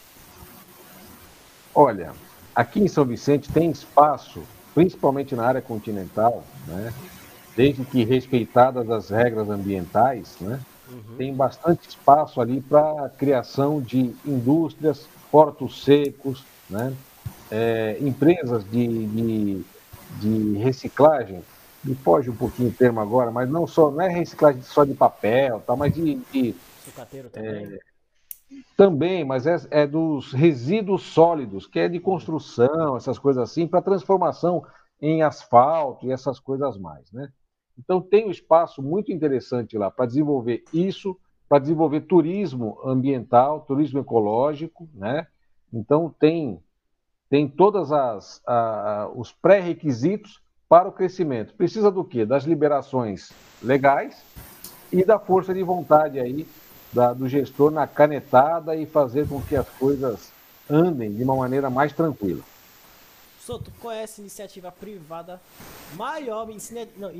Olha, 1.73 2.13
aqui 2.53 2.81
em 2.81 2.87
São 2.87 3.03
Vicente 3.03 3.51
tem 3.51 3.71
espaço 3.71 4.43
principalmente 4.73 5.35
na 5.35 5.45
área 5.45 5.61
continental, 5.61 6.43
né, 6.67 6.93
desde 7.55 7.83
que 7.83 8.03
respeitadas 8.03 8.89
as 8.89 9.09
regras 9.09 9.49
ambientais, 9.49 10.35
né, 10.39 10.59
uhum. 10.89 11.17
tem 11.17 11.33
bastante 11.33 11.89
espaço 11.89 12.39
ali 12.39 12.61
para 12.61 13.05
a 13.05 13.09
criação 13.09 13.81
de 13.81 14.13
indústrias, 14.25 15.07
portos 15.31 15.83
secos, 15.83 16.43
né, 16.69 16.93
é, 17.51 17.97
empresas 17.99 18.63
de, 18.69 19.07
de, 19.07 19.65
de, 20.19 20.57
reciclagem, 20.59 21.43
me 21.83 21.95
foge 21.95 22.29
um 22.29 22.35
pouquinho 22.35 22.69
o 22.69 22.73
termo 22.73 22.99
agora, 22.99 23.31
mas 23.31 23.49
não 23.49 23.65
só 23.65 23.89
não 23.89 24.01
é 24.01 24.09
reciclagem 24.09 24.61
só 24.61 24.83
de 24.83 24.93
papel, 24.93 25.63
tá, 25.65 25.75
mas 25.75 25.93
de, 25.93 26.15
de 26.31 26.55
Sucateiro 26.85 27.29
também. 27.29 27.65
É, 27.65 27.79
também, 28.75 29.25
mas 29.25 29.45
é, 29.45 29.57
é, 29.71 29.87
dos 29.87 30.31
resíduos 30.31 31.03
sólidos, 31.03 31.67
que 31.67 31.79
é 31.79 31.89
de 31.89 31.99
construção, 31.99 32.95
essas 32.95 33.19
coisas 33.19 33.43
assim, 33.43 33.67
para 33.67 33.81
transformação 33.81 34.65
em 35.01 35.21
asfalto 35.21 36.05
e 36.05 36.11
essas 36.11 36.39
coisas 36.39 36.77
mais, 36.77 37.11
né? 37.11 37.29
Então 37.77 38.01
tem 38.01 38.27
um 38.27 38.31
espaço 38.31 38.81
muito 38.81 39.11
interessante 39.11 39.77
lá 39.77 39.89
para 39.89 40.05
desenvolver 40.05 40.63
isso, 40.73 41.17
para 41.47 41.59
desenvolver 41.59 42.01
turismo 42.01 42.77
ambiental, 42.85 43.61
turismo 43.61 43.99
ecológico, 43.99 44.89
né? 44.93 45.27
Então 45.73 46.13
tem 46.19 46.61
tem 47.29 47.47
todas 47.47 47.91
as 47.91 48.41
os 49.15 49.31
pré-requisitos 49.31 50.41
para 50.67 50.89
o 50.89 50.91
crescimento. 50.91 51.53
Precisa 51.53 51.89
do 51.91 52.03
quê? 52.03 52.25
Das 52.25 52.43
liberações 52.43 53.31
legais 53.61 54.23
e 54.91 55.05
da 55.05 55.19
força 55.19 55.53
de 55.53 55.63
vontade 55.63 56.19
aí 56.19 56.45
da, 56.91 57.13
do 57.13 57.27
gestor 57.27 57.71
na 57.71 57.87
canetada 57.87 58.75
e 58.75 58.85
fazer 58.85 59.27
com 59.27 59.41
que 59.41 59.55
as 59.55 59.67
coisas 59.67 60.31
andem 60.69 61.13
de 61.13 61.23
uma 61.23 61.35
maneira 61.35 61.69
mais 61.69 61.93
tranquila. 61.93 62.41
Soto, 63.39 63.71
qual 63.79 63.93
é 63.93 64.05
iniciativa 64.19 64.71
privada 64.71 65.41
maior, 65.95 66.47
não, 66.97 67.11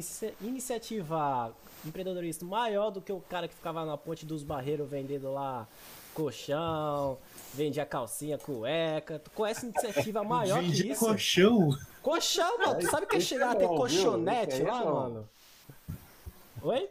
iniciativa 0.42 1.52
empreendedorista 1.84 2.46
maior 2.46 2.92
do 2.92 3.02
que 3.02 3.12
o 3.12 3.20
cara 3.22 3.48
que 3.48 3.56
ficava 3.56 3.86
na 3.86 3.98
ponte 3.98 4.26
dos 4.26 4.44
barreiros 4.44 4.88
vendendo 4.88 5.34
lá 5.34 5.68
colchão, 6.14 7.18
vendia 7.54 7.86
calcinha, 7.86 8.38
cueca. 8.38 9.22
Qual 9.34 9.48
é 9.48 9.52
essa 9.52 9.66
iniciativa 9.66 10.22
maior 10.26 10.60
que 10.60 10.92
isso? 10.92 11.06
colchão? 11.06 11.70
Colchão, 12.02 12.58
mano. 12.60 12.80
Tu 12.80 12.90
sabe 12.90 13.08
que 13.08 13.16
é 13.16 13.20
chegar 13.20 13.52
a 13.52 13.56
ter 13.56 13.68
colchonete 13.68 14.62
lá, 14.62 14.84
mano? 14.84 15.30
Oi? 16.62 16.90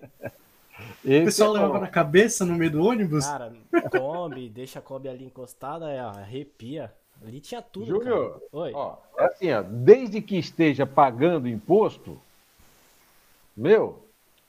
Esse 1.04 1.22
o 1.22 1.24
pessoal 1.24 1.56
é 1.56 1.60
levava 1.60 1.80
na 1.80 1.88
cabeça 1.88 2.44
no 2.44 2.54
meio 2.54 2.70
do 2.70 2.82
ônibus? 2.82 3.26
Cara, 3.26 3.52
Kombi, 3.90 4.48
deixa 4.50 4.78
a 4.78 4.82
Kombi 4.82 5.08
ali 5.08 5.24
encostada, 5.24 5.90
é, 5.90 5.98
arrepia. 5.98 6.92
Ali 7.26 7.40
tinha 7.40 7.60
tudo. 7.60 7.86
Júnior, 7.86 8.40
Oi. 8.52 8.72
Ó, 8.74 8.96
é 9.18 9.24
assim, 9.24 9.52
ó, 9.52 9.62
desde 9.62 10.22
que 10.22 10.38
esteja 10.38 10.86
pagando 10.86 11.48
imposto, 11.48 12.20
meu, 13.56 14.04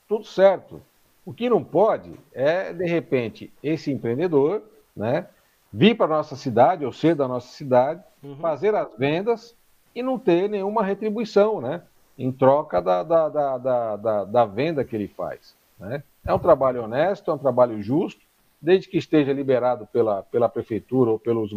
tudo 0.08 0.26
certo. 0.26 0.82
O 1.26 1.34
que 1.34 1.50
não 1.50 1.64
pode 1.64 2.14
é, 2.32 2.72
de 2.74 2.86
repente, 2.86 3.52
esse 3.62 3.92
empreendedor, 3.92 4.62
né, 4.96 5.28
vir 5.72 5.96
para 5.96 6.06
a 6.06 6.18
nossa 6.18 6.36
cidade, 6.36 6.86
ou 6.86 6.92
ser 6.92 7.16
da 7.16 7.28
nossa 7.28 7.48
cidade, 7.50 8.04
uhum. 8.24 8.36
fazer 8.38 8.74
as 8.76 8.96
vendas 8.98 9.56
e 9.94 10.02
não 10.02 10.18
ter 10.18 10.48
nenhuma 10.50 10.84
retribuição, 10.84 11.60
né, 11.60 11.82
em 12.18 12.32
troca 12.32 12.82
da, 12.82 13.04
da, 13.04 13.30
da, 13.30 13.58
da, 13.98 14.26
da 14.26 14.46
venda 14.46 14.84
que 14.84 14.96
ele 14.96 15.08
faz. 15.08 15.56
Né? 15.80 16.04
É 16.30 16.34
um 16.34 16.38
trabalho 16.38 16.84
honesto, 16.84 17.32
é 17.32 17.34
um 17.34 17.40
trabalho 17.40 17.82
justo, 17.82 18.22
desde 18.62 18.88
que 18.88 19.00
esteja 19.00 19.34
liberado 19.34 19.88
pela, 19.88 20.22
pela 20.22 20.48
prefeitura 20.48 21.10
ou 21.10 21.18
pelos, 21.18 21.50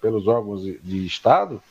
pelos 0.00 0.26
órgãos 0.26 0.62
de 0.62 1.04
Estado, 1.04 1.62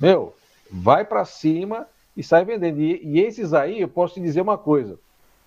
meu, 0.00 0.34
vai 0.70 1.04
para 1.04 1.22
cima 1.26 1.86
e 2.16 2.22
sai 2.22 2.46
vendendo. 2.46 2.80
E, 2.80 3.04
e, 3.04 3.20
esses 3.20 3.52
aí, 3.52 3.78
eu 3.78 3.88
posso 3.88 4.14
te 4.14 4.22
dizer 4.22 4.40
uma 4.40 4.56
coisa, 4.56 4.98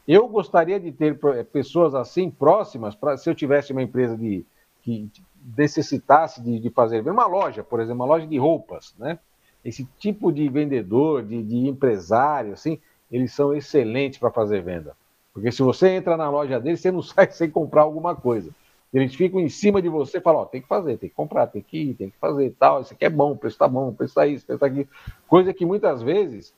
eu 0.08 0.28
gostaria 0.28 0.80
de 0.80 0.92
ter 0.92 1.20
pessoas 1.52 1.96
assim 1.96 2.30
próximas, 2.30 2.94
pra, 2.94 3.18
se 3.18 3.28
eu 3.28 3.34
tivesse 3.34 3.72
uma 3.72 3.82
empresa 3.82 4.16
de, 4.16 4.46
que 4.84 5.10
necessitasse 5.58 6.44
de, 6.44 6.60
de 6.60 6.70
fazer, 6.70 7.02
uma 7.10 7.26
loja, 7.26 7.64
por 7.64 7.80
exemplo, 7.80 8.04
uma 8.04 8.14
loja 8.14 8.28
de 8.28 8.38
roupas, 8.38 8.94
né? 9.00 9.18
Esse 9.66 9.84
tipo 9.98 10.32
de 10.32 10.48
vendedor, 10.48 11.24
de, 11.24 11.42
de 11.42 11.68
empresário, 11.68 12.54
assim, 12.54 12.80
eles 13.12 13.34
são 13.34 13.52
excelentes 13.56 14.20
para 14.20 14.30
fazer 14.30 14.62
venda. 14.62 14.96
Porque 15.34 15.52
se 15.52 15.62
você 15.62 15.90
entra 15.90 16.18
na 16.18 16.30
loja 16.30 16.60
deles, 16.60 16.80
você 16.80 16.92
não 16.92 17.02
sai 17.04 17.32
sem 17.32 17.50
comprar 17.50 17.84
alguma 17.84 18.16
coisa. 18.16 18.52
Eles 18.92 19.14
ficam 19.14 19.40
em 19.40 19.50
cima 19.50 19.82
de 19.82 19.88
você 19.88 20.18
e 20.18 20.22
falam, 20.22 20.42
ó, 20.42 20.46
tem 20.46 20.62
que 20.62 20.68
fazer, 20.68 20.98
tem 20.98 21.10
que 21.10 21.16
comprar, 21.16 21.46
tem 21.48 21.62
que 21.62 21.78
ir, 21.78 21.94
tem 21.94 22.10
que 22.10 22.18
fazer 22.18 22.56
tal, 22.58 22.82
isso 22.82 22.94
aqui 22.94 23.06
é 23.06 23.10
bom, 23.10 23.34
o 23.34 23.38
preço 23.38 23.58
tá 23.58 23.68
bom, 23.68 23.90
o 23.90 23.94
preço 23.94 24.16
tá 24.16 24.26
isso, 24.26 24.44
o 24.44 24.48
preço 24.48 24.60
tá 24.60 24.66
aqui. 24.66 24.88
Coisa 25.28 25.54
que 25.54 25.64
muitas 25.64 26.02
vezes, 26.02 26.56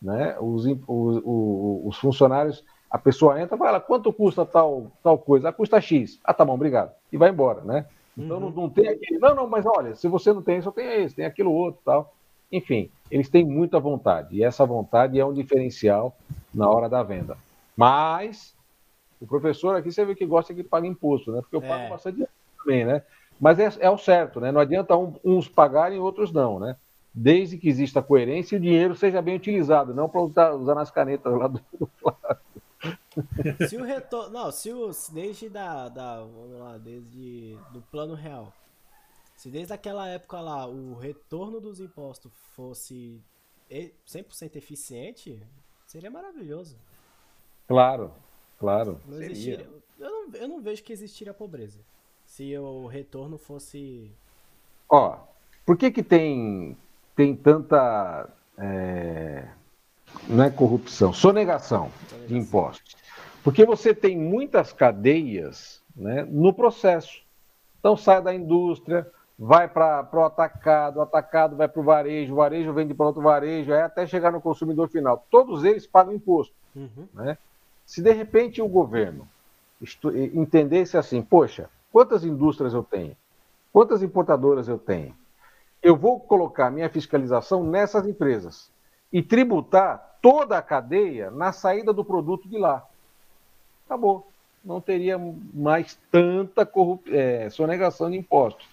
né, 0.00 0.34
os, 0.40 0.64
os, 0.64 1.22
os 1.26 1.98
funcionários, 1.98 2.64
a 2.90 2.96
pessoa 2.96 3.38
entra 3.40 3.56
e 3.56 3.58
fala, 3.58 3.80
quanto 3.80 4.12
custa 4.12 4.46
tal, 4.46 4.90
tal 5.02 5.18
coisa? 5.18 5.50
Ah, 5.50 5.52
custa 5.52 5.80
X. 5.80 6.18
Ah, 6.24 6.32
tá 6.32 6.44
bom, 6.44 6.54
obrigado. 6.54 6.92
E 7.12 7.18
vai 7.18 7.28
embora, 7.28 7.60
né? 7.60 7.84
Então 8.16 8.36
uhum. 8.36 8.44
não, 8.44 8.50
não, 8.50 8.70
tem 8.70 8.88
aquele, 8.88 9.18
não, 9.18 9.34
não, 9.34 9.48
mas 9.48 9.66
olha, 9.66 9.94
se 9.94 10.08
você 10.08 10.32
não 10.32 10.40
tem 10.40 10.58
isso, 10.58 10.72
tem 10.72 11.02
esse, 11.02 11.16
tem 11.16 11.26
aquilo 11.26 11.52
outro 11.52 11.80
tal. 11.84 12.14
Enfim, 12.50 12.88
eles 13.10 13.28
têm 13.28 13.44
muita 13.44 13.80
vontade, 13.80 14.36
e 14.36 14.44
essa 14.44 14.64
vontade 14.64 15.18
é 15.18 15.26
um 15.26 15.34
diferencial 15.34 16.16
na 16.54 16.70
hora 16.70 16.88
da 16.88 17.02
venda. 17.02 17.36
Mas 17.76 18.54
o 19.20 19.26
professor 19.26 19.76
aqui 19.76 19.90
você 19.90 20.04
vê 20.04 20.14
que 20.14 20.26
gosta 20.26 20.54
que 20.54 20.62
paga 20.62 20.86
imposto, 20.86 21.32
né? 21.32 21.40
Porque 21.40 21.56
eu 21.56 21.62
pago 21.62 21.84
é. 21.84 21.88
bastante 21.88 22.28
também, 22.58 22.84
né? 22.84 23.02
Mas 23.40 23.58
é, 23.58 23.70
é, 23.80 23.90
o 23.90 23.98
certo, 23.98 24.40
né? 24.40 24.52
Não 24.52 24.60
adianta 24.60 24.96
um, 24.96 25.14
uns 25.24 25.48
pagarem 25.48 25.98
e 25.98 26.00
outros 26.00 26.32
não, 26.32 26.58
né? 26.58 26.76
Desde 27.12 27.58
que 27.58 27.68
exista 27.68 28.02
coerência 28.02 28.54
e 28.54 28.58
o 28.58 28.62
dinheiro 28.62 28.94
seja 28.94 29.22
bem 29.22 29.36
utilizado, 29.36 29.94
não 29.94 30.08
para 30.08 30.20
usar, 30.20 30.52
usar, 30.52 30.74
nas 30.74 30.90
canetas 30.90 31.32
lá 31.32 31.48
do, 31.48 31.60
do 31.78 31.90
Se 33.68 33.76
o 33.76 33.84
retorno. 33.84 34.30
Não, 34.30 34.50
se 34.50 34.72
os. 34.72 35.08
Desde 35.08 35.48
da, 35.48 35.88
da. 35.88 36.20
Vamos 36.20 36.58
lá, 36.58 36.76
desde. 36.78 37.56
Do 37.72 37.80
plano 37.82 38.14
real. 38.14 38.52
Se 39.36 39.50
desde 39.50 39.72
aquela 39.72 40.08
época 40.08 40.40
lá 40.40 40.66
o 40.66 40.94
retorno 40.94 41.60
dos 41.60 41.80
impostos 41.80 42.32
fosse 42.54 43.20
100% 43.70 44.56
eficiente, 44.56 45.40
seria 45.86 46.10
maravilhoso. 46.10 46.78
Claro, 47.66 48.12
claro. 48.58 49.00
Não 49.06 49.22
existiria, 49.22 49.66
eu, 49.98 50.10
não, 50.10 50.34
eu 50.34 50.48
não 50.48 50.60
vejo 50.60 50.82
que 50.82 50.92
existiria 50.92 51.32
pobreza. 51.32 51.78
Se 52.26 52.56
o 52.58 52.86
retorno 52.86 53.38
fosse. 53.38 54.10
Ó, 54.88 55.18
por 55.64 55.76
que 55.76 55.90
que 55.90 56.02
tem, 56.02 56.76
tem 57.14 57.34
tanta. 57.34 58.28
É, 58.58 59.48
não 60.28 60.44
é 60.44 60.50
corrupção, 60.50 61.12
sonegação, 61.12 61.90
sonegação 62.08 62.28
de 62.28 62.36
impostos? 62.36 62.96
Porque 63.42 63.64
você 63.64 63.94
tem 63.94 64.16
muitas 64.16 64.72
cadeias 64.72 65.82
né, 65.94 66.24
no 66.24 66.52
processo. 66.52 67.22
Então 67.78 67.96
sai 67.96 68.22
da 68.22 68.34
indústria, 68.34 69.06
vai 69.38 69.68
para 69.68 70.08
o 70.12 70.20
atacado, 70.20 70.96
o 70.96 71.02
atacado 71.02 71.56
vai 71.56 71.68
para 71.68 71.80
o 71.80 71.84
varejo, 71.84 72.32
o 72.32 72.36
varejo 72.36 72.72
vende 72.72 72.94
para 72.94 73.06
outro 73.06 73.22
varejo, 73.22 73.72
é 73.72 73.82
até 73.82 74.06
chegar 74.06 74.32
no 74.32 74.40
consumidor 74.40 74.88
final. 74.88 75.26
Todos 75.30 75.64
eles 75.64 75.86
pagam 75.86 76.14
imposto. 76.14 76.54
Uhum. 76.74 77.06
Né? 77.12 77.36
Se 77.84 78.02
de 78.02 78.12
repente 78.12 78.62
o 78.62 78.68
governo 78.68 79.28
entendesse 80.32 80.96
assim, 80.96 81.20
poxa, 81.22 81.68
quantas 81.92 82.24
indústrias 82.24 82.72
eu 82.72 82.82
tenho? 82.82 83.16
Quantas 83.72 84.02
importadoras 84.02 84.68
eu 84.68 84.78
tenho? 84.78 85.14
Eu 85.82 85.96
vou 85.96 86.18
colocar 86.18 86.70
minha 86.70 86.88
fiscalização 86.88 87.62
nessas 87.62 88.06
empresas 88.06 88.70
e 89.12 89.22
tributar 89.22 90.18
toda 90.22 90.56
a 90.56 90.62
cadeia 90.62 91.30
na 91.30 91.52
saída 91.52 91.92
do 91.92 92.04
produto 92.04 92.48
de 92.48 92.56
lá. 92.56 92.86
Acabou. 93.84 94.26
não 94.64 94.80
teria 94.80 95.18
mais 95.52 95.98
tanta 96.10 96.66
é, 97.08 97.50
sonegação 97.50 98.10
de 98.10 98.16
impostos. 98.16 98.66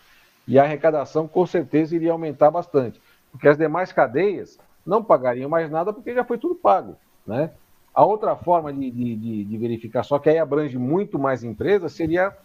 E 0.47 0.57
a 0.57 0.63
arrecadação, 0.63 1.27
com 1.27 1.45
certeza, 1.45 1.95
iria 1.95 2.13
aumentar 2.13 2.49
bastante. 2.49 3.01
Porque 3.31 3.47
as 3.47 3.57
demais 3.57 3.91
cadeias 3.91 4.57
não 4.85 5.03
pagariam 5.03 5.49
mais 5.49 5.69
nada 5.69 5.91
porque 5.91 6.13
já 6.13 6.23
foi 6.23 6.37
tudo 6.37 6.55
pago. 6.55 6.95
Né? 7.27 7.51
A 7.93 8.05
outra 8.05 8.35
forma 8.35 8.71
de, 8.71 8.89
de, 8.89 9.43
de 9.43 9.57
verificar, 9.57 10.03
só 10.03 10.17
que 10.17 10.29
aí 10.29 10.37
abrange 10.37 10.77
muito 10.77 11.19
mais 11.19 11.43
empresas, 11.43 11.91
seria 11.91 12.35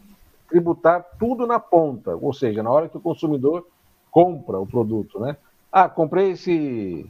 tributar 0.49 1.05
tudo 1.19 1.47
na 1.47 1.59
ponta, 1.59 2.17
ou 2.17 2.33
seja, 2.33 2.63
na 2.63 2.71
hora 2.71 2.89
que 2.89 2.97
o 2.97 3.01
consumidor 3.01 3.67
compra 4.11 4.59
o 4.59 4.67
produto, 4.67 5.21
né? 5.21 5.37
Ah, 5.71 5.89
comprei 5.89 6.31
esse 6.31 7.07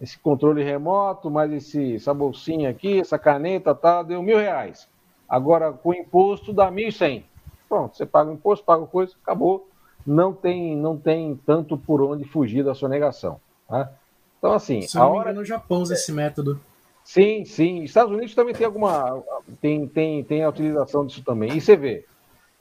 esse 0.00 0.18
controle 0.18 0.62
remoto, 0.62 1.30
mais 1.30 1.50
esse, 1.52 1.96
essa 1.96 2.12
bolsinha 2.12 2.68
aqui, 2.68 3.00
essa 3.00 3.18
caneta, 3.18 3.74
tá, 3.74 4.02
deu 4.02 4.22
mil 4.22 4.36
reais. 4.36 4.88
Agora, 5.28 5.72
com 5.72 5.94
imposto, 5.94 6.52
dá 6.52 6.70
mil 6.70 6.88
e 6.88 6.92
cem. 6.92 7.24
Pronto, 7.68 7.96
você 7.96 8.04
paga 8.06 8.30
o 8.30 8.34
imposto, 8.34 8.64
paga 8.64 8.82
o 8.82 8.86
coisa, 8.86 9.14
acabou. 9.22 9.68
Não 10.06 10.32
tem, 10.32 10.76
não 10.76 10.96
tem 10.96 11.34
tanto 11.46 11.76
por 11.76 12.00
onde 12.02 12.24
fugir 12.24 12.62
da 12.62 12.74
sonegação. 12.74 13.40
Tá? 13.66 13.90
Então, 14.38 14.52
assim, 14.52 14.82
Se 14.82 14.98
a 14.98 15.06
hora... 15.06 15.32
no 15.32 15.44
Japão 15.44 15.80
usa 15.80 15.94
esse 15.94 16.12
método. 16.12 16.60
Sim, 17.06 17.44
sim. 17.44 17.84
Estados 17.84 18.12
Unidos 18.12 18.34
também 18.34 18.54
tem 18.54 18.66
alguma. 18.66 19.22
Tem, 19.60 19.86
tem, 19.86 20.24
tem 20.24 20.42
a 20.42 20.48
utilização 20.48 21.06
disso 21.06 21.22
também. 21.24 21.56
E 21.56 21.60
você 21.60 21.76
vê, 21.76 22.04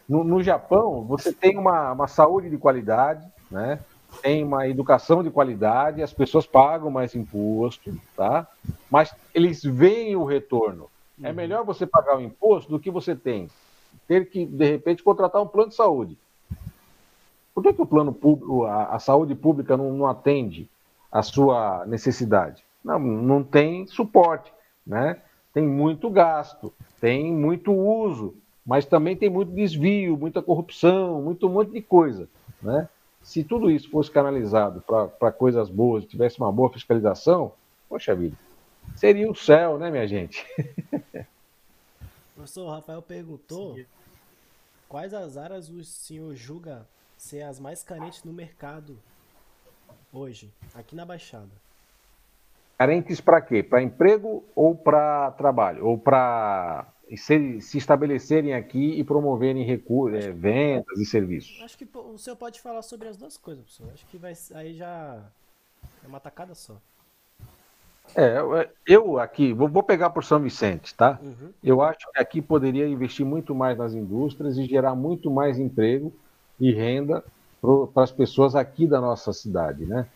no, 0.07 0.23
no 0.23 0.41
Japão, 0.43 1.03
você 1.03 1.33
tem 1.33 1.57
uma, 1.57 1.91
uma 1.91 2.07
saúde 2.07 2.49
de 2.49 2.57
qualidade, 2.57 3.27
né? 3.49 3.79
tem 4.21 4.45
uma 4.45 4.65
educação 4.67 5.21
de 5.21 5.29
qualidade, 5.29 6.01
as 6.01 6.13
pessoas 6.13 6.45
pagam 6.45 6.89
mais 6.89 7.13
imposto, 7.15 7.93
tá? 8.15 8.47
Mas 8.89 9.13
eles 9.33 9.61
veem 9.61 10.15
o 10.15 10.23
retorno. 10.23 10.89
É 11.21 11.29
uhum. 11.29 11.35
melhor 11.35 11.65
você 11.65 11.85
pagar 11.85 12.17
o 12.17 12.21
imposto 12.21 12.71
do 12.71 12.79
que 12.79 12.89
você 12.89 13.13
tem 13.13 13.49
ter 14.07 14.29
que 14.29 14.45
de 14.45 14.65
repente 14.65 15.03
contratar 15.03 15.41
um 15.41 15.47
plano 15.47 15.69
de 15.69 15.75
saúde. 15.75 16.17
Por 17.53 17.63
que, 17.63 17.73
que 17.73 17.81
o 17.81 17.85
plano 17.85 18.13
público, 18.13 18.65
a, 18.65 18.95
a 18.95 18.99
saúde 18.99 19.33
pública 19.33 19.77
não, 19.77 19.91
não, 19.93 20.05
atende 20.05 20.69
a 21.11 21.21
sua 21.21 21.85
necessidade? 21.85 22.63
Não, 22.85 22.99
não 22.99 23.43
tem 23.43 23.85
suporte, 23.87 24.53
né? 24.87 25.21
Tem 25.51 25.67
muito 25.67 26.09
gasto, 26.09 26.71
tem 27.01 27.33
muito 27.33 27.73
uso, 27.73 28.35
mas 28.65 28.85
também 28.85 29.17
tem 29.17 29.29
muito 29.29 29.51
desvio, 29.51 30.15
muita 30.15 30.41
corrupção, 30.41 31.21
muito 31.21 31.47
um 31.47 31.51
monte 31.51 31.71
de 31.71 31.81
coisa, 31.81 32.29
né? 32.61 32.87
se 33.25 33.43
tudo 33.43 33.71
isso 33.71 33.89
fosse 33.89 34.11
canalizado 34.11 34.81
para 35.17 35.31
coisas 35.31 35.67
boas, 35.67 36.05
tivesse 36.05 36.37
uma 36.37 36.51
boa 36.51 36.71
fiscalização, 36.71 37.53
poxa 37.89 38.15
vida, 38.15 38.37
seria 38.95 39.29
o 39.29 39.35
céu, 39.35 39.79
né, 39.79 39.89
minha 39.89 40.07
gente? 40.07 40.45
O 42.31 42.39
professor 42.39 42.69
Rafael 42.69 43.01
perguntou 43.01 43.75
Sim. 43.75 43.85
quais 44.89 45.13
as 45.13 45.37
áreas 45.37 45.69
o 45.69 45.81
senhor 45.85 46.35
julga 46.35 46.85
ser 47.17 47.43
as 47.43 47.61
mais 47.61 47.81
carentes 47.81 48.25
no 48.25 48.33
mercado 48.33 48.99
hoje, 50.11 50.51
aqui 50.73 50.97
na 50.97 51.05
Baixada. 51.05 51.49
Carentes 52.77 53.21
para 53.21 53.41
quê? 53.41 53.63
Para 53.63 53.81
emprego 53.81 54.43
ou 54.53 54.75
para 54.75 55.31
trabalho? 55.31 55.85
Ou 55.85 55.97
para 55.97 56.85
se, 57.15 57.61
se 57.61 57.77
estabelecerem 57.77 58.53
aqui 58.53 58.99
e 58.99 59.03
promoverem 59.03 59.63
recursos, 59.63 60.25
é, 60.25 60.31
vendas 60.31 60.99
e 60.99 61.05
serviços. 61.05 61.61
Acho 61.63 61.77
que 61.77 61.87
o 61.93 62.17
senhor 62.17 62.35
pode 62.35 62.59
falar 62.59 62.81
sobre 62.81 63.07
as 63.07 63.15
duas 63.15 63.37
coisas, 63.37 63.63
professor. 63.63 63.93
Acho 63.93 64.05
que 64.07 64.17
vai, 64.17 64.33
aí 64.55 64.73
já 64.73 65.23
é 66.03 66.07
uma 66.07 66.19
tacada 66.19 66.53
só. 66.53 66.75
É, 68.15 68.37
eu 68.85 69.19
aqui, 69.19 69.51
vou, 69.51 69.67
vou 69.67 69.81
pegar 69.81 70.09
por 70.09 70.23
São 70.23 70.39
Vicente, 70.39 70.93
tá? 70.93 71.19
Uhum. 71.21 71.51
Eu 71.63 71.81
acho 71.81 71.99
que 72.13 72.19
aqui 72.19 72.41
poderia 72.41 72.87
investir 72.87 73.25
muito 73.25 73.55
mais 73.55 73.77
nas 73.77 73.93
indústrias 73.93 74.57
e 74.57 74.65
gerar 74.65 74.95
muito 74.95 75.31
mais 75.31 75.57
emprego 75.57 76.13
e 76.59 76.71
renda 76.71 77.23
para 77.93 78.03
as 78.03 78.11
pessoas 78.11 78.55
aqui 78.55 78.85
da 78.85 79.01
nossa 79.01 79.33
cidade, 79.33 79.85
né? 79.85 80.07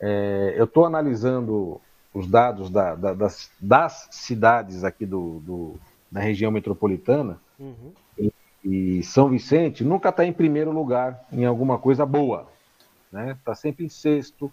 É, 0.00 0.54
eu 0.56 0.64
estou 0.64 0.84
analisando 0.84 1.80
os 2.12 2.26
dados 2.26 2.70
da, 2.70 2.94
da, 2.94 3.14
das, 3.14 3.50
das, 3.60 4.08
cidades 4.10 4.84
aqui 4.84 5.06
do, 5.06 5.40
do, 5.40 5.74
na 6.10 6.20
região 6.20 6.50
metropolitana, 6.50 7.40
uhum. 7.58 7.92
e, 8.18 8.32
e, 8.64 9.02
São 9.02 9.28
Vicente 9.28 9.84
nunca 9.84 10.08
está 10.08 10.24
em 10.24 10.32
primeiro 10.32 10.72
lugar 10.72 11.24
em 11.32 11.44
alguma 11.44 11.78
coisa 11.78 12.04
boa. 12.04 12.48
Está 13.06 13.24
né? 13.24 13.38
Tá 13.44 13.54
sempre 13.54 13.84
em 13.84 13.88
sexto, 13.88 14.52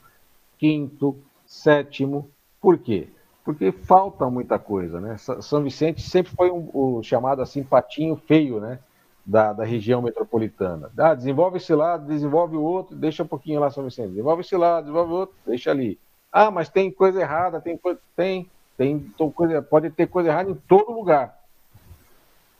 quinto, 0.58 1.18
sétimo. 1.46 2.30
Por 2.62 2.78
quê? 2.78 3.08
Porque 3.44 3.72
falta 3.72 4.30
muita 4.30 4.60
coisa. 4.60 5.00
Né? 5.00 5.18
São 5.18 5.64
Vicente 5.64 6.02
sempre 6.02 6.34
foi 6.36 6.52
um, 6.52 6.70
o 6.74 7.02
chamado 7.02 7.42
assim 7.42 7.64
patinho 7.64 8.16
feio 8.16 8.60
né? 8.60 8.80
da, 9.26 9.52
da 9.52 9.64
região 9.64 10.02
metropolitana. 10.02 10.92
Ah, 10.98 11.16
desenvolve 11.16 11.58
esse 11.58 11.74
lado, 11.74 12.08
desenvolve 12.08 12.56
o 12.56 12.62
outro, 12.62 12.96
deixa 12.96 13.24
um 13.24 13.28
pouquinho 13.28 13.60
lá 13.60 13.72
São 13.72 13.84
Vicente. 13.84 14.10
Desenvolve 14.10 14.42
esse 14.42 14.56
lado, 14.56 14.86
desenvolve 14.86 15.12
o 15.12 15.16
outro, 15.16 15.36
deixa 15.46 15.72
ali. 15.72 16.00
Ah, 16.40 16.52
mas 16.52 16.70
tem 16.70 16.92
coisa 16.92 17.20
errada, 17.20 17.60
tem 17.60 17.76
coisa. 17.76 18.00
Tem, 18.16 18.48
tem 18.78 19.12
coisa, 19.34 19.60
pode 19.60 19.90
ter 19.90 20.06
coisa 20.06 20.30
errada 20.30 20.52
em 20.52 20.54
todo 20.54 20.92
lugar. 20.92 21.36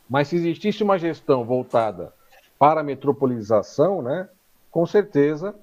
Mas 0.10 0.30
se 0.30 0.36
existisse 0.36 0.82
uma 0.82 0.98
gestão 0.98 1.46
voltada 1.46 2.12
para 2.58 2.82
a 2.82 2.84
metropolização, 2.84 4.02
né, 4.02 4.28
com 4.72 4.84
certeza 4.88 5.54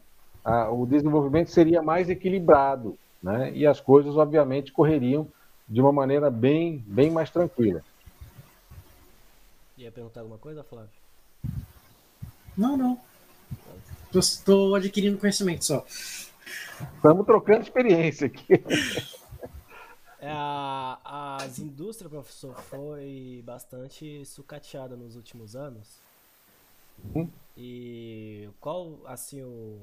a, 0.45 0.71
o 0.71 0.87
desenvolvimento 0.87 1.51
seria 1.51 1.83
mais 1.83 2.09
equilibrado, 2.09 2.97
né, 3.21 3.51
e 3.53 3.67
as 3.67 3.81
coisas, 3.81 4.17
obviamente, 4.17 4.71
correriam 4.71 5.27
de 5.69 5.81
uma 5.81 5.93
maneira 5.93 6.31
bem, 6.31 6.85
bem 6.87 7.11
mais 7.11 7.31
tranquila. 7.31 7.83
Ia 9.77 9.91
perguntar 9.91 10.21
alguma 10.21 10.39
coisa, 10.39 10.63
Flávio? 10.63 10.89
Não, 12.57 12.77
não. 12.77 13.01
Estou 14.15 14.77
adquirindo 14.77 15.19
conhecimento 15.19 15.65
só. 15.65 15.85
Estamos 16.97 17.27
trocando 17.27 17.63
experiência 17.63 18.27
aqui. 18.27 18.55
É, 20.21 20.31
a, 20.31 21.37
as 21.43 21.59
indústrias, 21.59 22.11
professor, 22.11 22.55
foi 22.55 23.43
bastante 23.45 24.25
sucateada 24.25 24.97
nos 24.97 25.17
últimos 25.17 25.55
anos. 25.55 26.01
Hum? 27.15 27.29
E 27.57 28.49
qual, 28.61 28.99
assim, 29.07 29.43
o, 29.43 29.79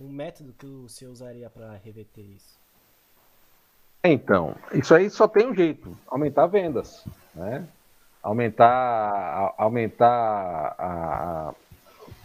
o 0.00 0.08
método 0.08 0.52
que 0.58 0.66
o 0.66 0.88
senhor 0.88 1.12
usaria 1.12 1.48
para 1.48 1.72
reverter 1.76 2.22
isso? 2.22 2.58
Então, 4.02 4.54
isso 4.72 4.94
aí 4.94 5.10
só 5.10 5.26
tem 5.26 5.46
um 5.46 5.54
jeito, 5.54 5.96
aumentar 6.06 6.46
vendas, 6.46 7.04
né? 7.34 7.66
Aumentar, 8.22 9.54
aumentar 9.56 10.74
a, 10.78 11.48
a, 11.48 11.54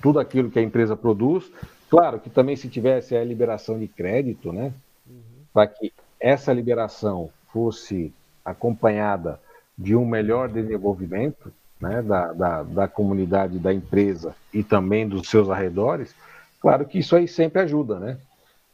tudo 0.01 0.19
aquilo 0.19 0.49
que 0.49 0.59
a 0.59 0.63
empresa 0.63 0.95
produz. 0.95 1.51
Claro 1.93 2.19
que 2.19 2.27
também 2.27 2.55
se 2.55 2.67
tivesse 2.69 3.15
a 3.15 3.23
liberação 3.23 3.77
de 3.77 3.87
crédito, 3.87 4.51
né? 4.51 4.73
Uhum. 5.07 5.21
Para 5.53 5.67
que 5.67 5.93
essa 6.19 6.51
liberação 6.51 7.29
fosse 7.49 8.11
acompanhada 8.43 9.39
de 9.77 9.95
um 9.95 10.03
melhor 10.03 10.49
desenvolvimento 10.49 11.53
né, 11.79 12.01
da, 12.01 12.33
da, 12.33 12.63
da 12.63 12.87
comunidade 12.87 13.59
da 13.59 13.71
empresa 13.71 14.35
e 14.51 14.63
também 14.63 15.07
dos 15.07 15.29
seus 15.29 15.51
arredores, 15.51 16.15
claro 16.59 16.83
que 16.83 16.97
isso 16.97 17.15
aí 17.15 17.27
sempre 17.27 17.61
ajuda, 17.61 17.99
né? 17.99 18.17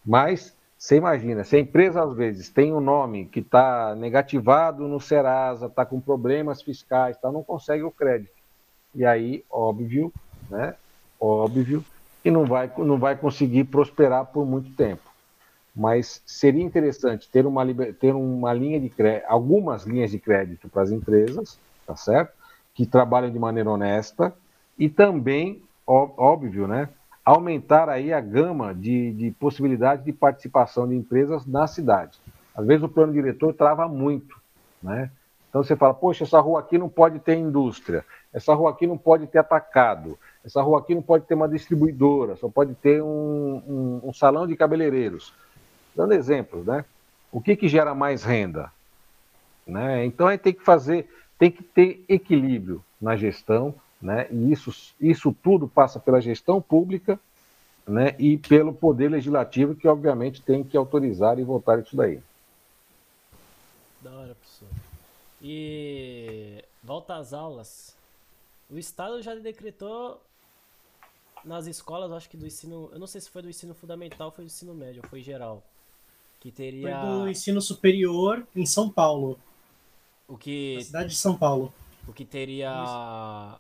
Mas 0.06 0.56
você 0.78 0.96
imagina, 0.96 1.44
se 1.44 1.58
a 1.58 1.60
empresa 1.60 2.02
às 2.02 2.16
vezes 2.16 2.48
tem 2.48 2.74
um 2.74 2.80
nome 2.80 3.26
que 3.26 3.42
está 3.42 3.96
negativado 3.96 4.88
no 4.88 5.02
Serasa, 5.02 5.66
está 5.66 5.86
com 5.86 6.00
problemas 6.00 6.62
fiscais, 6.62 7.18
tá, 7.18 7.30
não 7.30 7.44
consegue 7.44 7.84
o 7.84 7.92
crédito. 7.92 8.32
E 8.96 9.04
aí, 9.04 9.44
óbvio, 9.52 10.10
né? 10.50 10.74
Óbvio 11.20 11.84
que 12.22 12.30
não 12.32 12.46
vai, 12.46 12.72
não 12.78 12.98
vai 12.98 13.16
conseguir 13.16 13.66
prosperar 13.66 14.26
por 14.26 14.46
muito 14.46 14.72
tempo 14.76 15.10
mas 15.80 16.22
seria 16.26 16.64
interessante 16.64 17.30
ter 17.30 17.46
uma, 17.46 17.66
ter 17.98 18.14
uma 18.14 18.54
linha 18.54 18.80
de 18.80 18.90
crédito, 18.90 19.26
algumas 19.30 19.86
linhas 19.86 20.12
de 20.12 20.20
crédito 20.20 20.68
para 20.68 20.82
as 20.82 20.92
empresas, 20.92 21.58
tá 21.88 21.96
certo? 21.96 22.34
Que 22.74 22.86
trabalham 22.86 23.32
de 23.32 23.40
maneira 23.40 23.70
honesta 23.70 24.34
e 24.78 24.90
também, 24.90 25.62
óbvio, 25.88 26.68
né? 26.68 26.90
Aumentar 27.24 27.88
aí 27.88 28.12
a 28.12 28.20
gama 28.20 28.74
de, 28.74 29.14
de 29.14 29.32
possibilidades 29.32 30.04
de 30.04 30.12
participação 30.12 30.86
de 30.86 30.96
empresas 30.96 31.46
na 31.46 31.66
cidade. 31.66 32.20
Às 32.54 32.66
vezes 32.66 32.84
o 32.84 32.90
plano 32.90 33.14
diretor 33.14 33.54
trava 33.54 33.88
muito, 33.88 34.36
né? 34.84 35.10
Então 35.50 35.64
você 35.64 35.78
fala, 35.78 35.94
poxa, 35.94 36.26
essa 36.26 36.42
rua 36.42 36.60
aqui 36.60 36.78
não 36.78 36.90
pode 36.90 37.20
ter 37.20 37.36
indústria, 37.36 38.04
essa 38.34 38.54
rua 38.54 38.72
aqui 38.72 38.86
não 38.86 38.98
pode 38.98 39.28
ter 39.28 39.40
atacado, 39.40 40.20
essa 40.44 40.62
rua 40.62 40.80
aqui 40.80 40.96
não 40.96 41.02
pode 41.02 41.26
ter 41.26 41.36
uma 41.36 41.50
distribuidora, 41.50 42.36
só 42.36 42.50
pode 42.50 42.74
ter 42.76 43.02
um, 43.02 43.64
um, 43.68 44.02
um 44.10 44.14
salão 44.14 44.48
de 44.48 44.56
cabeleireiros 44.56 45.34
dando 45.96 46.14
exemplos, 46.14 46.66
né? 46.66 46.86
O 47.32 47.42
que, 47.42 47.56
que 47.56 47.68
gera 47.68 47.94
mais 47.94 48.24
renda? 48.24 48.72
Né? 49.68 50.06
Então 50.06 50.36
tem 50.38 50.54
que 50.54 50.64
fazer, 50.64 51.10
tem 51.38 51.52
que 51.52 51.62
ter 51.62 52.04
equilíbrio 52.08 52.84
na 53.00 53.16
gestão, 53.16 53.76
né? 54.02 54.28
E 54.32 54.52
isso, 54.52 54.74
isso 55.00 55.36
tudo 55.44 55.68
passa 55.68 56.00
pela 56.00 56.22
gestão 56.22 56.62
pública, 56.62 57.20
né? 57.86 58.16
E 58.18 58.38
pelo 58.38 58.74
poder 58.74 59.10
legislativo 59.10 59.76
que 59.76 59.88
obviamente 59.88 60.42
tem 60.42 60.64
que 60.64 60.78
autorizar 60.78 61.38
e 61.38 61.44
votar 61.44 61.80
isso 61.80 61.96
daí. 61.96 62.20
Da 64.02 64.12
hora, 64.12 64.36
professor. 64.36 64.70
E 65.42 66.64
volta 66.84 67.16
às 67.16 67.34
aulas. 67.34 67.96
o 68.70 68.78
Estado 68.78 69.22
já 69.22 69.36
decretou 69.36 70.22
nas 71.44 71.68
escolas, 71.68 72.12
acho 72.12 72.30
que 72.30 72.38
do 72.38 72.46
ensino. 72.46 72.90
Eu 72.92 73.00
não 73.00 73.08
sei 73.08 73.22
se 73.22 73.30
foi 73.30 73.42
do 73.42 73.50
ensino 73.50 73.74
fundamental 73.74 74.28
ou 74.28 74.34
foi 74.34 74.46
do 74.46 74.48
ensino 74.48 74.74
médio, 74.74 75.02
ou 75.04 75.10
foi 75.10 75.22
geral. 75.22 75.64
Que 76.40 76.52
teria. 76.52 77.00
Foi 77.00 77.10
do 77.10 77.30
ensino 77.30 77.62
superior 77.62 78.48
em 78.56 78.66
São 78.66 78.90
Paulo. 78.90 79.40
O 80.28 80.38
que. 80.38 80.76
Na 80.76 80.84
cidade 80.84 81.10
de 81.10 81.18
São 81.18 81.38
Paulo. 81.38 81.74
O 82.08 82.14
que 82.14 82.26
teria. 82.26 83.58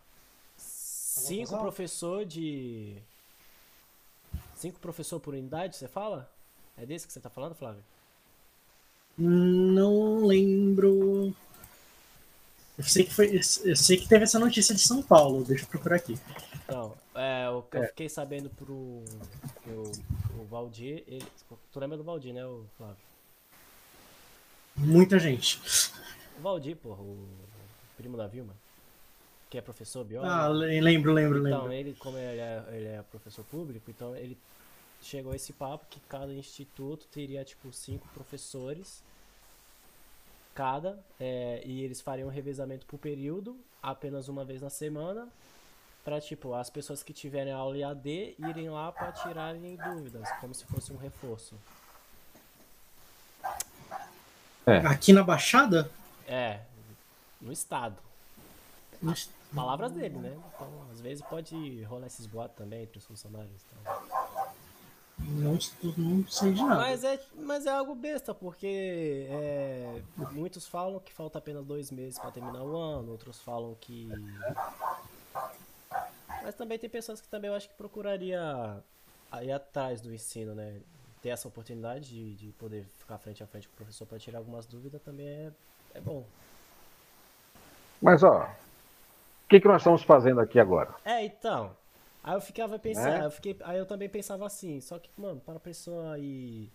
Cinco 0.55 1.57
professor 1.57 2.25
de. 2.25 2.95
Cinco 4.55 4.79
professor 4.79 5.19
por 5.19 5.33
unidade, 5.33 5.75
você 5.75 5.87
fala? 5.87 6.29
É 6.77 6.85
desse 6.85 7.05
que 7.05 7.13
você 7.13 7.19
tá 7.19 7.29
falando, 7.29 7.55
Flávio? 7.55 7.83
Não 9.17 10.25
lembro. 10.25 11.35
Eu 12.79 12.85
sei 12.85 13.03
que, 13.03 13.13
foi, 13.13 13.35
eu 13.35 13.75
sei 13.75 13.97
que 13.97 14.07
teve 14.07 14.23
essa 14.23 14.39
notícia 14.39 14.73
de 14.73 14.79
São 14.79 15.03
Paulo, 15.03 15.43
deixa 15.43 15.65
eu 15.65 15.67
procurar 15.67 15.97
aqui. 15.97 16.17
Então, 16.63 16.95
é, 17.13 17.49
o 17.49 17.61
que 17.61 17.75
é. 17.75 17.81
eu 17.81 17.87
fiquei 17.87 18.07
sabendo 18.07 18.49
pro 18.49 18.73
o, 18.73 19.03
o 20.39 20.45
Valdir, 20.45 21.03
ele, 21.05 21.25
tu 21.73 21.77
lembra 21.77 21.97
do 21.97 22.05
Valdir, 22.05 22.33
né, 22.33 22.45
o 22.45 22.65
Flávio? 22.77 22.95
Muita 24.77 25.19
gente. 25.19 25.59
O 26.37 26.41
Valdir, 26.41 26.77
porra, 26.77 27.01
o 27.01 27.27
primo 27.97 28.15
da 28.15 28.27
Vilma, 28.27 28.55
que 29.49 29.57
é 29.57 29.61
professor 29.61 30.05
biólogo. 30.05 30.31
Ah, 30.31 30.47
lembro, 30.47 31.11
lembro, 31.11 31.41
lembro. 31.41 31.49
Então, 31.49 31.73
ele, 31.73 31.93
como 31.99 32.17
ele 32.17 32.39
é, 32.39 32.63
ele 32.71 32.87
é 32.87 33.03
professor 33.11 33.43
público, 33.43 33.91
então 33.91 34.15
ele 34.15 34.37
chegou 35.01 35.33
a 35.33 35.35
esse 35.35 35.51
papo 35.51 35.85
que 35.89 35.99
cada 36.07 36.33
instituto 36.33 37.07
teria, 37.07 37.43
tipo, 37.43 37.73
cinco 37.73 38.07
professores 38.13 39.03
cada, 40.59 40.99
é, 41.17 41.61
e 41.63 41.85
eles 41.85 42.01
fariam 42.01 42.27
um 42.27 42.31
revezamento 42.31 42.85
por 42.85 42.99
período, 42.99 43.57
apenas 43.81 44.27
uma 44.27 44.43
vez 44.43 44.61
na 44.61 44.69
semana, 44.69 45.29
para 46.03 46.19
tipo, 46.19 46.53
as 46.53 46.69
pessoas 46.69 47.01
que 47.01 47.13
tiverem 47.13 47.53
aula 47.53 47.77
EAD 47.77 48.35
irem 48.37 48.69
lá 48.69 48.91
para 48.91 49.09
tirarem 49.13 49.77
dúvidas, 49.77 50.29
como 50.41 50.53
se 50.53 50.65
fosse 50.65 50.91
um 50.91 50.97
reforço. 50.97 51.55
É. 54.65 54.79
Aqui 54.79 55.13
na 55.13 55.23
Baixada? 55.23 55.89
É, 56.27 56.59
no 57.39 57.53
estado. 57.53 57.95
No... 59.01 59.13
Palavras 59.55 59.93
dele, 59.93 60.17
né? 60.17 60.37
Então, 60.53 60.67
às 60.91 60.99
vezes 60.99 61.23
pode 61.23 61.83
rolar 61.83 62.07
esses 62.07 62.25
boatos 62.25 62.57
também 62.57 62.83
entre 62.83 62.97
os 62.97 63.05
funcionários. 63.05 63.65
Então... 63.71 64.28
Não, 65.29 65.57
não 65.97 66.27
sei 66.27 66.53
de 66.53 66.61
nada. 66.61 66.81
Mas 66.81 67.03
é, 67.03 67.19
mas 67.35 67.65
é 67.65 67.71
algo 67.71 67.93
besta, 67.95 68.33
porque 68.33 69.27
é, 69.29 70.01
muitos 70.31 70.67
falam 70.67 70.99
que 70.99 71.13
falta 71.13 71.37
apenas 71.37 71.65
dois 71.65 71.91
meses 71.91 72.17
para 72.17 72.31
terminar 72.31 72.63
o 72.63 72.75
ano, 72.75 73.11
outros 73.11 73.39
falam 73.39 73.75
que. 73.79 74.09
Mas 76.43 76.55
também 76.55 76.79
tem 76.79 76.89
pessoas 76.89 77.21
que 77.21 77.27
também 77.27 77.49
eu 77.49 77.55
acho 77.55 77.69
que 77.69 77.75
procuraria 77.75 78.83
ir 79.41 79.51
atrás 79.51 80.01
do 80.01 80.13
ensino, 80.13 80.55
né? 80.55 80.81
Ter 81.21 81.29
essa 81.29 81.47
oportunidade 81.47 82.09
de, 82.09 82.35
de 82.35 82.51
poder 82.53 82.85
ficar 82.97 83.17
frente 83.17 83.43
a 83.43 83.47
frente 83.47 83.67
com 83.67 83.73
o 83.73 83.77
professor 83.77 84.05
para 84.05 84.17
tirar 84.17 84.39
algumas 84.39 84.65
dúvidas 84.65 85.01
também 85.01 85.27
é, 85.27 85.51
é 85.93 86.01
bom. 86.01 86.25
Mas 88.01 88.23
ó, 88.23 88.43
o 88.43 89.47
que, 89.49 89.59
que 89.59 89.67
nós 89.67 89.81
estamos 89.81 90.01
fazendo 90.03 90.39
aqui 90.39 90.59
agora? 90.59 90.95
É, 91.03 91.25
então. 91.25 91.75
Aí 92.23 92.33
eu 92.35 92.41
ficava 92.41 92.77
pensando, 92.77 93.19
né? 93.19 93.25
eu 93.25 93.31
fiquei, 93.31 93.55
aí 93.63 93.77
eu 93.77 93.85
também 93.85 94.09
pensava 94.09 94.45
assim, 94.45 94.81
só 94.81 94.99
que, 94.99 95.09
mano, 95.17 95.41
para 95.45 95.55
a 95.55 95.59
pessoa 95.59 96.13
aí. 96.13 96.69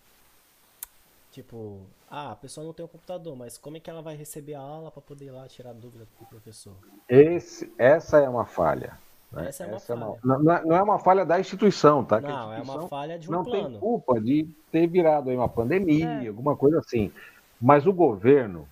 Tipo, 1.31 1.81
ah, 2.09 2.31
a 2.31 2.35
pessoa 2.35 2.65
não 2.65 2.73
tem 2.73 2.85
um 2.85 2.87
computador, 2.87 3.35
mas 3.35 3.57
como 3.57 3.75
é 3.75 3.79
que 3.79 3.89
ela 3.89 4.01
vai 4.01 4.15
receber 4.15 4.55
a 4.55 4.61
aula 4.61 4.89
para 4.89 5.01
poder 5.01 5.25
ir 5.25 5.31
lá 5.31 5.45
tirar 5.47 5.73
dúvida 5.73 6.07
do 6.19 6.25
professor? 6.27 6.73
Esse, 7.09 7.71
essa 7.77 8.19
é 8.19 8.29
uma 8.29 8.45
falha. 8.45 8.97
Né? 9.31 9.49
Essa 9.49 9.65
é 9.65 9.67
uma 9.67 9.75
essa 9.75 9.97
falha. 9.97 9.99
É 9.99 10.25
uma, 10.25 10.37
não, 10.39 10.53
é, 10.53 10.65
não, 10.65 10.75
é 10.77 10.81
uma 10.81 10.97
falha 10.97 11.25
da 11.25 11.37
instituição, 11.37 12.05
tá? 12.05 12.21
Não, 12.21 12.29
instituição 12.53 12.75
é 12.75 12.79
uma 12.79 12.87
falha 12.87 13.19
de 13.19 13.27
um 13.27 13.31
não 13.33 13.43
plano. 13.43 13.63
Não 13.63 13.69
tem 13.71 13.79
culpa 13.79 14.21
de 14.21 14.47
ter 14.71 14.87
virado 14.87 15.29
aí 15.29 15.35
uma 15.35 15.49
pandemia, 15.49 16.23
é. 16.23 16.27
alguma 16.27 16.55
coisa 16.55 16.79
assim. 16.79 17.11
Mas 17.59 17.85
o 17.85 17.91
governo, 17.91 18.65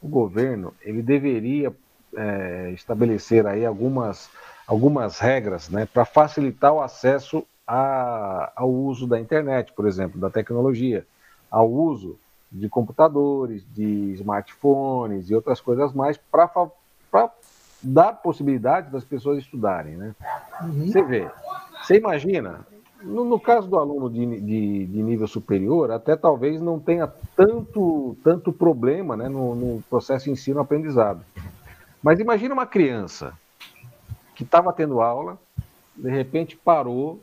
o 0.00 0.08
governo, 0.08 0.74
ele 0.80 1.02
deveria 1.02 1.70
é, 2.16 2.70
estabelecer 2.70 3.46
aí 3.46 3.66
algumas 3.66 4.30
algumas 4.70 5.18
regras 5.18 5.68
né, 5.68 5.84
para 5.84 6.04
facilitar 6.04 6.72
o 6.72 6.80
acesso 6.80 7.44
a, 7.66 8.52
ao 8.54 8.70
uso 8.70 9.04
da 9.04 9.18
internet, 9.18 9.72
por 9.72 9.84
exemplo, 9.84 10.20
da 10.20 10.30
tecnologia, 10.30 11.04
ao 11.50 11.68
uso 11.68 12.16
de 12.52 12.68
computadores, 12.68 13.64
de 13.74 14.12
smartphones 14.12 15.28
e 15.28 15.34
outras 15.34 15.60
coisas 15.60 15.92
mais 15.92 16.16
para 16.16 16.48
dar 17.82 18.12
possibilidade 18.12 18.92
das 18.92 19.02
pessoas 19.02 19.38
estudarem. 19.38 19.96
Né? 19.96 20.14
Uhum. 20.62 20.86
Você 20.86 21.02
vê, 21.02 21.28
você 21.82 21.96
imagina, 21.96 22.60
no, 23.02 23.24
no 23.24 23.40
caso 23.40 23.66
do 23.66 23.76
aluno 23.76 24.08
de, 24.08 24.24
de, 24.40 24.86
de, 24.86 25.02
nível 25.02 25.26
superior, 25.26 25.90
até 25.90 26.14
talvez 26.14 26.60
não 26.60 26.78
tenha 26.78 27.08
tanto, 27.34 28.16
tanto 28.22 28.52
problema 28.52 29.16
né, 29.16 29.28
no, 29.28 29.52
no 29.56 29.82
processo 29.90 30.30
ensino-aprendizado. 30.30 31.24
Mas 32.00 32.20
imagina 32.20 32.54
uma 32.54 32.66
criança 32.66 33.34
que 34.40 34.44
estava 34.44 34.72
tendo 34.72 35.02
aula, 35.02 35.38
de 35.94 36.08
repente 36.08 36.56
parou, 36.56 37.20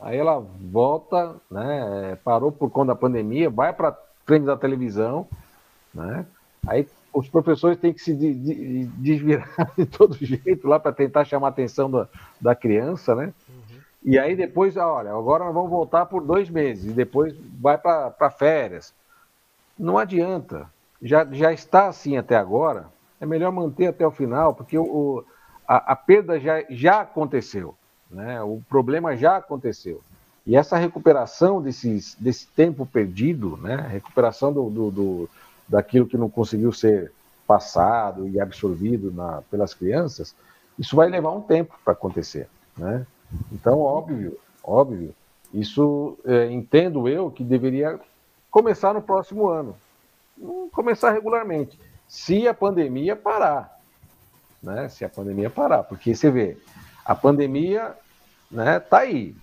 aí 0.00 0.16
ela 0.16 0.38
volta, 0.38 1.36
né, 1.50 2.16
parou 2.24 2.50
por 2.50 2.70
conta 2.70 2.94
da 2.94 2.96
pandemia, 2.96 3.50
vai 3.50 3.70
para 3.70 3.94
frente 4.24 4.46
da 4.46 4.56
televisão, 4.56 5.28
né, 5.92 6.24
aí 6.66 6.88
os 7.12 7.28
professores 7.28 7.76
têm 7.78 7.92
que 7.92 8.00
se 8.00 8.14
desvirar 8.14 9.46
de 9.76 9.84
todo 9.84 10.16
jeito 10.16 10.66
lá 10.66 10.80
para 10.80 10.90
tentar 10.90 11.26
chamar 11.26 11.48
a 11.48 11.50
atenção 11.50 11.90
da, 11.90 12.08
da 12.40 12.54
criança, 12.54 13.14
né? 13.14 13.34
Uhum. 13.46 13.80
E 14.04 14.18
aí 14.18 14.34
depois, 14.34 14.74
olha, 14.76 15.10
agora 15.10 15.44
nós 15.44 15.52
vamos 15.52 15.70
voltar 15.70 16.06
por 16.06 16.22
dois 16.22 16.48
meses, 16.48 16.90
e 16.90 16.94
depois 16.94 17.34
vai 17.60 17.76
para 17.76 18.30
férias. 18.30 18.94
Não 19.78 19.98
adianta. 19.98 20.70
Já, 21.02 21.26
já 21.30 21.52
está 21.52 21.88
assim 21.88 22.16
até 22.16 22.36
agora, 22.36 22.86
é 23.20 23.26
melhor 23.26 23.52
manter 23.52 23.88
até 23.88 24.06
o 24.06 24.10
final, 24.10 24.54
porque 24.54 24.78
o, 24.78 24.84
o 24.84 25.24
a, 25.68 25.92
a 25.92 25.96
perda 25.96 26.40
já, 26.40 26.64
já 26.70 27.02
aconteceu, 27.02 27.74
né? 28.10 28.42
o 28.42 28.62
problema 28.70 29.14
já 29.14 29.36
aconteceu. 29.36 30.00
E 30.46 30.56
essa 30.56 30.78
recuperação 30.78 31.60
desses, 31.60 32.16
desse 32.18 32.46
tempo 32.46 32.86
perdido, 32.86 33.58
né? 33.58 33.76
recuperação 33.76 34.50
do, 34.50 34.70
do, 34.70 34.90
do, 34.90 35.30
daquilo 35.68 36.06
que 36.06 36.16
não 36.16 36.30
conseguiu 36.30 36.72
ser 36.72 37.12
passado 37.46 38.26
e 38.26 38.40
absorvido 38.40 39.12
na, 39.12 39.42
pelas 39.50 39.74
crianças, 39.74 40.34
isso 40.78 40.96
vai 40.96 41.08
levar 41.08 41.32
um 41.32 41.42
tempo 41.42 41.78
para 41.84 41.92
acontecer. 41.92 42.48
Né? 42.74 43.06
Então, 43.52 43.80
óbvio, 43.80 44.38
óbvio, 44.64 45.14
isso 45.52 46.18
é, 46.24 46.50
entendo 46.50 47.06
eu 47.08 47.30
que 47.30 47.44
deveria 47.44 48.00
começar 48.50 48.94
no 48.94 49.02
próximo 49.02 49.48
ano. 49.48 49.76
Começar 50.72 51.10
regularmente. 51.10 51.78
Se 52.06 52.48
a 52.48 52.54
pandemia 52.54 53.14
parar 53.14 53.77
né? 54.62 54.88
Se 54.88 55.04
a 55.04 55.08
pandemia 55.08 55.50
parar, 55.50 55.82
porque 55.82 56.14
você 56.14 56.30
vê, 56.30 56.56
a 57.04 57.14
pandemia, 57.14 57.94
né? 58.50 58.80
Tá 58.80 58.98
aí. 58.98 59.34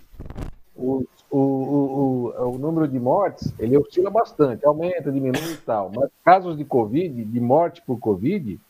O, 0.74 1.04
o, 1.30 1.38
o, 1.38 2.50
o, 2.54 2.58
número 2.58 2.86
de 2.86 3.00
mortes 3.00 3.52
ele 3.58 3.76
oscila 3.76 4.10
bastante, 4.10 4.64
aumenta, 4.64 5.10
diminui 5.10 5.52
e 5.52 5.56
tal. 5.56 5.90
Mas 5.94 6.10
casos 6.24 6.56
de 6.56 6.64
Covid, 6.64 7.24
de 7.24 7.40
morte 7.40 7.82
por 7.82 7.98
Covid, 7.98 8.60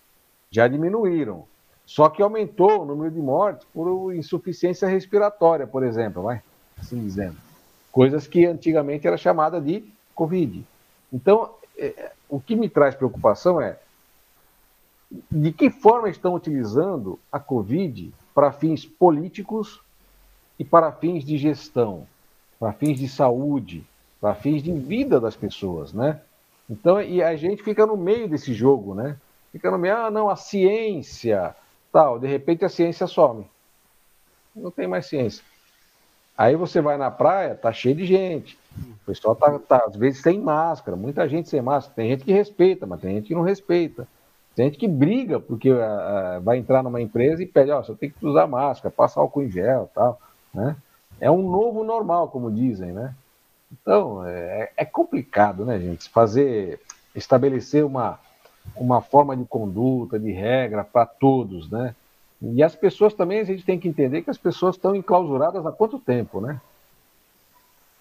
já 0.51 0.67
diminuíram. 0.69 1.45
Só 1.85 2.09
que 2.09 2.23
aumentou 2.23 2.83
o 2.83 2.85
número 2.85 3.11
de 3.11 3.21
mortes 3.21 3.67
por 3.73 4.13
insuficiência 4.15 4.89
respiratória, 4.89 5.67
por 5.67 5.85
exemplo, 5.85 6.23
vai, 6.23 6.43
assim 6.79 7.01
dizendo. 7.01 7.37
Coisas 7.93 8.27
que 8.27 8.45
antigamente 8.45 9.07
era 9.07 9.17
chamada 9.17 9.61
de 9.61 9.85
Covid. 10.15 10.65
Então, 11.13 11.51
é, 11.79 12.13
o 12.29 12.41
que 12.41 12.57
me 12.57 12.69
traz 12.69 12.95
preocupação 12.95 13.61
é 13.61 13.79
de 15.31 15.53
que 15.53 15.71
forma 15.71 16.09
estão 16.09 16.35
utilizando 16.35 17.19
a 17.31 17.39
Covid 17.39 18.13
para 18.35 18.53
fins 18.53 18.85
políticos 18.85 19.81
e 20.59 20.65
para 20.65 20.93
fins 20.93 21.25
de 21.25 21.39
gestão, 21.39 22.07
para 22.59 22.73
fins 22.73 22.99
de 22.99 23.09
saúde, 23.09 23.85
para 24.21 24.35
fins 24.35 24.63
de 24.63 24.73
vida 24.73 25.21
das 25.21 25.37
pessoas, 25.37 25.93
né? 25.93 26.21
Então, 26.69 27.01
e 27.01 27.23
a 27.23 27.37
gente 27.37 27.63
fica 27.63 27.87
no 27.87 27.97
meio 27.97 28.29
desse 28.29 28.53
jogo, 28.53 28.95
né? 28.95 29.17
Fica 29.53 29.71
no 29.71 29.79
meio, 29.79 29.97
ah, 29.97 30.11
não, 30.11 30.29
a 30.29 30.37
ciência, 30.37 31.55
tal, 31.93 32.19
de 32.19 32.27
repente 32.27 32.65
a 32.65 32.69
ciência 32.69 33.07
some. 33.07 33.47
Não 34.55 34.71
tem 34.71 34.87
mais 34.87 35.07
ciência. 35.07 35.45
Aí 36.37 36.55
você 36.57 36.81
vai 36.81 36.99
na 36.99 37.11
praia, 37.11 37.55
tá 37.55 37.73
cheio 37.73 37.95
de 37.95 38.05
gente. 38.05 38.59
O 38.79 39.07
pessoal 39.07 39.35
tá, 39.35 39.59
tá 39.59 39.85
às 39.87 39.97
vezes 39.97 40.21
sem 40.21 40.39
máscara, 40.39 40.97
muita 40.97 41.27
gente 41.29 41.49
sem 41.49 41.63
máscara. 41.63 41.95
Tem 41.95 42.11
gente 42.11 42.25
que 42.25 42.33
respeita, 42.33 42.87
mas 42.87 43.01
tem 43.01 43.15
gente 43.15 43.29
que 43.29 43.35
não 43.35 43.43
respeita. 43.43 44.07
Tem 44.57 44.65
gente 44.65 44.79
que 44.79 44.89
briga 44.89 45.39
porque 45.39 45.71
uh, 45.71 46.41
vai 46.43 46.57
entrar 46.57 46.83
numa 46.83 47.01
empresa 47.01 47.43
e 47.43 47.47
pede, 47.47 47.71
ó, 47.71 47.79
oh, 47.79 47.85
você 47.85 47.95
tem 47.95 48.09
que 48.09 48.27
usar 48.27 48.47
máscara, 48.47 48.91
passar 48.91 49.21
álcool 49.21 49.43
em 49.43 49.51
gel 49.51 49.91
tal, 49.95 50.19
né? 50.53 50.75
É 51.21 51.31
um 51.31 51.49
novo 51.49 51.85
normal, 51.85 52.29
como 52.29 52.51
dizem, 52.51 52.91
né? 52.91 53.15
Então, 53.71 54.25
é, 54.27 54.73
é 54.75 54.85
complicado, 54.87 55.63
né, 55.67 55.79
gente? 55.79 56.09
Fazer, 56.09 56.81
estabelecer 57.15 57.85
uma, 57.85 58.19
uma 58.75 59.03
forma 59.03 59.37
de 59.37 59.45
conduta, 59.45 60.19
de 60.19 60.33
regra 60.33 60.83
para 60.83 61.05
todos, 61.05 61.71
né? 61.71 61.95
E 62.41 62.63
as 62.63 62.75
pessoas 62.75 63.13
também, 63.13 63.41
a 63.41 63.45
gente 63.45 63.65
tem 63.65 63.79
que 63.79 63.89
entender 63.89 64.23
que 64.23 64.31
as 64.31 64.39
pessoas 64.39 64.77
estão 64.77 64.97
enclausuradas 64.97 65.67
há 65.67 65.73
quanto 65.73 65.99
tempo, 65.99 66.41
né? 66.41 66.59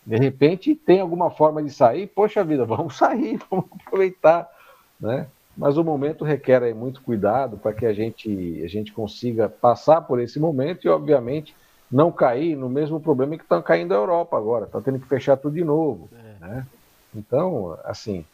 De 0.06 0.16
repente 0.16 0.74
tem 0.74 1.02
alguma 1.02 1.30
forma 1.30 1.62
de 1.62 1.70
sair, 1.70 2.08
poxa 2.08 2.46
vida, 2.46 2.64
vamos 2.66 2.96
sair, 2.96 3.38
vamos 3.50 3.66
aproveitar, 3.74 4.50
né? 4.98 5.28
Mas 5.58 5.78
o 5.78 5.84
momento 5.84 6.26
requer 6.26 6.62
aí 6.64 6.74
muito 6.74 7.02
cuidado 7.02 7.58
para 7.58 7.74
que 7.74 7.86
a 7.86 7.94
gente, 7.94 8.62
a 8.64 8.68
gente 8.68 8.92
consiga 8.92 9.48
passar 9.48 10.02
por 10.02 10.20
esse 10.20 10.40
momento 10.40 10.86
e, 10.86 10.90
obviamente, 10.90 11.56
não 11.90 12.12
cair 12.12 12.56
no 12.56 12.70
mesmo 12.70 13.00
problema 13.00 13.38
que 13.38 13.44
estão 13.44 13.62
caindo 13.62 13.94
a 13.94 13.98
Europa 13.98 14.38
agora, 14.38 14.66
estão 14.66 14.82
tendo 14.82 15.00
que 15.00 15.08
fechar 15.08 15.38
tudo 15.38 15.56
de 15.56 15.64
novo. 15.64 16.10
É. 16.14 16.46
Né? 16.46 16.68
Então, 17.16 17.78
assim, 17.86 18.26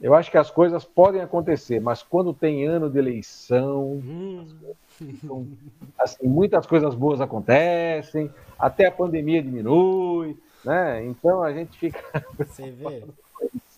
eu 0.00 0.14
acho 0.14 0.30
que 0.30 0.38
as 0.38 0.50
coisas 0.50 0.84
podem 0.84 1.20
acontecer, 1.20 1.80
mas 1.80 2.02
quando 2.02 2.34
tem 2.34 2.66
ano 2.66 2.90
de 2.90 2.98
eleição, 2.98 3.92
hum. 3.92 4.46
então, 5.00 5.46
assim, 5.98 6.26
muitas 6.28 6.66
coisas 6.66 6.94
boas 6.94 7.20
acontecem, 7.20 8.30
até 8.58 8.86
a 8.86 8.92
pandemia 8.92 9.42
diminui, 9.42 10.36
né? 10.64 11.04
Então 11.04 11.42
a 11.42 11.52
gente 11.52 11.78
fica. 11.78 12.02
Você 12.38 12.70
vê? 12.70 13.04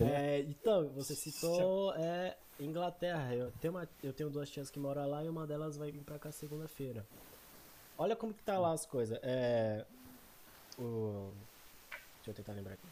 É, 0.00 0.44
então, 0.48 0.88
você 0.94 1.12
citou 1.12 1.92
é, 1.96 2.36
Inglaterra. 2.58 3.34
Eu 3.34 3.52
tenho, 3.60 3.74
uma, 3.74 3.88
eu 4.02 4.12
tenho 4.12 4.30
duas 4.30 4.50
tias 4.50 4.70
que 4.70 4.78
moram 4.78 5.08
lá 5.08 5.24
e 5.24 5.28
uma 5.28 5.46
delas 5.46 5.76
vai 5.76 5.90
vir 5.90 6.02
pra 6.02 6.18
cá 6.18 6.30
segunda-feira. 6.30 7.06
Olha 7.96 8.14
como 8.14 8.32
que 8.32 8.42
tá 8.42 8.58
lá 8.58 8.72
as 8.72 8.86
coisas. 8.86 9.18
É. 9.22 9.84
O... 10.78 11.30
Deixa 12.16 12.30
eu 12.30 12.34
tentar 12.34 12.52
lembrar 12.52 12.74
aqui. 12.74 12.86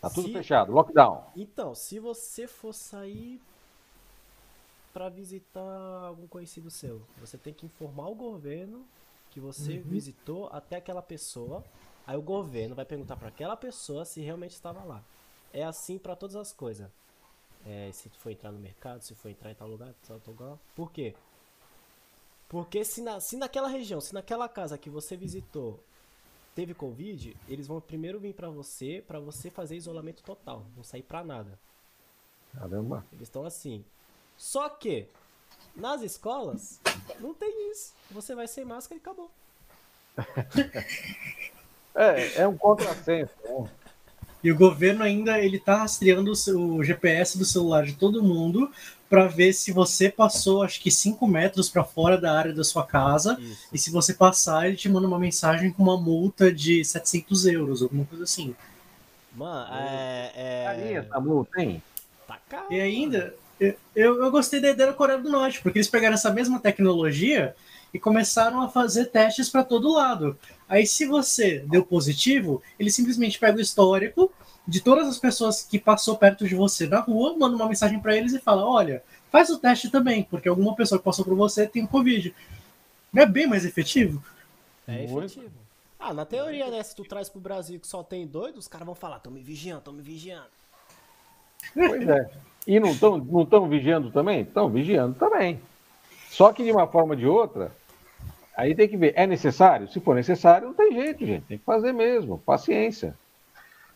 Tá 0.00 0.08
tudo 0.08 0.28
se... 0.28 0.32
fechado, 0.32 0.72
lockdown. 0.72 1.24
Então, 1.36 1.74
se 1.74 1.98
você 1.98 2.46
for 2.46 2.72
sair 2.72 3.40
para 4.92 5.08
visitar 5.08 6.04
algum 6.04 6.26
conhecido 6.26 6.70
seu, 6.70 7.02
você 7.18 7.38
tem 7.38 7.54
que 7.54 7.66
informar 7.66 8.08
o 8.08 8.14
governo 8.14 8.84
que 9.30 9.38
você 9.38 9.74
uhum. 9.76 9.82
visitou 9.82 10.48
até 10.48 10.76
aquela 10.76 11.02
pessoa. 11.02 11.64
Aí 12.06 12.16
o 12.16 12.22
governo 12.22 12.74
vai 12.74 12.84
perguntar 12.84 13.16
para 13.16 13.28
aquela 13.28 13.56
pessoa 13.56 14.04
se 14.04 14.20
realmente 14.20 14.52
estava 14.52 14.82
lá. 14.82 15.02
É 15.52 15.62
assim 15.62 15.98
para 15.98 16.16
todas 16.16 16.36
as 16.36 16.52
coisas. 16.52 16.90
É, 17.66 17.90
se 17.92 18.08
for 18.10 18.30
entrar 18.30 18.50
no 18.50 18.58
mercado, 18.58 19.02
se 19.02 19.14
for 19.14 19.28
entrar 19.28 19.50
em 19.50 19.54
tal 19.54 19.68
lugar, 19.68 19.92
tal 20.06 20.20
lugar. 20.26 20.58
Por 20.74 20.90
quê? 20.90 21.14
Porque 22.48 22.84
se, 22.84 23.02
na, 23.02 23.20
se 23.20 23.36
naquela 23.36 23.68
região, 23.68 24.00
se 24.00 24.12
naquela 24.12 24.48
casa 24.48 24.76
que 24.76 24.90
você 24.90 25.16
visitou 25.16 25.78
teve 26.54 26.74
Covid, 26.74 27.36
eles 27.48 27.66
vão 27.66 27.80
primeiro 27.80 28.18
vir 28.18 28.34
para 28.34 28.50
você, 28.50 29.02
para 29.06 29.20
você 29.20 29.50
fazer 29.50 29.76
isolamento 29.76 30.22
total. 30.22 30.66
Não 30.76 30.82
sair 30.82 31.02
pra 31.02 31.22
nada. 31.22 31.58
Caramba. 32.52 33.06
Eles 33.12 33.28
estão 33.28 33.44
assim. 33.44 33.84
Só 34.36 34.68
que, 34.68 35.08
nas 35.76 36.02
escolas, 36.02 36.80
não 37.20 37.32
tem 37.34 37.70
isso. 37.70 37.94
Você 38.10 38.34
vai 38.34 38.48
sem 38.48 38.64
máscara 38.64 38.98
e 38.98 39.00
acabou. 39.00 39.30
é, 41.94 42.42
é 42.42 42.48
um 42.48 42.56
contrassenso. 42.56 43.32
E 44.42 44.50
o 44.50 44.56
governo 44.56 45.02
ainda 45.02 45.38
ele 45.38 45.58
tá 45.58 45.76
rastreando 45.76 46.32
o 46.32 46.82
GPS 46.82 47.36
do 47.36 47.44
celular 47.44 47.84
de 47.84 47.94
todo 47.94 48.22
mundo 48.22 48.70
para 49.08 49.26
ver 49.26 49.52
se 49.52 49.72
você 49.72 50.08
passou, 50.08 50.62
acho 50.62 50.80
que 50.80 50.90
5 50.90 51.26
metros 51.26 51.68
para 51.68 51.82
fora 51.82 52.16
da 52.16 52.32
área 52.32 52.52
da 52.52 52.62
sua 52.62 52.86
casa. 52.86 53.36
Isso. 53.40 53.68
E 53.72 53.78
se 53.78 53.90
você 53.90 54.14
passar, 54.14 54.68
ele 54.68 54.76
te 54.76 54.88
manda 54.88 55.06
uma 55.06 55.18
mensagem 55.18 55.72
com 55.72 55.82
uma 55.82 55.96
multa 55.96 56.52
de 56.52 56.84
700 56.84 57.46
euros, 57.46 57.82
alguma 57.82 58.04
coisa 58.04 58.24
assim. 58.24 58.54
Mano, 59.34 59.74
é. 59.74 60.32
é... 60.34 60.64
Carinha 60.64 60.98
essa 61.00 61.20
multa, 61.20 61.60
hein? 61.60 61.82
Tá 62.26 62.38
caro. 62.48 62.66
E 62.70 62.80
ainda, 62.80 63.34
eu, 63.58 64.22
eu 64.22 64.30
gostei 64.30 64.60
da 64.60 64.70
ideia 64.70 64.90
da 64.90 64.96
Coreia 64.96 65.18
do 65.18 65.28
Norte, 65.28 65.60
porque 65.60 65.78
eles 65.78 65.88
pegaram 65.88 66.14
essa 66.14 66.30
mesma 66.32 66.60
tecnologia 66.60 67.54
e 67.92 67.98
começaram 67.98 68.62
a 68.62 68.68
fazer 68.68 69.06
testes 69.06 69.48
para 69.48 69.64
todo 69.64 69.92
lado. 69.92 70.38
Aí, 70.68 70.86
se 70.86 71.06
você 71.06 71.64
deu 71.66 71.84
positivo, 71.84 72.62
ele 72.78 72.90
simplesmente 72.90 73.38
pega 73.38 73.58
o 73.58 73.60
histórico 73.60 74.32
de 74.66 74.80
todas 74.80 75.08
as 75.08 75.18
pessoas 75.18 75.62
que 75.62 75.78
passou 75.78 76.16
perto 76.16 76.46
de 76.46 76.54
você 76.54 76.86
na 76.86 77.00
rua, 77.00 77.36
manda 77.36 77.56
uma 77.56 77.68
mensagem 77.68 77.98
para 77.98 78.16
eles 78.16 78.32
e 78.32 78.38
fala: 78.38 78.64
olha, 78.64 79.02
faz 79.30 79.50
o 79.50 79.58
teste 79.58 79.90
também, 79.90 80.22
porque 80.22 80.48
alguma 80.48 80.74
pessoa 80.74 80.98
que 80.98 81.04
passou 81.04 81.24
por 81.24 81.34
você 81.34 81.66
tem 81.66 81.86
Covid. 81.86 82.34
Não 83.12 83.22
é 83.22 83.26
bem 83.26 83.46
mais 83.46 83.64
efetivo? 83.64 84.22
É 84.86 85.04
efetivo. 85.04 85.50
Ah, 85.98 86.14
na 86.14 86.24
teoria, 86.24 86.70
né? 86.70 86.82
Se 86.82 86.94
tu 86.94 87.04
traz 87.04 87.28
pro 87.28 87.40
Brasil 87.40 87.80
que 87.80 87.86
só 87.86 88.02
tem 88.02 88.26
doido, 88.26 88.58
os 88.58 88.68
caras 88.68 88.86
vão 88.86 88.94
falar: 88.94 89.18
tão 89.18 89.32
me 89.32 89.42
vigiando, 89.42 89.82
tão 89.82 89.92
me 89.92 90.02
vigiando. 90.02 90.48
Pois 91.74 92.08
é. 92.08 92.30
E 92.66 92.78
não 92.78 92.90
estão 92.90 93.18
não 93.18 93.44
tão 93.44 93.68
vigiando 93.68 94.10
também? 94.10 94.42
Estão 94.42 94.68
vigiando 94.68 95.14
também. 95.18 95.60
Só 96.30 96.52
que 96.52 96.62
de 96.62 96.70
uma 96.70 96.86
forma 96.86 97.14
ou 97.14 97.18
de 97.18 97.26
outra, 97.26 97.72
Aí 98.56 98.74
tem 98.74 98.88
que 98.88 98.96
ver, 98.96 99.12
é 99.16 99.26
necessário? 99.26 99.88
Se 99.88 100.00
for 100.00 100.14
necessário, 100.14 100.68
não 100.68 100.74
tem 100.74 100.92
jeito, 100.92 101.24
gente. 101.24 101.44
Tem 101.46 101.58
que 101.58 101.64
fazer 101.64 101.92
mesmo, 101.92 102.38
paciência. 102.38 103.14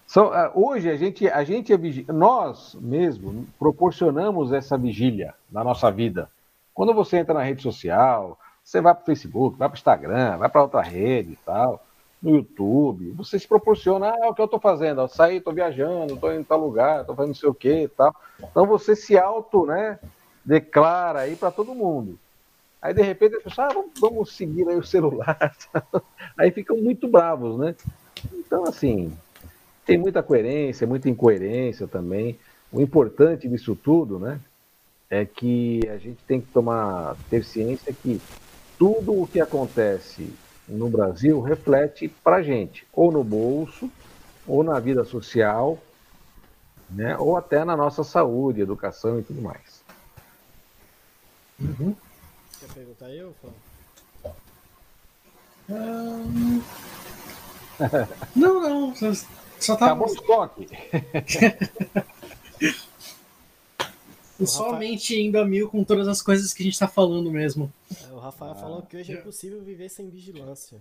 São, 0.06 0.28
uh, 0.28 0.50
hoje 0.54 0.90
a 0.90 0.96
gente, 0.96 1.28
a 1.28 1.44
gente 1.44 1.72
é 1.72 1.76
vigi... 1.76 2.04
nós 2.08 2.76
mesmo 2.80 3.46
proporcionamos 3.58 4.52
essa 4.52 4.76
vigília 4.76 5.34
na 5.50 5.64
nossa 5.64 5.90
vida. 5.90 6.30
Quando 6.72 6.92
você 6.92 7.18
entra 7.18 7.34
na 7.34 7.42
rede 7.42 7.62
social, 7.62 8.38
você 8.62 8.80
vai 8.80 8.94
para 8.94 9.02
o 9.02 9.06
Facebook, 9.06 9.56
vai 9.58 9.68
para 9.68 9.74
o 9.74 9.78
Instagram, 9.78 10.36
vai 10.38 10.48
para 10.48 10.62
outra 10.62 10.82
rede 10.82 11.32
e 11.32 11.38
tal, 11.44 11.84
no 12.22 12.36
YouTube, 12.36 13.10
você 13.12 13.38
se 13.38 13.46
proporciona, 13.46 14.10
ah, 14.10 14.18
é 14.22 14.28
o 14.28 14.34
que 14.34 14.40
eu 14.40 14.46
estou 14.46 14.58
fazendo, 14.58 15.02
eu 15.02 15.08
saí, 15.08 15.36
estou 15.36 15.52
viajando, 15.52 16.14
estou 16.14 16.32
indo 16.32 16.40
em 16.40 16.44
tal 16.44 16.58
lugar, 16.58 17.02
estou 17.02 17.14
fazendo 17.14 17.34
não 17.34 17.34
sei 17.34 17.48
o 17.50 17.54
que 17.54 17.82
e 17.82 17.88
tal. 17.88 18.14
Então 18.40 18.66
você 18.66 18.96
se 18.96 19.18
auto, 19.18 19.66
né, 19.66 19.98
declara 20.44 21.20
aí 21.20 21.36
para 21.36 21.50
todo 21.50 21.74
mundo. 21.74 22.18
Aí 22.84 22.92
de 22.92 23.00
repente 23.00 23.36
as 23.36 23.42
pessoas, 23.42 23.70
ah, 23.70 23.72
vamos, 23.72 23.92
vamos 23.98 24.36
seguir 24.36 24.68
aí 24.68 24.76
o 24.76 24.84
celular. 24.84 25.56
aí 26.36 26.50
ficam 26.50 26.76
muito 26.76 27.08
bravos, 27.08 27.58
né? 27.58 27.74
Então, 28.30 28.64
assim, 28.64 29.10
tem 29.86 29.96
muita 29.96 30.22
coerência, 30.22 30.86
muita 30.86 31.08
incoerência 31.08 31.88
também. 31.88 32.38
O 32.70 32.82
importante 32.82 33.48
disso 33.48 33.74
tudo, 33.74 34.18
né, 34.18 34.38
é 35.08 35.24
que 35.24 35.80
a 35.88 35.96
gente 35.96 36.22
tem 36.24 36.42
que 36.42 36.48
tomar 36.48 37.16
ter 37.30 37.42
ciência 37.42 37.90
que 37.90 38.20
tudo 38.78 39.18
o 39.18 39.26
que 39.26 39.40
acontece 39.40 40.30
no 40.68 40.90
Brasil 40.90 41.40
reflete 41.40 42.06
para 42.08 42.42
gente, 42.42 42.86
ou 42.92 43.10
no 43.10 43.24
bolso, 43.24 43.90
ou 44.46 44.62
na 44.62 44.78
vida 44.78 45.04
social, 45.04 45.78
né, 46.90 47.16
ou 47.16 47.34
até 47.34 47.64
na 47.64 47.74
nossa 47.74 48.04
saúde, 48.04 48.60
educação 48.60 49.18
e 49.18 49.22
tudo 49.22 49.40
mais. 49.40 49.82
Uhum. 51.58 51.96
Quer 52.64 52.72
perguntar 52.72 53.10
eu, 53.10 53.34
Fábio? 53.42 54.36
Um... 55.68 56.62
não, 58.34 58.60
não. 58.60 58.94
Só, 58.94 59.12
só 59.60 59.76
tava... 59.76 59.92
Acabou 59.92 60.08
o 60.08 60.14
estoque. 60.14 60.68
Somente 64.46 65.14
indo 65.20 65.38
a 65.38 65.44
mil 65.44 65.68
com 65.68 65.84
todas 65.84 66.08
as 66.08 66.22
coisas 66.22 66.54
que 66.54 66.62
a 66.62 66.64
gente 66.64 66.72
está 66.72 66.88
falando 66.88 67.30
mesmo. 67.30 67.70
É, 68.02 68.12
o 68.12 68.18
Rafael 68.18 68.52
ah. 68.52 68.54
falou 68.54 68.82
que 68.82 68.96
hoje 68.96 69.12
é 69.12 69.16
impossível 69.20 69.60
viver 69.60 69.90
sem 69.90 70.08
vigilância. 70.08 70.78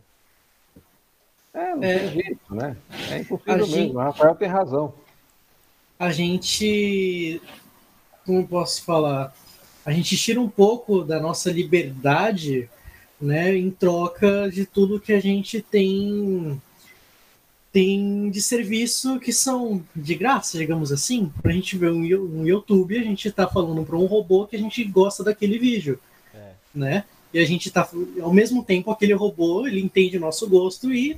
É, 1.53 1.75
não 1.75 1.83
é, 1.83 1.99
tem 1.99 2.09
jeito, 2.11 2.55
né? 2.55 2.77
É 3.11 3.17
impossível 3.19 3.57
mesmo. 3.57 3.75
Gente... 3.75 3.95
O 3.95 3.99
Rafael 3.99 4.35
tem 4.35 4.47
razão. 4.47 4.93
A 5.99 6.11
gente. 6.11 7.41
Como 8.25 8.47
posso 8.47 8.83
falar? 8.83 9.35
A 9.85 9.91
gente 9.91 10.15
tira 10.17 10.39
um 10.39 10.49
pouco 10.49 11.03
da 11.03 11.19
nossa 11.19 11.51
liberdade, 11.51 12.69
né, 13.19 13.55
em 13.55 13.69
troca 13.69 14.49
de 14.49 14.65
tudo 14.65 14.99
que 14.99 15.13
a 15.13 15.19
gente 15.19 15.61
tem 15.61 16.61
tem 17.71 18.29
de 18.29 18.39
serviço 18.39 19.19
que 19.19 19.33
são 19.33 19.83
de 19.95 20.13
graça, 20.13 20.59
digamos 20.59 20.91
assim. 20.91 21.33
Para 21.41 21.51
a 21.51 21.55
gente 21.55 21.75
ver 21.75 21.91
um, 21.91 22.45
YouTube, 22.45 22.99
a 22.99 23.03
gente 23.03 23.27
está 23.27 23.47
falando 23.47 23.83
para 23.83 23.97
um 23.97 24.05
robô 24.05 24.45
que 24.45 24.55
a 24.55 24.59
gente 24.59 24.83
gosta 24.83 25.23
daquele 25.23 25.57
vídeo, 25.57 25.99
é. 26.35 26.51
né? 26.73 27.03
E 27.33 27.39
a 27.39 27.45
gente 27.45 27.69
está, 27.69 27.89
ao 28.21 28.31
mesmo 28.31 28.63
tempo, 28.63 28.91
aquele 28.91 29.13
robô 29.13 29.65
ele 29.65 29.81
entende 29.81 30.17
o 30.17 30.21
nosso 30.21 30.47
gosto 30.47 30.93
e 30.93 31.17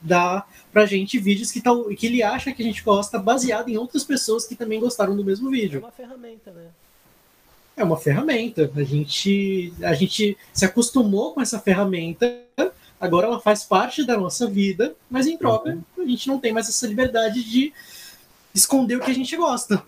dá 0.00 0.46
pra 0.72 0.86
gente 0.86 1.18
vídeos 1.18 1.52
que, 1.52 1.60
tá, 1.60 1.70
que 1.94 2.06
ele 2.06 2.22
acha 2.22 2.50
que 2.50 2.62
a 2.62 2.64
gente 2.64 2.82
gosta, 2.82 3.18
baseado 3.18 3.68
em 3.68 3.76
outras 3.76 4.04
pessoas 4.04 4.46
que 4.46 4.56
também 4.56 4.80
gostaram 4.80 5.14
do 5.14 5.24
mesmo 5.24 5.50
vídeo. 5.50 5.80
É 5.80 5.84
uma 5.84 5.92
ferramenta, 5.92 6.50
né? 6.50 6.68
É 7.78 7.84
uma 7.84 7.96
ferramenta. 7.96 8.70
A 8.74 8.82
gente, 8.82 9.72
a 9.82 9.94
gente 9.94 10.36
se 10.52 10.64
acostumou 10.64 11.34
com 11.34 11.40
essa 11.40 11.58
ferramenta, 11.58 12.42
agora 13.00 13.26
ela 13.26 13.40
faz 13.40 13.64
parte 13.64 14.04
da 14.04 14.16
nossa 14.16 14.46
vida, 14.46 14.94
mas 15.10 15.26
em 15.26 15.36
troca 15.36 15.70
uhum. 15.70 16.04
a 16.04 16.08
gente 16.08 16.28
não 16.28 16.38
tem 16.38 16.52
mais 16.52 16.68
essa 16.68 16.86
liberdade 16.86 17.42
de 17.42 17.72
esconder 18.54 18.96
o 18.96 19.00
que 19.00 19.10
a 19.10 19.14
gente 19.14 19.36
gosta. 19.36 19.82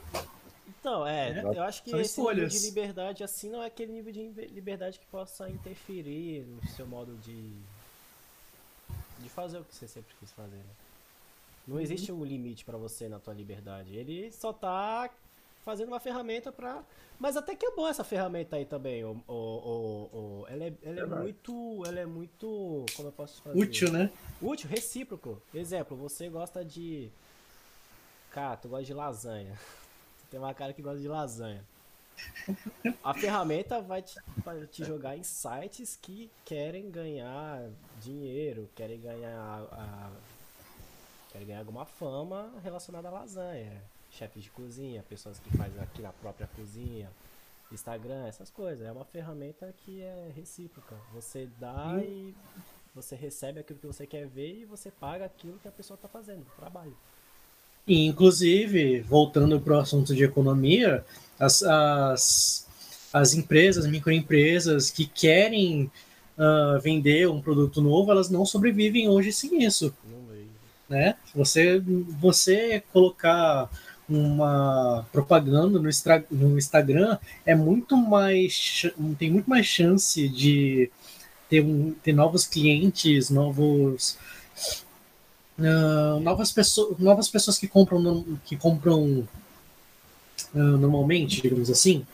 Então, 0.81 1.07
é, 1.07 1.41
é 1.41 1.43
eu 1.45 1.63
acho 1.63 1.83
que 1.83 1.91
esse 1.91 2.13
escolhas. 2.13 2.53
nível 2.53 2.61
de 2.61 2.67
liberdade 2.67 3.25
assim 3.25 3.51
não 3.51 3.63
é 3.63 3.67
aquele 3.67 3.93
nível 3.93 4.13
de 4.13 4.47
liberdade 4.47 4.99
que 4.99 5.07
possa 5.07 5.49
interferir 5.49 6.47
no 6.47 6.69
seu 6.71 6.87
modo 6.87 7.17
de 7.25 7.53
de 9.23 9.29
fazer 9.29 9.59
o 9.59 9.65
que 9.65 9.75
você 9.75 9.87
sempre 9.87 10.15
quis 10.19 10.33
fazer. 10.33 10.57
Né? 10.57 10.75
Não 11.67 11.77
uhum. 11.77 11.83
existe 11.83 12.11
um 12.11 12.25
limite 12.25 12.65
para 12.65 12.79
você 12.79 13.09
na 13.09 13.19
tua 13.19 13.35
liberdade. 13.35 13.95
Ele 13.95 14.33
só 14.33 14.53
tá 14.53 15.11
fazendo 15.71 15.89
uma 15.89 16.01
ferramenta 16.01 16.51
para 16.51 16.83
Mas 17.19 17.37
até 17.37 17.55
que 17.55 17.65
é 17.65 17.71
boa 17.71 17.91
essa 17.91 18.03
ferramenta 18.03 18.57
aí 18.57 18.65
também. 18.65 19.05
O, 19.05 19.23
o, 19.29 19.33
o. 19.33 20.47
Ela, 20.49 20.65
é, 20.65 20.73
ela 20.83 21.01
é, 21.01 21.07
muito. 21.07 21.83
Ela 21.87 22.01
é 22.01 22.07
muito. 22.07 22.85
Como 22.97 23.09
eu 23.09 23.13
posso 23.13 23.41
fazer? 23.41 23.57
Útil, 23.57 23.93
né? 23.93 24.11
Útil, 24.43 24.69
recíproco. 24.69 25.41
Exemplo, 25.55 25.97
você 25.97 26.29
gosta 26.29 26.65
de. 26.65 27.09
Cara, 28.33 28.57
tu 28.57 28.69
gosta 28.69 28.85
de 28.85 28.95
lasanha. 28.95 29.57
Tem 30.29 30.41
uma 30.41 30.53
cara 30.55 30.73
que 30.73 30.83
gosta 30.83 31.01
de 31.01 31.09
lasanha. 31.09 31.65
A 33.03 33.15
ferramenta 33.15 33.81
vai 33.81 34.03
te, 34.03 34.21
vai 34.45 34.67
te 34.67 34.85
jogar 34.85 35.17
em 35.17 35.23
sites 35.23 35.97
que 35.97 36.31
querem 36.45 36.91
ganhar 36.91 37.71
dinheiro, 37.99 38.69
querem 38.75 39.01
ganhar 39.01 39.63
a, 39.73 40.11
querem 41.31 41.47
ganhar 41.47 41.61
alguma 41.61 41.87
fama 41.87 42.53
relacionada 42.63 43.09
à 43.09 43.11
lasanha. 43.11 43.83
Chefes 44.11 44.43
de 44.43 44.51
cozinha, 44.51 45.05
pessoas 45.09 45.39
que 45.39 45.57
fazem 45.57 45.81
aqui 45.81 46.03
na 46.03 46.13
própria 46.13 46.49
cozinha, 46.57 47.09
Instagram, 47.73 48.27
essas 48.27 48.51
coisas. 48.51 48.87
É 48.87 48.93
uma 48.93 49.05
ferramenta 49.05 49.73
que 49.85 50.03
é 50.03 50.31
recíproca. 50.35 50.97
Você 51.15 51.49
dá 51.59 51.95
hum. 51.95 52.01
e 52.01 52.35
você 52.95 53.15
recebe 53.15 53.61
aquilo 53.61 53.79
que 53.79 53.87
você 53.87 54.07
quer 54.07 54.27
ver 54.27 54.63
e 54.63 54.65
você 54.65 54.91
paga 54.91 55.25
aquilo 55.25 55.59
que 55.63 55.69
a 55.69 55.73
pessoa 55.73 55.95
está 55.95 56.09
fazendo, 56.09 56.43
o 56.43 56.61
trabalho. 56.61 56.97
E, 57.87 58.07
inclusive, 58.07 59.01
voltando 59.01 59.61
para 59.61 59.77
o 59.77 59.79
assunto 59.81 60.15
de 60.15 60.25
economia, 60.25 61.05
as, 61.39 61.63
as, 61.63 62.69
as 63.13 63.35
empresas, 63.35 63.87
microempresas 63.87 64.91
que 64.91 65.07
querem 65.07 65.91
uh, 66.37 66.81
vender 66.81 67.29
um 67.29 67.41
produto 67.41 67.81
novo, 67.81 68.11
elas 68.11 68.29
não 68.29 68.45
sobrevivem 68.45 69.09
hoje 69.09 69.33
sem 69.33 69.65
isso. 69.65 69.95
Né? 70.89 71.17
Você, 71.35 71.79
você 72.19 72.83
colocar 72.93 73.71
uma 74.11 75.07
propaganda 75.13 75.79
no, 75.79 75.91
no 76.31 76.59
Instagram 76.59 77.17
é 77.47 77.55
muito 77.55 77.97
mais 77.97 78.83
tem 79.19 79.31
muito 79.31 79.49
mais 79.49 79.67
chance 79.67 80.29
de 80.29 80.91
ter, 81.49 81.63
um, 81.63 81.93
ter 82.03 82.13
novos 82.13 82.47
clientes, 82.47 83.31
novos 83.31 84.19
uh, 85.59 86.21
novas 86.21 86.51
pessoas 86.51 86.99
novas 86.99 87.29
pessoas 87.29 87.59
que 87.59 87.69
compram 87.69 88.25
que 88.45 88.57
compram 88.57 89.27
uh, 90.55 90.59
normalmente, 90.59 91.41
digamos 91.41 91.71
assim, 91.71 92.05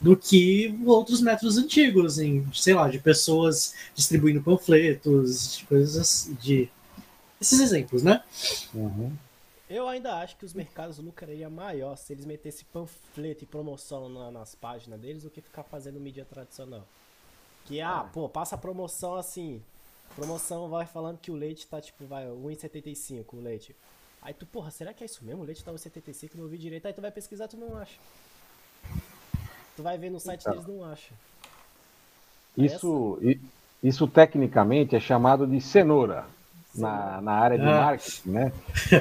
do 0.00 0.16
que 0.16 0.78
outros 0.84 1.20
métodos 1.20 1.56
antigos, 1.56 2.18
em, 2.18 2.46
sei 2.52 2.74
lá, 2.74 2.88
de 2.88 2.98
pessoas 2.98 3.74
distribuindo 3.94 4.42
panfletos, 4.42 5.58
de 5.58 5.64
coisas 5.64 6.30
de. 6.40 6.68
Esses 7.40 7.60
exemplos, 7.60 8.02
né? 8.02 8.22
Uhum. 8.74 9.12
Eu 9.68 9.88
ainda 9.88 10.14
acho 10.16 10.36
que 10.36 10.44
os 10.44 10.54
mercados 10.54 10.98
lucrariam 10.98 11.50
maior 11.50 11.96
se 11.96 12.12
eles 12.12 12.24
metessem 12.24 12.66
panfleto 12.72 13.42
e 13.42 13.46
promoção 13.46 14.08
na, 14.08 14.30
nas 14.30 14.54
páginas 14.54 15.00
deles 15.00 15.24
do 15.24 15.30
que 15.30 15.40
ficar 15.40 15.64
fazendo 15.64 15.98
mídia 15.98 16.24
tradicional. 16.24 16.86
Que, 17.64 17.80
ah, 17.80 18.06
é. 18.08 18.12
pô, 18.12 18.28
passa 18.28 18.56
promoção 18.56 19.16
assim. 19.16 19.60
Promoção 20.14 20.68
vai 20.68 20.86
falando 20.86 21.18
que 21.18 21.32
o 21.32 21.34
leite 21.34 21.66
tá 21.66 21.80
tipo, 21.80 22.06
vai, 22.06 22.26
1,75 22.26 23.24
o 23.32 23.40
leite. 23.40 23.74
Aí 24.22 24.32
tu, 24.32 24.46
porra, 24.46 24.70
será 24.70 24.94
que 24.94 25.02
é 25.02 25.06
isso 25.06 25.24
mesmo? 25.24 25.42
O 25.42 25.44
leite 25.44 25.64
tá 25.64 25.72
1,75, 25.72 26.34
não 26.34 26.44
ouvi 26.44 26.58
direito. 26.58 26.86
Aí 26.86 26.92
tu 26.92 27.00
vai 27.00 27.10
pesquisar, 27.10 27.48
tu 27.48 27.56
não 27.56 27.76
acha. 27.76 27.98
Tu 29.76 29.82
vai 29.82 29.98
ver 29.98 30.10
no 30.10 30.20
site 30.20 30.40
então, 30.40 30.52
deles, 30.52 30.66
não 30.66 30.84
acha. 30.84 31.12
Isso, 32.56 33.18
isso 33.82 34.06
tecnicamente 34.06 34.96
é 34.96 35.00
chamado 35.00 35.46
de 35.46 35.60
cenoura. 35.60 36.26
Na, 36.78 37.20
na 37.20 37.32
área 37.32 37.58
de 37.58 37.64
ah. 37.64 37.80
marketing, 37.80 38.30
né? 38.30 38.52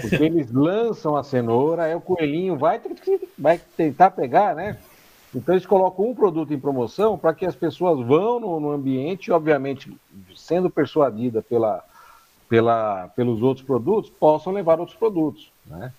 Porque 0.01 0.23
eles 0.23 0.51
lançam 0.51 1.15
a 1.15 1.23
cenoura, 1.23 1.83
aí 1.83 1.95
o 1.95 2.01
coelhinho 2.01 2.57
vai, 2.57 2.81
vai 3.37 3.59
tentar 3.77 4.11
pegar, 4.11 4.55
né? 4.55 4.77
Então 5.33 5.53
eles 5.53 5.65
colocam 5.65 6.09
um 6.09 6.15
produto 6.15 6.53
em 6.53 6.59
promoção 6.59 7.17
para 7.17 7.33
que 7.33 7.45
as 7.45 7.55
pessoas 7.55 8.05
vão 8.07 8.39
no, 8.39 8.59
no 8.59 8.71
ambiente, 8.71 9.31
obviamente 9.31 9.95
sendo 10.33 10.69
persuadida 10.69 11.41
pela, 11.41 11.83
pela, 12.47 13.09
pelos 13.09 13.41
outros 13.41 13.65
produtos, 13.65 14.09
possam 14.09 14.53
levar 14.53 14.79
outros 14.79 14.97
produtos. 14.97 15.51
Né? 15.65 15.91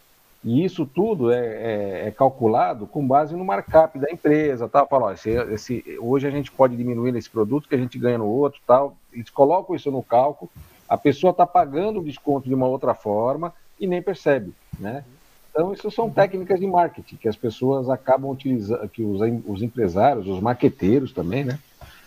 E 0.42 0.64
isso 0.64 0.86
tudo 0.86 1.32
é, 1.32 1.44
é, 1.44 2.08
é, 2.08 2.10
calculado 2.10 2.86
com 2.86 3.06
base 3.06 3.34
no 3.34 3.44
markup 3.44 3.98
da 3.98 4.10
empresa. 4.10 4.68
Tá? 4.68 4.86
Fala, 4.86 5.06
ó, 5.06 5.12
esse, 5.12 5.30
esse, 5.30 5.98
hoje 6.00 6.26
a 6.26 6.30
gente 6.30 6.52
pode 6.52 6.76
diminuir 6.76 7.12
nesse 7.12 7.28
produto 7.28 7.68
que 7.68 7.74
a 7.74 7.78
gente 7.78 7.98
ganha 7.98 8.16
no 8.16 8.26
outro. 8.26 8.60
Tal. 8.66 8.96
Eles 9.12 9.28
colocam 9.28 9.74
isso 9.74 9.90
no 9.90 10.02
cálculo, 10.02 10.50
a 10.88 10.96
pessoa 10.96 11.30
está 11.30 11.46
pagando 11.46 12.00
o 12.00 12.04
desconto 12.04 12.48
de 12.48 12.54
uma 12.54 12.66
outra 12.66 12.94
forma 12.94 13.52
e 13.78 13.86
nem 13.86 14.02
percebe. 14.02 14.52
Né? 14.78 15.04
Então, 15.50 15.72
isso 15.72 15.90
são 15.90 16.10
técnicas 16.10 16.60
de 16.60 16.66
marketing 16.66 17.16
que 17.16 17.28
as 17.28 17.36
pessoas 17.36 17.88
acabam 17.88 18.30
utilizando, 18.30 18.88
que 18.88 19.02
os, 19.02 19.20
os 19.46 19.62
empresários, 19.62 20.26
os 20.26 20.40
maqueteiros 20.40 21.12
também, 21.12 21.44
né, 21.44 21.58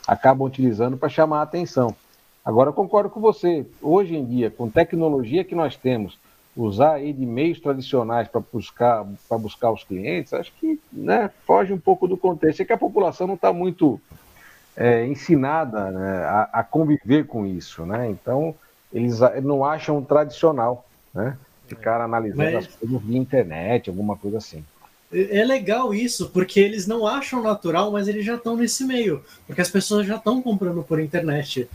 acabam 0.08 0.48
utilizando 0.48 0.98
para 0.98 1.10
chamar 1.10 1.40
a 1.40 1.44
atenção. 1.44 1.96
Agora, 2.46 2.70
eu 2.70 2.74
concordo 2.74 3.10
com 3.10 3.20
você. 3.20 3.66
Hoje 3.82 4.16
em 4.16 4.26
dia, 4.26 4.52
com 4.52 4.70
tecnologia 4.70 5.44
que 5.44 5.56
nós 5.56 5.76
temos, 5.76 6.18
usar 6.56 6.96
aí 6.96 7.14
de 7.14 7.26
meios 7.26 7.60
tradicionais 7.60 8.28
para 8.28 8.42
buscar, 8.52 9.06
buscar 9.40 9.72
os 9.72 9.84
clientes, 9.84 10.34
acho 10.34 10.52
que 10.60 10.80
né, 10.92 11.30
foge 11.46 11.74
um 11.74 11.80
pouco 11.80 12.08
do 12.08 12.18
contexto. 12.18 12.62
É 12.62 12.66
que 12.66 12.74
a 12.74 12.78
população 12.78 13.28
não 13.28 13.36
está 13.36 13.54
muito 13.54 14.00
é, 14.76 15.06
ensinada 15.06 15.92
né, 15.92 16.18
a, 16.26 16.50
a, 16.54 16.64
conviver 16.64 17.26
com 17.28 17.46
isso. 17.46 17.86
Né? 17.86 18.10
Então, 18.10 18.56
eles 18.94 19.20
não 19.44 19.64
acham 19.64 20.04
tradicional 20.04 20.86
né? 21.14 21.38
ficar 21.68 22.02
analisando 22.02 22.52
Mas... 22.52 22.68
as 22.68 22.76
coisas 22.76 23.02
via 23.02 23.18
internet, 23.18 23.90
alguma 23.90 24.16
coisa 24.18 24.38
assim. 24.38 24.64
É, 25.12 25.40
é 25.40 25.46
legal 25.46 25.94
isso, 25.94 26.30
porque 26.30 26.60
eles 26.60 26.88
não 26.88 27.06
acham 27.06 27.42
natural, 27.42 27.92
mas 27.92 28.08
eles 28.08 28.26
já 28.26 28.36
estão 28.36 28.56
nesse 28.56 28.84
meio. 28.86 29.24
Porque 29.46 29.62
as 29.62 29.70
pessoas 29.70 30.06
já 30.06 30.16
estão 30.16 30.42
comprando 30.42 30.84
por 30.84 31.00
internet 31.00 31.70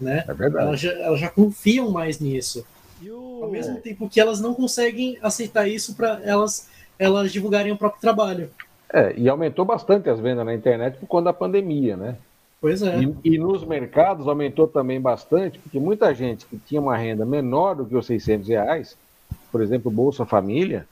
né? 0.00 0.24
É 0.26 0.34
verdade. 0.34 0.66
Elas 0.66 0.80
já, 0.80 0.92
elas 0.92 1.20
já 1.20 1.28
confiam 1.28 1.90
mais 1.90 2.20
nisso. 2.20 2.66
O... 3.02 3.40
Ao 3.42 3.50
mesmo 3.50 3.80
tempo 3.80 4.08
que 4.08 4.20
elas 4.20 4.40
não 4.40 4.54
conseguem 4.54 5.18
aceitar 5.22 5.66
isso 5.66 5.94
para 5.94 6.20
elas, 6.22 6.68
elas 6.98 7.32
divulgarem 7.32 7.72
o 7.72 7.76
próprio 7.76 8.00
trabalho. 8.00 8.50
É, 8.92 9.14
e 9.16 9.28
aumentou 9.28 9.64
bastante 9.64 10.08
as 10.08 10.20
vendas 10.20 10.46
na 10.46 10.54
internet 10.54 10.98
por 10.98 11.06
conta 11.06 11.24
da 11.24 11.32
pandemia, 11.32 11.96
né? 11.96 12.16
Pois 12.60 12.82
é. 12.82 13.00
E, 13.00 13.34
e, 13.34 13.38
nos 13.38 13.64
mercados 13.64 14.26
aumentou 14.26 14.66
também 14.66 15.00
bastante, 15.00 15.58
porque 15.58 15.78
muita 15.78 16.14
gente 16.14 16.46
que 16.46 16.56
tinha 16.56 16.80
uma 16.80 16.96
renda 16.96 17.24
menor 17.24 17.74
do 17.74 17.86
que 17.86 17.96
os 17.96 18.06
600 18.06 18.48
reais, 18.48 18.96
por 19.52 19.60
exemplo, 19.60 19.90
Bolsa 19.90 20.24
Família, 20.24 20.86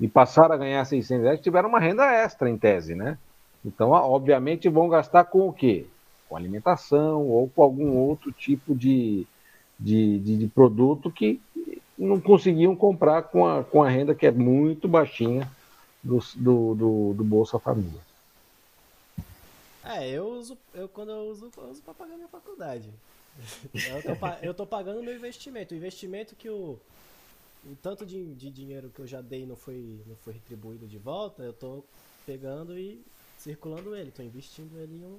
e 0.00 0.08
passaram 0.08 0.54
a 0.54 0.58
ganhar 0.58 0.84
600 0.84 1.24
reais, 1.24 1.40
tiveram 1.40 1.68
uma 1.68 1.80
renda 1.80 2.04
extra 2.04 2.48
em 2.48 2.56
tese, 2.56 2.94
né? 2.94 3.18
Então, 3.64 3.90
obviamente, 3.90 4.68
vão 4.68 4.88
gastar 4.88 5.24
com 5.24 5.48
o 5.48 5.52
quê? 5.52 5.86
com 6.30 6.36
alimentação 6.36 7.26
ou 7.26 7.48
com 7.48 7.60
algum 7.60 7.96
outro 7.96 8.30
tipo 8.30 8.72
de, 8.72 9.26
de, 9.76 10.18
de, 10.20 10.36
de 10.38 10.46
produto 10.46 11.10
que 11.10 11.40
não 11.98 12.20
conseguiam 12.20 12.76
comprar 12.76 13.22
com 13.24 13.46
a, 13.46 13.64
com 13.64 13.82
a 13.82 13.90
renda 13.90 14.14
que 14.14 14.24
é 14.24 14.30
muito 14.30 14.86
baixinha 14.86 15.50
do, 16.02 16.20
do, 16.36 16.74
do, 16.74 17.14
do 17.14 17.24
Bolsa 17.24 17.58
Família. 17.58 18.00
É, 19.84 20.08
eu 20.10 20.28
uso, 20.28 20.58
eu 20.74 20.88
quando 20.88 21.10
eu 21.10 21.30
uso, 21.30 21.50
eu 21.56 21.70
uso 21.70 21.82
para 21.82 21.94
pagar 21.94 22.16
minha 22.16 22.28
faculdade. 22.28 22.90
Eu 23.74 24.02
tô, 24.02 24.26
eu 24.42 24.54
tô 24.54 24.66
pagando 24.66 25.02
meu 25.02 25.14
investimento. 25.14 25.72
O 25.72 25.76
investimento 25.76 26.34
que 26.36 26.50
o, 26.50 26.78
o 27.64 27.76
tanto 27.82 28.04
de, 28.04 28.34
de 28.34 28.50
dinheiro 28.50 28.90
que 28.94 29.00
eu 29.00 29.06
já 29.06 29.20
dei 29.20 29.46
não 29.46 29.56
foi, 29.56 30.00
não 30.06 30.16
foi 30.16 30.34
retribuído 30.34 30.86
de 30.86 30.98
volta, 30.98 31.42
eu 31.42 31.52
tô 31.52 31.82
pegando 32.26 32.78
e 32.78 33.00
circulando 33.38 33.96
ele, 33.96 34.10
tô 34.10 34.22
investindo 34.22 34.78
ele 34.78 34.96
em 34.96 35.04
um, 35.04 35.18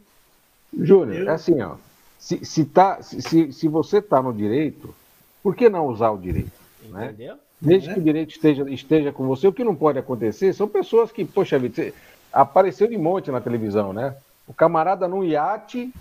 Júnior, 0.73 1.27
é 1.27 1.31
assim, 1.31 1.61
ó. 1.61 1.75
Se, 2.17 2.45
se, 2.45 2.65
tá, 2.65 3.01
se, 3.01 3.51
se 3.51 3.67
você 3.67 3.97
está 3.97 4.21
no 4.21 4.31
direito, 4.31 4.93
por 5.41 5.55
que 5.55 5.69
não 5.69 5.87
usar 5.87 6.11
o 6.11 6.17
direito? 6.17 6.51
Né? 6.83 7.07
Entendeu? 7.07 7.35
Né? 7.35 7.41
Desde 7.59 7.89
é. 7.89 7.93
que 7.93 7.99
o 7.99 8.03
direito 8.03 8.31
esteja, 8.31 8.69
esteja 8.69 9.11
com 9.11 9.27
você, 9.27 9.47
o 9.47 9.53
que 9.53 9.63
não 9.63 9.75
pode 9.75 9.99
acontecer 9.99 10.53
são 10.53 10.67
pessoas 10.67 11.11
que, 11.11 11.25
poxa 11.25 11.59
vida, 11.59 11.93
apareceu 12.31 12.87
de 12.87 12.97
monte 12.97 13.29
na 13.31 13.41
televisão, 13.41 13.91
né? 13.91 14.15
O 14.51 14.53
camarada 14.53 15.07
num 15.07 15.23
iate, 15.23 15.93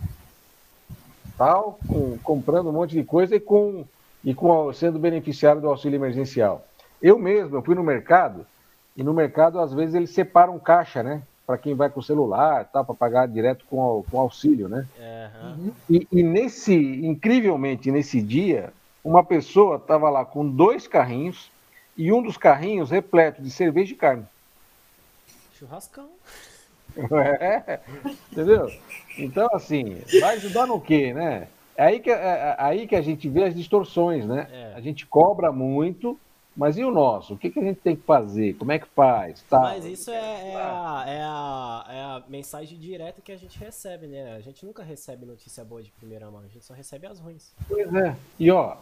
tal, 1.38 1.78
com, 1.86 2.18
comprando 2.18 2.68
um 2.68 2.72
monte 2.72 2.96
de 2.96 3.04
coisa 3.04 3.36
e 3.36 3.40
com, 3.40 3.84
e 4.24 4.34
com 4.34 4.72
sendo 4.72 4.98
beneficiário 4.98 5.60
do 5.60 5.68
auxílio 5.68 5.96
emergencial. 5.96 6.66
Eu 7.00 7.16
mesmo, 7.16 7.54
eu 7.54 7.62
fui 7.62 7.76
no 7.76 7.84
mercado, 7.84 8.44
e 8.96 9.04
no 9.04 9.14
mercado, 9.14 9.60
às 9.60 9.72
vezes, 9.72 9.94
eles 9.94 10.10
separam 10.10 10.58
caixa, 10.58 11.00
né? 11.00 11.22
para 11.46 11.58
quem 11.58 11.76
vai 11.76 11.88
com 11.88 12.02
celular, 12.02 12.64
tá, 12.64 12.82
para 12.82 12.94
pagar 12.94 13.28
direto 13.28 13.64
com, 13.70 14.04
com 14.10 14.18
auxílio, 14.18 14.68
né? 14.68 14.84
Uhum. 14.98 15.72
E, 15.88 16.08
e, 16.10 16.22
nesse, 16.24 16.74
incrivelmente, 16.74 17.90
nesse 17.92 18.20
dia, 18.20 18.72
uma 19.02 19.22
pessoa 19.22 19.76
estava 19.76 20.10
lá 20.10 20.24
com 20.24 20.48
dois 20.48 20.88
carrinhos 20.88 21.50
e 21.96 22.12
um 22.12 22.20
dos 22.20 22.36
carrinhos 22.36 22.90
repleto 22.90 23.40
de 23.40 23.50
cerveja 23.50 23.92
e 23.92 23.96
carne. 23.96 24.24
Churrascão. 25.56 26.08
É, 27.40 27.80
entendeu? 28.30 28.70
Então, 29.18 29.48
assim, 29.52 30.02
vai 30.20 30.36
ajudar 30.36 30.66
no 30.66 30.80
quê, 30.80 31.12
né? 31.12 31.48
É 31.76 31.84
aí 31.84 32.00
que, 32.00 32.10
é, 32.10 32.14
é 32.14 32.56
aí 32.58 32.86
que 32.86 32.96
a 32.96 33.02
gente 33.02 33.28
vê 33.28 33.44
as 33.44 33.54
distorções, 33.54 34.26
né? 34.26 34.48
É. 34.52 34.74
A 34.74 34.80
gente 34.80 35.06
cobra 35.06 35.50
muito 35.50 36.18
Mas 36.56 36.76
e 36.76 36.84
o 36.84 36.90
nosso? 36.90 37.34
O 37.34 37.38
que, 37.38 37.48
que 37.48 37.60
a 37.60 37.62
gente 37.62 37.80
tem 37.80 37.96
que 37.96 38.02
fazer? 38.02 38.54
Como 38.54 38.72
é 38.72 38.78
que 38.78 38.86
faz? 38.88 39.40
Tá. 39.48 39.60
Mas 39.60 39.84
isso 39.84 40.10
é, 40.10 40.50
é, 40.50 40.56
a, 40.56 41.04
é, 41.06 41.20
a, 41.22 41.86
é 41.88 42.00
a 42.02 42.22
mensagem 42.28 42.78
direta 42.78 43.22
que 43.22 43.32
a 43.32 43.36
gente 43.36 43.58
recebe, 43.58 44.06
né? 44.06 44.34
A 44.36 44.40
gente 44.40 44.66
nunca 44.66 44.82
recebe 44.82 45.24
notícia 45.24 45.64
boa 45.64 45.82
de 45.82 45.90
primeira 45.92 46.30
mão, 46.30 46.40
a 46.40 46.48
gente 46.48 46.64
só 46.64 46.74
recebe 46.74 47.06
as 47.06 47.20
ruins. 47.20 47.54
Pois 47.68 47.94
é. 47.94 48.16
E 48.38 48.50
ó, 48.50 48.76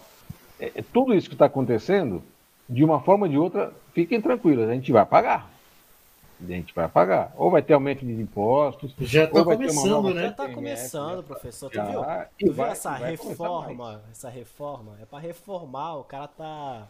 é, 0.59 0.73
é 0.75 0.83
tudo 0.93 1.15
isso 1.15 1.29
que 1.29 1.35
está 1.35 1.45
acontecendo, 1.45 2.23
de 2.69 2.83
uma 2.83 3.01
forma 3.01 3.27
ou 3.27 3.31
de 3.31 3.39
outra, 3.39 3.73
fiquem 3.93 4.21
tranquilos, 4.21 4.69
a 4.69 4.75
gente 4.75 4.91
vai 4.91 5.05
pagar. 5.05 5.51
A 6.41 6.47
gente 6.47 6.73
vai 6.73 6.89
pagar. 6.89 7.33
Ou 7.37 7.51
vai 7.51 7.63
ter 7.63 7.73
aumento 7.73 8.07
de 8.07 8.13
impostos. 8.13 8.95
Já 9.01 9.25
está 9.25 9.43
começando, 9.43 10.15
né? 10.15 10.23
Já 10.23 10.29
está 10.29 10.49
começando, 10.49 11.25
professor. 11.25 11.71
Tu 11.71 11.83
viu, 11.83 12.03
tu 12.39 12.53
viu 12.53 12.65
essa 12.65 12.95
reforma? 12.95 14.03
Essa 14.11 14.29
reforma? 14.29 14.97
É 15.03 15.05
para 15.05 15.19
reformar, 15.19 15.97
o 15.97 16.05
cara 16.05 16.29
tá 16.29 16.89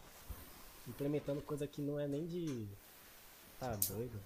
implementando 0.87 1.41
coisa 1.41 1.67
que 1.67 1.81
não 1.81 1.99
é 1.99 2.07
nem 2.07 2.27
de. 2.27 2.67
Tá 3.59 3.75
doido. 3.89 4.21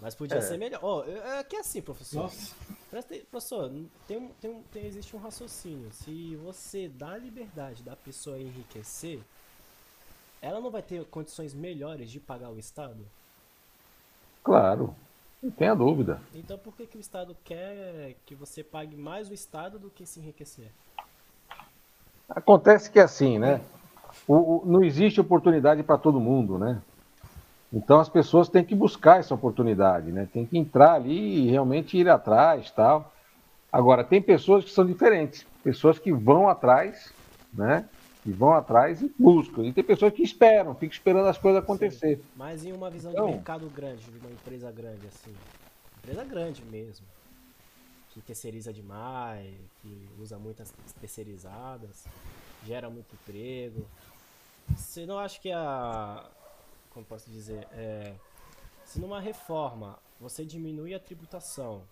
Mas 0.00 0.14
podia 0.14 0.38
é. 0.38 0.40
ser 0.40 0.58
melhor. 0.58 0.80
Ó, 0.82 1.00
oh, 1.00 1.10
é 1.10 1.44
que 1.44 1.54
é 1.54 1.60
assim, 1.60 1.80
professor. 1.80 2.22
Nossa. 2.22 2.54
Presta, 2.90 3.14
professor, 3.30 3.70
tem, 4.08 4.28
tem, 4.40 4.62
tem, 4.72 4.86
existe 4.86 5.14
um 5.14 5.18
raciocínio. 5.20 5.92
Se 5.92 6.36
você 6.36 6.88
dá 6.88 7.16
liberdade 7.16 7.82
da 7.82 7.94
pessoa 7.94 8.38
enriquecer, 8.38 9.20
ela 10.40 10.60
não 10.60 10.70
vai 10.70 10.82
ter 10.82 11.04
condições 11.04 11.54
melhores 11.54 12.10
de 12.10 12.18
pagar 12.18 12.50
o 12.50 12.58
Estado? 12.58 13.06
Claro, 14.42 14.94
não 15.42 15.50
tenha 15.50 15.74
dúvida. 15.74 16.20
Então 16.34 16.58
por 16.58 16.74
que, 16.74 16.86
que 16.86 16.96
o 16.96 17.00
Estado 17.00 17.36
quer 17.44 18.16
que 18.26 18.34
você 18.34 18.62
pague 18.62 18.96
mais 18.96 19.28
o 19.28 19.34
Estado 19.34 19.78
do 19.78 19.90
que 19.90 20.06
se 20.06 20.20
enriquecer? 20.20 20.70
Acontece 22.28 22.90
que 22.90 22.98
é 22.98 23.02
assim, 23.02 23.38
né? 23.38 23.60
O, 24.26 24.34
o, 24.34 24.62
não 24.66 24.82
existe 24.82 25.20
oportunidade 25.20 25.82
para 25.82 25.98
todo 25.98 26.20
mundo, 26.20 26.58
né? 26.58 26.80
Então 27.72 28.00
as 28.00 28.08
pessoas 28.08 28.48
têm 28.48 28.64
que 28.64 28.74
buscar 28.74 29.20
essa 29.20 29.34
oportunidade, 29.34 30.12
né? 30.12 30.28
Tem 30.32 30.44
que 30.44 30.58
entrar 30.58 30.94
ali 30.94 31.46
e 31.46 31.50
realmente 31.50 31.96
ir 31.96 32.08
atrás, 32.08 32.70
tal. 32.70 33.12
Agora 33.72 34.04
tem 34.04 34.20
pessoas 34.20 34.64
que 34.64 34.70
são 34.70 34.84
diferentes, 34.84 35.46
pessoas 35.64 35.98
que 35.98 36.12
vão 36.12 36.48
atrás, 36.48 37.12
né? 37.52 37.88
Que 38.22 38.30
vão 38.30 38.52
atrás 38.52 39.02
e 39.02 39.12
buscam. 39.18 39.64
E 39.64 39.72
tem 39.72 39.82
pessoas 39.82 40.12
que 40.12 40.22
esperam, 40.22 40.74
ficam 40.74 40.94
esperando 40.94 41.26
as 41.26 41.36
coisas 41.36 41.62
acontecer. 41.62 42.16
Sim. 42.16 42.24
Mas 42.36 42.64
em 42.64 42.72
uma 42.72 42.88
visão 42.88 43.12
então, 43.12 43.26
de 43.26 43.32
mercado 43.32 43.68
grande, 43.68 44.04
de 44.04 44.18
uma 44.18 44.30
empresa 44.30 44.70
grande, 44.70 45.06
assim. 45.08 45.34
Empresa 45.98 46.24
grande 46.24 46.64
mesmo. 46.64 47.04
Que 48.10 48.20
terceiriza 48.20 48.72
demais, 48.72 49.52
que 49.80 50.08
usa 50.20 50.38
muitas 50.38 50.72
terceirizadas, 51.00 52.04
gera 52.64 52.88
muito 52.88 53.14
emprego. 53.14 53.86
Você 54.76 55.04
não 55.04 55.18
acha 55.18 55.40
que 55.40 55.50
a. 55.50 56.24
Como 56.90 57.04
posso 57.06 57.30
dizer? 57.30 57.66
É, 57.72 58.12
se 58.84 59.00
numa 59.00 59.18
reforma 59.18 59.98
você 60.20 60.44
diminui 60.44 60.94
a 60.94 61.00
tributação 61.00 61.82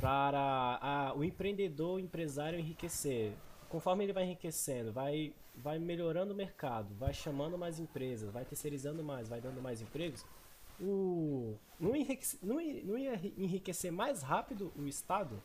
para 0.00 0.78
a, 0.80 1.14
o 1.16 1.24
empreendedor, 1.24 1.96
o 1.96 1.98
empresário 1.98 2.58
enriquecer, 2.58 3.32
conforme 3.68 4.04
ele 4.04 4.12
vai 4.12 4.24
enriquecendo, 4.24 4.92
vai, 4.92 5.32
vai 5.56 5.78
melhorando 5.78 6.32
o 6.32 6.36
mercado, 6.36 6.94
vai 6.98 7.12
chamando 7.12 7.58
mais 7.58 7.78
empresas, 7.78 8.30
vai 8.30 8.44
terceirizando 8.44 9.02
mais, 9.02 9.28
vai 9.28 9.40
dando 9.40 9.60
mais 9.60 9.80
empregos, 9.80 10.24
o, 10.80 11.54
não, 11.78 11.94
enriquece, 11.94 12.38
não, 12.42 12.56
não 12.84 12.96
ia 12.96 13.20
enriquecer 13.36 13.90
mais 13.90 14.22
rápido 14.22 14.72
o 14.76 14.86
Estado? 14.86 15.36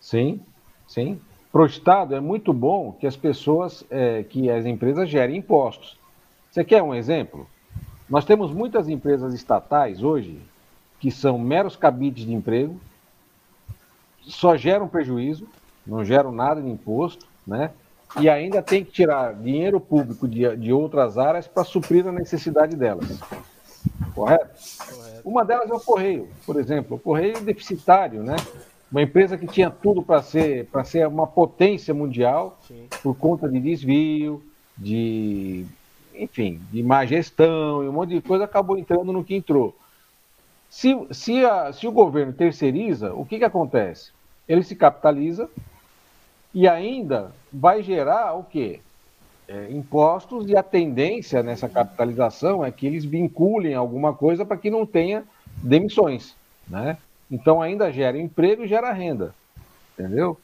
Sim, 0.00 0.40
sim. 0.86 1.20
Para 1.52 1.62
o 1.62 1.66
Estado 1.66 2.14
é 2.14 2.20
muito 2.20 2.52
bom 2.52 2.92
que 2.92 3.06
as 3.06 3.16
pessoas, 3.16 3.84
é, 3.90 4.22
que 4.24 4.50
as 4.50 4.64
empresas 4.64 5.08
gerem 5.08 5.36
impostos. 5.36 5.98
Você 6.50 6.64
quer 6.64 6.82
um 6.82 6.94
exemplo? 6.94 7.48
Nós 8.08 8.24
temos 8.24 8.50
muitas 8.52 8.88
empresas 8.88 9.34
estatais 9.34 10.02
hoje 10.02 10.40
que 10.98 11.10
são 11.10 11.38
meros 11.38 11.76
cabides 11.76 12.24
de 12.24 12.32
emprego, 12.32 12.80
só 14.22 14.56
geram 14.56 14.88
prejuízo, 14.88 15.46
não 15.86 16.04
geram 16.04 16.32
nada 16.32 16.60
de 16.60 16.68
imposto, 16.68 17.26
né? 17.46 17.70
E 18.18 18.28
ainda 18.28 18.62
tem 18.62 18.84
que 18.84 18.92
tirar 18.92 19.34
dinheiro 19.34 19.80
público 19.80 20.28
de, 20.28 20.56
de 20.56 20.72
outras 20.72 21.18
áreas 21.18 21.48
para 21.48 21.64
suprir 21.64 22.06
a 22.06 22.12
necessidade 22.12 22.76
delas. 22.76 23.18
Correto? 24.14 24.48
Correto? 24.94 25.20
Uma 25.24 25.44
delas 25.44 25.70
é 25.70 25.74
o 25.74 25.80
Correio, 25.80 26.28
por 26.46 26.56
exemplo. 26.56 26.96
O 26.96 27.00
Correio 27.00 27.38
é 27.38 27.40
deficitário, 27.40 28.22
né? 28.22 28.36
Uma 28.90 29.02
empresa 29.02 29.36
que 29.36 29.46
tinha 29.46 29.70
tudo 29.70 30.02
para 30.02 30.22
ser, 30.22 30.68
ser 30.84 31.08
uma 31.08 31.26
potência 31.26 31.92
mundial, 31.92 32.58
Sim. 32.68 32.86
por 33.02 33.16
conta 33.16 33.48
de 33.48 33.58
desvio, 33.58 34.40
de, 34.76 35.66
enfim, 36.14 36.60
de 36.70 36.82
má 36.82 37.04
gestão 37.04 37.82
e 37.82 37.88
um 37.88 37.92
monte 37.92 38.10
de 38.10 38.20
coisa, 38.20 38.44
acabou 38.44 38.78
entrando 38.78 39.12
no 39.12 39.24
que 39.24 39.34
entrou. 39.34 39.74
Se, 40.70 40.94
se, 41.10 41.44
a, 41.44 41.72
se 41.72 41.86
o 41.86 41.92
governo 41.92 42.32
terceiriza, 42.32 43.12
o 43.14 43.24
que, 43.24 43.38
que 43.38 43.44
acontece? 43.44 44.12
Ele 44.48 44.62
se 44.62 44.76
capitaliza, 44.76 45.48
e 46.54 46.68
ainda 46.68 47.32
vai 47.52 47.82
gerar 47.82 48.34
o 48.34 48.44
quê? 48.44 48.80
É, 49.46 49.70
impostos 49.70 50.48
e 50.48 50.56
a 50.56 50.62
tendência 50.62 51.42
nessa 51.42 51.68
capitalização 51.68 52.64
é 52.64 52.70
que 52.70 52.86
eles 52.86 53.04
vinculem 53.04 53.74
alguma 53.74 54.14
coisa 54.14 54.44
para 54.44 54.56
que 54.56 54.70
não 54.70 54.86
tenha 54.86 55.24
demissões, 55.62 56.34
né? 56.66 56.96
Então 57.30 57.60
ainda 57.60 57.92
gera 57.92 58.16
emprego 58.16 58.64
e 58.64 58.68
gera 58.68 58.92
renda, 58.92 59.34
entendeu? 59.92 60.38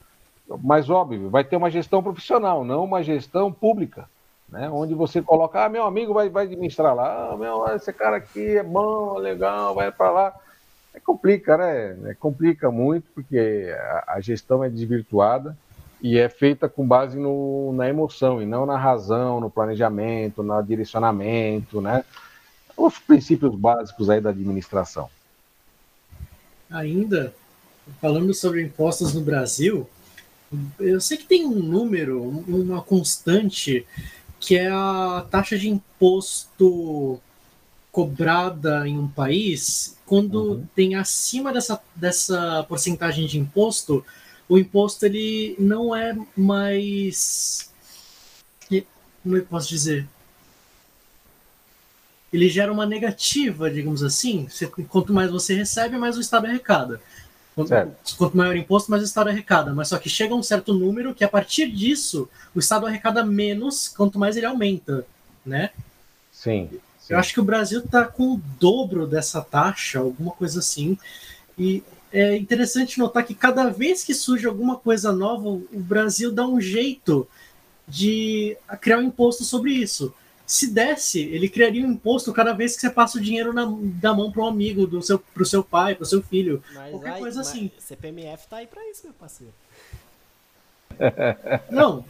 Mas 0.62 0.90
óbvio, 0.90 1.30
vai 1.30 1.44
ter 1.44 1.56
uma 1.56 1.70
gestão 1.70 2.02
profissional, 2.02 2.64
não 2.64 2.84
uma 2.84 3.02
gestão 3.02 3.50
pública, 3.50 4.06
né? 4.48 4.68
Onde 4.68 4.94
você 4.94 5.22
coloca, 5.22 5.64
ah, 5.64 5.68
meu 5.68 5.84
amigo 5.84 6.12
vai, 6.12 6.28
vai 6.28 6.44
administrar 6.44 6.94
lá, 6.94 7.30
ah, 7.32 7.36
meu, 7.36 7.64
esse 7.74 7.92
cara 7.92 8.16
aqui 8.16 8.58
é 8.58 8.62
bom, 8.62 9.16
legal, 9.16 9.74
vai 9.74 9.90
para 9.92 10.11
lá. 10.11 10.34
É 10.92 10.98
complica, 10.98 11.56
né? 11.56 12.11
É, 12.11 12.14
complica 12.14 12.70
muito 12.70 13.06
porque 13.14 13.72
a, 13.78 14.14
a 14.14 14.20
gestão 14.20 14.62
é 14.62 14.68
desvirtuada 14.68 15.56
e 16.03 16.18
é 16.18 16.28
feita 16.28 16.68
com 16.68 16.86
base 16.86 17.18
no, 17.18 17.72
na 17.74 17.88
emoção 17.88 18.40
e 18.40 18.46
não 18.46 18.64
na 18.64 18.76
razão, 18.76 19.40
no 19.40 19.51
planejamento, 19.51 20.42
no 20.42 20.61
direcionamento, 20.62 21.80
né? 21.80 22.05
Os 22.76 22.98
princípios 22.98 23.55
básicos 23.55 24.09
aí 24.09 24.20
da 24.20 24.30
administração. 24.30 25.11
Ainda, 26.70 27.34
falando 28.00 28.33
sobre 28.33 28.62
impostos 28.62 29.12
no 29.12 29.20
Brasil, 29.20 29.88
eu 30.79 31.00
sei 31.00 31.16
que 31.16 31.26
tem 31.26 31.46
um 31.46 31.54
número, 31.54 32.22
uma 32.22 32.80
constante, 32.80 33.87
que 34.38 34.57
é 34.57 34.68
a 34.68 35.26
taxa 35.30 35.58
de 35.58 35.68
imposto 35.68 37.20
cobrada 37.92 38.87
em 38.88 38.99
um 38.99 39.08
país, 39.08 39.96
quando 40.07 40.53
uhum. 40.53 40.66
tem 40.74 40.95
acima 40.95 41.53
dessa, 41.53 41.80
dessa 41.95 42.64
porcentagem 42.68 43.26
de 43.26 43.38
imposto, 43.38 44.04
o 44.50 44.58
imposto 44.58 45.06
ele 45.06 45.54
não 45.60 45.94
é 45.94 46.14
mais. 46.36 47.70
Como 49.22 49.36
é 49.36 49.38
que 49.38 49.44
eu 49.44 49.48
posso 49.48 49.68
dizer? 49.68 50.08
Ele 52.32 52.48
gera 52.48 52.72
uma 52.72 52.84
negativa, 52.84 53.70
digamos 53.70 54.02
assim. 54.02 54.48
Você, 54.48 54.66
quanto 54.66 55.12
mais 55.12 55.30
você 55.30 55.54
recebe, 55.54 55.96
mais 55.96 56.16
o 56.16 56.20
Estado 56.20 56.46
arrecada. 56.46 57.00
Quanto, 57.54 57.70
quanto, 58.16 58.36
maior 58.36 58.54
o 58.54 58.58
imposto, 58.58 58.90
mais 58.90 59.04
o 59.04 59.06
Estado 59.06 59.28
arrecada. 59.28 59.72
Mas 59.72 59.86
só 59.86 59.98
que 59.98 60.08
chega 60.08 60.34
um 60.34 60.42
certo 60.42 60.74
número 60.74 61.14
que, 61.14 61.22
a 61.22 61.28
partir 61.28 61.70
disso, 61.70 62.28
o 62.52 62.58
Estado 62.58 62.86
arrecada 62.86 63.24
menos 63.24 63.86
quanto 63.88 64.18
mais 64.18 64.36
ele 64.36 64.46
aumenta, 64.46 65.06
né? 65.46 65.70
Sim. 66.32 66.68
sim. 66.98 67.12
Eu 67.12 67.20
acho 67.20 67.32
que 67.32 67.40
o 67.40 67.44
Brasil 67.44 67.80
está 67.80 68.04
com 68.04 68.34
o 68.34 68.40
dobro 68.58 69.06
dessa 69.06 69.42
taxa, 69.42 70.00
alguma 70.00 70.32
coisa 70.32 70.58
assim. 70.58 70.98
E 71.56 71.84
é 72.12 72.37
interessante 72.37 72.99
notar 72.99 73.24
que 73.24 73.34
cada 73.34 73.68
vez 73.70 74.03
que 74.03 74.14
surge 74.14 74.46
alguma 74.46 74.76
coisa 74.76 75.12
nova, 75.12 75.49
o 75.49 75.68
Brasil 75.72 76.32
dá 76.32 76.46
um 76.46 76.61
jeito 76.61 77.28
de 77.87 78.57
criar 78.80 78.99
um 78.99 79.03
imposto 79.03 79.45
sobre 79.45 79.72
isso. 79.72 80.14
Se 80.46 80.68
desse, 80.68 81.20
ele 81.20 81.49
criaria 81.49 81.87
um 81.87 81.92
imposto 81.92 82.32
cada 82.32 82.53
vez 82.53 82.74
que 82.74 82.80
você 82.80 82.91
passa 82.91 83.18
o 83.18 83.20
dinheiro 83.20 83.53
na, 83.53 83.64
da 84.00 84.12
mão 84.12 84.32
para 84.32 84.42
um 84.42 84.46
amigo, 84.49 84.84
do 84.84 85.00
seu, 85.00 85.18
pro 85.18 85.46
seu 85.46 85.62
pai, 85.62 85.95
pro 85.95 86.04
seu 86.04 86.20
filho. 86.22 86.62
Mas 86.74 86.91
qualquer 86.91 87.12
aí, 87.12 87.20
coisa 87.20 87.41
assim. 87.41 87.70
CPMF 87.78 88.49
tá 88.49 88.57
aí 88.57 88.66
para 88.66 88.88
isso, 88.91 89.03
meu 89.04 89.14
parceiro. 89.14 89.53
Não. 91.70 92.04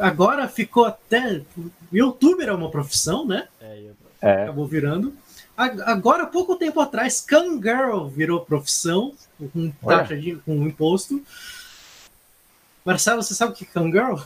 Agora 0.00 0.48
ficou 0.48 0.86
até. 0.86 1.42
Youtuber 1.92 2.48
é 2.48 2.52
uma 2.52 2.70
profissão, 2.70 3.24
né? 3.24 3.46
É, 3.60 3.80
eu... 3.80 3.96
é. 4.20 4.42
Acabou 4.42 4.66
virando. 4.66 5.14
Agora, 5.58 6.24
pouco 6.24 6.54
tempo 6.54 6.80
atrás, 6.80 7.20
Kangirl 7.20 8.06
virou 8.06 8.44
profissão, 8.44 9.12
com 9.52 9.72
taxa 9.84 10.16
de 10.16 10.36
com 10.36 10.54
imposto. 10.62 11.20
Marcelo, 12.84 13.22
você 13.22 13.34
sabe 13.34 13.52
o 13.52 13.56
que 13.56 13.64
é 13.64 13.66
Kangirl? 13.66 14.18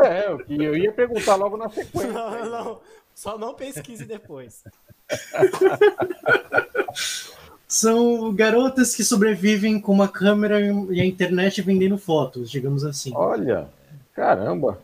É, 0.00 0.28
eu 0.48 0.76
ia 0.76 0.92
perguntar 0.92 1.34
logo 1.34 1.56
na 1.56 1.68
sequência. 1.68 2.12
Não, 2.12 2.48
não, 2.48 2.80
só 3.12 3.36
não 3.36 3.52
pesquise 3.52 4.04
depois. 4.04 4.62
São 7.66 8.32
garotas 8.32 8.94
que 8.94 9.02
sobrevivem 9.02 9.80
com 9.80 9.92
uma 9.92 10.06
câmera 10.06 10.60
e 10.60 11.00
a 11.00 11.04
internet 11.04 11.60
vendendo 11.62 11.98
fotos, 11.98 12.48
digamos 12.48 12.84
assim. 12.84 13.10
Olha, 13.12 13.68
caramba. 14.14 14.78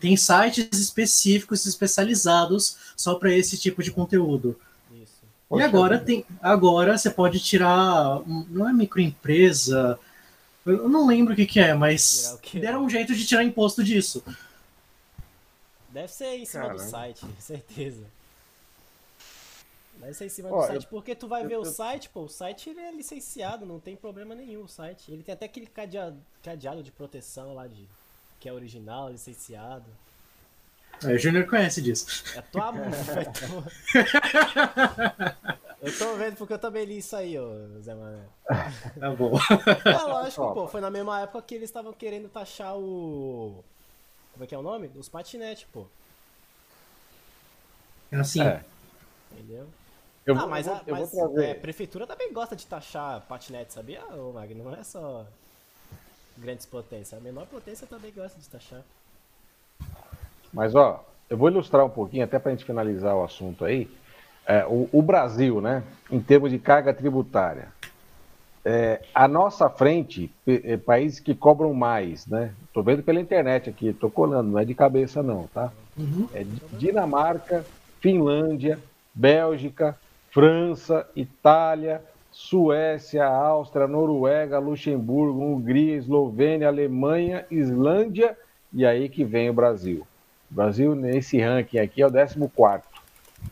Tem 0.00 0.16
sites 0.16 0.78
específicos, 0.78 1.66
especializados 1.66 2.76
só 2.96 3.14
para 3.14 3.32
esse 3.32 3.58
tipo 3.58 3.82
de 3.82 3.92
conteúdo. 3.92 4.58
Isso. 4.92 5.22
E 5.52 5.62
agora 5.62 5.98
tem, 5.98 6.24
agora 6.40 6.96
você 6.96 7.10
pode 7.10 7.40
tirar, 7.40 8.20
não 8.48 8.68
é 8.68 8.72
microempresa, 8.72 9.98
eu 10.64 10.88
não 10.88 11.06
lembro 11.06 11.32
o 11.32 11.36
que, 11.36 11.46
que 11.46 11.60
é, 11.60 11.74
mas 11.74 12.38
deram 12.54 12.84
um 12.84 12.90
jeito 12.90 13.14
de 13.14 13.26
tirar 13.26 13.44
imposto 13.44 13.82
disso. 13.82 14.22
Deve 15.88 16.08
ser 16.08 16.36
em 16.36 16.44
cima 16.44 16.64
Caramba. 16.64 16.84
do 16.84 16.90
site, 16.90 17.26
certeza. 17.40 18.04
Deve 19.96 20.14
ser 20.14 20.26
em 20.26 20.28
cima 20.28 20.50
Ó, 20.50 20.60
do 20.60 20.66
site, 20.66 20.84
eu, 20.84 20.90
porque 20.90 21.14
tu 21.14 21.28
vai 21.28 21.44
eu, 21.44 21.48
ver 21.48 21.54
eu, 21.54 21.60
o 21.60 21.64
site, 21.64 22.08
pô, 22.08 22.22
o 22.22 22.28
site 22.28 22.70
ele 22.70 22.80
é 22.80 22.92
licenciado, 22.92 23.66
não 23.66 23.80
tem 23.80 23.96
problema 23.96 24.34
nenhum 24.34 24.64
o 24.64 24.68
site. 24.68 25.10
Ele 25.10 25.22
tem 25.22 25.32
até 25.32 25.46
aquele 25.46 25.66
cadeado, 25.66 26.18
cadeado 26.42 26.82
de 26.82 26.90
proteção 26.92 27.54
lá 27.54 27.66
de 27.66 27.88
que 28.40 28.48
é 28.48 28.52
original, 28.52 29.10
licenciado. 29.10 29.86
É, 31.04 31.12
o 31.12 31.18
Júnior 31.18 31.46
conhece 31.46 31.80
disso. 31.80 32.24
É 32.36 32.42
tua 32.42 32.72
mãe, 32.72 32.90
Eu 35.80 35.98
tô 35.98 36.14
vendo 36.14 36.36
porque 36.36 36.52
eu 36.52 36.58
também 36.58 36.84
li 36.84 36.98
isso 36.98 37.16
aí, 37.16 37.38
ô 37.38 37.80
Zé 37.80 37.94
Mané. 37.94 38.22
Tá 38.98 39.10
bom. 39.14 39.32
É 39.86 40.02
lógico, 40.02 40.52
pô, 40.52 40.68
foi 40.68 40.80
na 40.80 40.90
mesma 40.90 41.22
época 41.22 41.40
que 41.40 41.54
eles 41.54 41.70
estavam 41.70 41.94
querendo 41.94 42.28
taxar 42.28 42.76
o. 42.76 43.64
Como 44.32 44.44
é 44.44 44.46
que 44.46 44.54
é 44.54 44.58
o 44.58 44.62
nome? 44.62 44.90
Os 44.94 45.08
patinetes, 45.08 45.66
pô. 45.72 45.86
É 48.12 48.16
assim. 48.16 48.42
É. 48.42 48.62
Entendeu? 49.32 49.66
Eu 50.26 50.36
ah, 50.36 50.40
vou, 50.40 50.48
mas, 50.50 50.68
a, 50.68 50.82
mas 50.86 51.18
a 51.18 51.42
é, 51.42 51.54
prefeitura 51.54 52.06
também 52.06 52.30
gosta 52.30 52.54
de 52.54 52.66
taxar 52.66 53.22
patinete, 53.22 53.72
sabia, 53.72 54.04
ô 54.04 54.32
Magno? 54.32 54.64
Não 54.64 54.74
é 54.74 54.84
só 54.84 55.26
grandes 56.40 56.66
potências. 56.66 57.18
A 57.18 57.22
menor 57.22 57.46
potência 57.46 57.86
também 57.86 58.12
gosta 58.14 58.40
de 58.40 58.48
taxar. 58.48 58.82
Mas, 60.52 60.74
ó, 60.74 61.04
eu 61.28 61.36
vou 61.36 61.48
ilustrar 61.48 61.84
um 61.84 61.90
pouquinho, 61.90 62.24
até 62.24 62.38
para 62.38 62.50
a 62.50 62.54
gente 62.54 62.64
finalizar 62.64 63.14
o 63.14 63.22
assunto 63.22 63.64
aí. 63.64 63.88
É, 64.46 64.64
o, 64.66 64.88
o, 64.90 65.02
Brasil, 65.02 65.60
né, 65.60 65.84
em 66.10 66.20
termos 66.20 66.50
de 66.50 66.58
carga 66.58 66.92
tributária, 66.92 67.68
é, 68.64 69.02
a 69.14 69.28
nossa 69.28 69.70
frente, 69.70 70.30
é, 70.46 70.76
países 70.76 71.20
que 71.20 71.34
cobram 71.34 71.72
mais, 71.72 72.26
né? 72.26 72.52
Estou 72.64 72.82
vendo 72.82 73.02
pela 73.02 73.20
internet 73.20 73.70
aqui, 73.70 73.88
estou 73.88 74.10
colando, 74.10 74.50
não 74.50 74.58
é 74.58 74.64
de 74.64 74.74
cabeça 74.74 75.22
não, 75.22 75.46
tá? 75.54 75.72
Uhum. 75.96 76.28
É 76.34 76.44
Dinamarca, 76.72 77.64
Finlândia, 78.00 78.78
Bélgica, 79.14 79.96
França, 80.30 81.08
Itália, 81.14 82.02
Suécia, 82.30 83.26
Áustria, 83.26 83.86
Noruega, 83.86 84.58
Luxemburgo, 84.58 85.42
Hungria, 85.42 85.96
Eslovênia, 85.96 86.68
Alemanha, 86.68 87.44
Islândia 87.50 88.36
e 88.72 88.86
aí 88.86 89.08
que 89.08 89.24
vem 89.24 89.50
o 89.50 89.54
Brasil. 89.54 90.06
O 90.50 90.54
Brasil, 90.54 90.94
nesse 90.94 91.40
ranking 91.40 91.78
aqui, 91.78 92.02
é 92.02 92.06
o 92.06 92.12
14, 92.12 92.82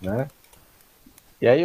né? 0.03 0.29
E 1.41 1.47
aí, 1.47 1.65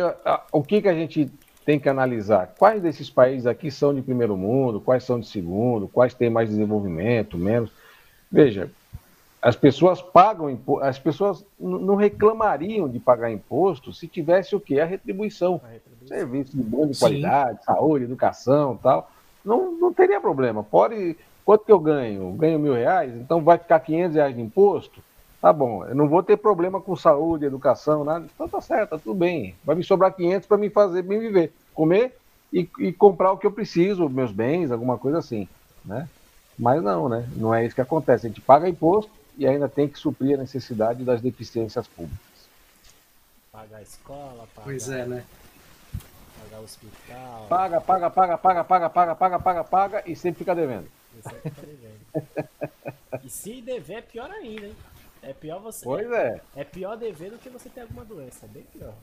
o 0.51 0.63
que, 0.63 0.81
que 0.81 0.87
a 0.87 0.93
gente 0.93 1.31
tem 1.65 1.79
que 1.79 1.89
analisar? 1.89 2.53
Quais 2.57 2.81
desses 2.81 3.09
países 3.09 3.47
aqui 3.47 3.71
são 3.71 3.93
de 3.93 4.01
primeiro 4.01 4.37
mundo, 4.37 4.79
quais 4.79 5.03
são 5.03 5.19
de 5.19 5.27
segundo, 5.27 5.87
quais 5.87 6.13
têm 6.13 6.29
mais 6.29 6.49
desenvolvimento, 6.49 7.37
menos? 7.37 7.71
Veja, 8.31 8.69
as 9.41 9.55
pessoas 9.55 10.01
pagam 10.01 10.49
imposto, 10.49 10.85
as 10.85 10.97
pessoas 10.97 11.45
não 11.59 11.95
reclamariam 11.95 12.87
de 12.87 12.99
pagar 12.99 13.31
imposto 13.31 13.91
se 13.91 14.07
tivesse 14.07 14.55
o 14.55 14.59
quê? 14.59 14.79
A 14.79 14.85
retribuição. 14.85 15.59
A 15.63 15.67
retribuição. 15.67 15.92
Serviço 16.07 16.55
de 16.55 16.63
boa 16.63 16.87
de 16.87 16.97
qualidade, 16.97 17.63
saúde, 17.63 18.05
educação 18.05 18.77
tal. 18.81 19.09
Não, 19.43 19.71
não 19.73 19.93
teria 19.93 20.19
problema. 20.19 20.63
Pode. 20.63 21.17
Quanto 21.45 21.65
que 21.65 21.71
eu 21.71 21.79
ganho? 21.79 22.31
Ganho 22.33 22.57
mil 22.57 22.73
reais, 22.73 23.13
então 23.15 23.43
vai 23.43 23.57
ficar 23.57 23.79
500 23.79 24.15
reais 24.15 24.35
de 24.35 24.41
imposto? 24.41 25.01
Tá 25.41 25.51
bom, 25.51 25.85
eu 25.85 25.93
não 25.93 26.07
vou 26.07 26.23
ter 26.23 26.37
problema 26.37 26.79
com 26.79 26.95
saúde, 26.95 27.43
educação, 27.43 28.05
nada. 28.05 28.25
Então 28.33 28.47
tá 28.47 28.61
certo, 28.61 28.91
tá 28.91 28.97
tudo 28.97 29.13
bem. 29.13 29.53
Vai 29.65 29.75
me 29.75 29.83
sobrar 29.83 30.13
500 30.15 30.47
para 30.47 30.57
me 30.57 30.69
fazer 30.69 31.01
bem 31.01 31.19
viver, 31.19 31.51
comer 31.73 32.17
e, 32.51 32.69
e 32.79 32.93
comprar 32.93 33.33
o 33.33 33.37
que 33.37 33.45
eu 33.45 33.51
preciso, 33.51 34.07
meus 34.07 34.31
bens, 34.31 34.71
alguma 34.71 34.97
coisa 34.97 35.17
assim, 35.17 35.49
né? 35.83 36.07
Mas 36.57 36.81
não, 36.81 37.09
né? 37.09 37.27
Não 37.35 37.53
é 37.53 37.65
isso 37.65 37.75
que 37.75 37.81
acontece. 37.81 38.25
A 38.25 38.29
gente 38.29 38.39
paga 38.39 38.69
imposto, 38.69 39.11
e 39.37 39.47
ainda 39.47 39.67
tem 39.67 39.87
que 39.87 39.97
suprir 39.97 40.35
a 40.35 40.41
necessidade 40.41 41.03
das 41.03 41.21
deficiências 41.21 41.87
públicas. 41.87 42.19
Pagar 43.51 43.77
a 43.77 43.81
escola, 43.81 44.47
pagar... 44.55 44.65
Pois 44.65 44.89
é, 44.89 45.05
né? 45.05 45.23
Pagar 46.53 46.59
o 46.59 46.63
hospital... 46.63 47.45
Paga, 47.49 47.81
paga, 47.81 48.09
paga, 48.09 48.37
paga, 48.37 48.63
paga, 48.63 48.89
paga, 48.89 49.15
paga, 49.15 49.39
paga, 49.39 49.63
paga 49.63 50.03
e 50.05 50.15
sempre 50.15 50.39
fica 50.39 50.53
devendo. 50.53 50.87
E 51.17 51.21
sempre 51.23 51.49
fica 51.49 51.67
devendo. 51.67 53.23
e 53.23 53.29
se 53.29 53.61
dever 53.61 53.97
é 53.97 54.01
pior 54.01 54.29
ainda, 54.29 54.67
hein? 54.67 54.75
É 55.23 55.33
pior 55.33 55.59
você... 55.59 55.83
Pois 55.83 56.11
é. 56.11 56.41
É 56.55 56.63
pior 56.63 56.95
dever 56.95 57.31
do 57.31 57.37
que 57.39 57.49
você 57.49 57.69
ter 57.69 57.81
alguma 57.81 58.05
doença, 58.05 58.45
é 58.45 58.49
bem 58.49 58.63
pior. 58.71 58.93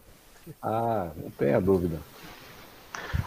Ah, 0.62 1.10
não 1.16 1.31
tenha 1.31 1.60
dúvida. 1.60 1.98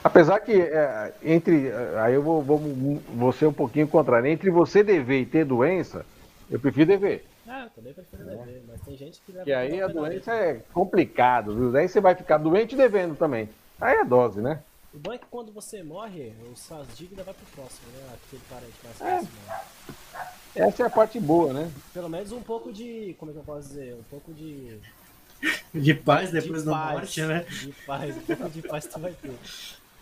Apesar 0.04 0.40
que 0.40 0.54
é, 0.54 1.14
entre. 1.24 1.72
Aí 2.02 2.14
eu 2.14 2.22
vou, 2.22 2.42
vou, 2.42 2.60
vou 2.60 3.32
ser 3.32 3.46
um 3.46 3.54
pouquinho 3.54 3.88
contrário. 3.88 4.28
Entre 4.28 4.50
você 4.50 4.84
dever 4.84 5.22
e 5.22 5.26
ter 5.26 5.46
doença, 5.46 6.06
eu 6.50 6.60
prefiro 6.60 6.88
dever. 6.88 7.26
Ah, 7.48 7.64
eu 7.66 7.70
também 7.70 7.94
prefiro 7.94 8.30
é. 8.30 8.36
dever, 8.36 8.64
mas 8.68 8.82
tem 8.82 8.98
gente 8.98 9.22
que 9.22 9.32
leva. 9.32 9.50
E 9.50 9.54
aí 9.54 9.82
a 9.82 9.88
doença 9.88 10.34
é 10.34 10.62
complicado, 10.74 11.56
viu? 11.56 11.72
Daí 11.72 11.88
você 11.88 12.02
vai 12.02 12.16
ficar 12.16 12.38
doente 12.38 12.76
devendo 12.76 13.16
também. 13.16 13.48
Aí 13.84 13.98
é 13.98 14.06
dose, 14.06 14.40
né? 14.40 14.64
O 14.94 14.98
bom 14.98 15.12
é 15.12 15.18
que 15.18 15.26
quando 15.26 15.52
você 15.52 15.84
morre, 15.84 16.34
o 16.50 16.56
suas 16.56 16.88
dívidas 16.96 17.26
vai 17.26 17.34
pro 17.34 17.46
próximo, 17.48 17.86
né? 17.92 18.14
Aquele 18.14 18.42
parente 18.50 18.74
mais 18.82 19.02
é. 19.02 19.10
próximo. 19.10 19.40
Né? 19.46 20.28
Essa 20.56 20.84
é 20.84 20.86
a 20.86 20.90
parte 20.90 21.20
boa, 21.20 21.52
né? 21.52 21.70
Pelo 21.94 22.08
menos 22.08 22.32
um 22.32 22.42
pouco 22.42 22.72
de. 22.72 23.14
Como 23.20 23.32
é 23.32 23.34
que 23.34 23.40
eu 23.42 23.44
posso 23.44 23.68
dizer? 23.68 23.94
Um 23.96 24.04
pouco 24.04 24.34
de. 24.34 24.80
De 25.74 25.94
paz 25.94 26.32
depois 26.32 26.62
de 26.62 26.68
da 26.68 26.72
paz, 26.72 26.94
morte, 26.94 27.22
né? 27.24 27.42
De 27.42 27.74
paz, 27.86 28.16
um 28.16 28.22
pouco 28.22 28.50
de 28.50 28.62
paz 28.62 28.88
tu 28.88 28.98
vai 28.98 29.12
ter. 29.12 29.38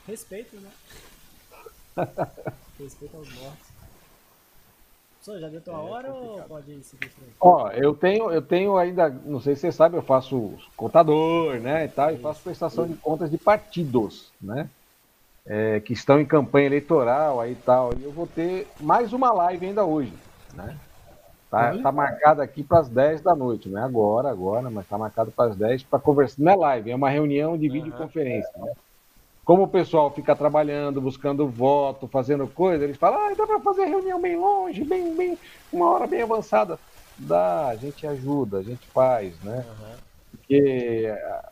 Respeito, 0.06 0.56
né? 0.58 0.70
Respeito 2.78 3.18
aos 3.18 3.34
mortos. 3.34 3.71
Só 5.22 5.38
já 5.38 5.48
deu 5.50 5.62
tua 5.62 5.76
é 5.76 5.78
hora 5.78 6.12
ou 6.12 6.42
pode 6.42 6.84
seguir 6.84 7.10
frente? 7.10 7.36
Ó, 7.40 7.70
eu 7.70 7.94
tenho, 7.94 8.32
eu 8.32 8.42
tenho 8.42 8.76
ainda, 8.76 9.08
não 9.08 9.40
sei 9.40 9.54
se 9.56 9.62
você 9.62 9.72
sabe, 9.72 9.96
eu 9.96 10.02
faço 10.02 10.58
contador, 10.76 11.60
né, 11.60 11.86
e 11.86 11.88
tal, 11.90 12.12
e 12.12 12.18
faço 12.18 12.42
prestação 12.42 12.88
de 12.88 12.96
contas 12.96 13.30
de 13.30 13.38
partidos, 13.38 14.32
né, 14.42 14.68
é, 15.46 15.80
que 15.80 15.94
estão 15.94 16.20
em 16.20 16.26
campanha 16.26 16.66
eleitoral 16.66 17.40
aí 17.40 17.52
e 17.52 17.56
tal, 17.56 17.94
e 17.94 18.04
eu 18.04 18.12
vou 18.12 18.26
ter 18.26 18.68
mais 18.80 19.14
uma 19.14 19.32
live 19.32 19.68
ainda 19.68 19.86
hoje, 19.86 20.14
né, 20.56 20.76
tá, 21.52 21.78
tá 21.78 21.92
marcada 21.92 22.42
aqui 22.42 22.64
para 22.64 22.80
as 22.80 22.90
10 22.90 23.22
da 23.22 23.36
noite, 23.36 23.70
não 23.70 23.80
é 23.80 23.84
agora, 23.84 24.28
agora, 24.28 24.72
mas 24.72 24.88
tá 24.88 24.98
marcado 24.98 25.32
para 25.32 25.52
as 25.52 25.56
10 25.56 25.84
para 25.84 26.00
conversar, 26.00 26.42
não 26.42 26.52
é 26.52 26.56
live, 26.56 26.90
é 26.90 26.96
uma 26.96 27.12
reunião 27.12 27.56
de 27.56 27.70
videoconferência, 27.70 28.52
né, 28.58 28.74
como 29.44 29.64
o 29.64 29.68
pessoal 29.68 30.12
fica 30.12 30.36
trabalhando, 30.36 31.02
buscando 31.02 31.48
voto, 31.48 32.08
fazendo 32.08 32.48
coisa, 32.48 32.84
eles 32.84 32.98
falam, 32.98 33.20
ah, 33.20 33.34
dá 33.36 33.48
para 33.48 33.60
fazer 33.60 33.86
reunião 33.86 34.22
bem 34.22 34.38
longe, 34.38 34.84
bem, 34.84 35.16
bem, 35.16 35.38
uma 35.72 35.90
hora 35.90 36.08
bem 36.08 36.22
avançada. 36.22 36.80
Dá, 37.18 37.68
a 37.68 37.76
gente 37.76 38.06
ajuda, 38.06 38.60
a 38.60 38.64
gente 38.64 38.88
faz, 38.88 39.40
né? 39.44 39.66
Uhum. 39.68 39.96
Porque 40.32 41.06
eh, 41.08 41.44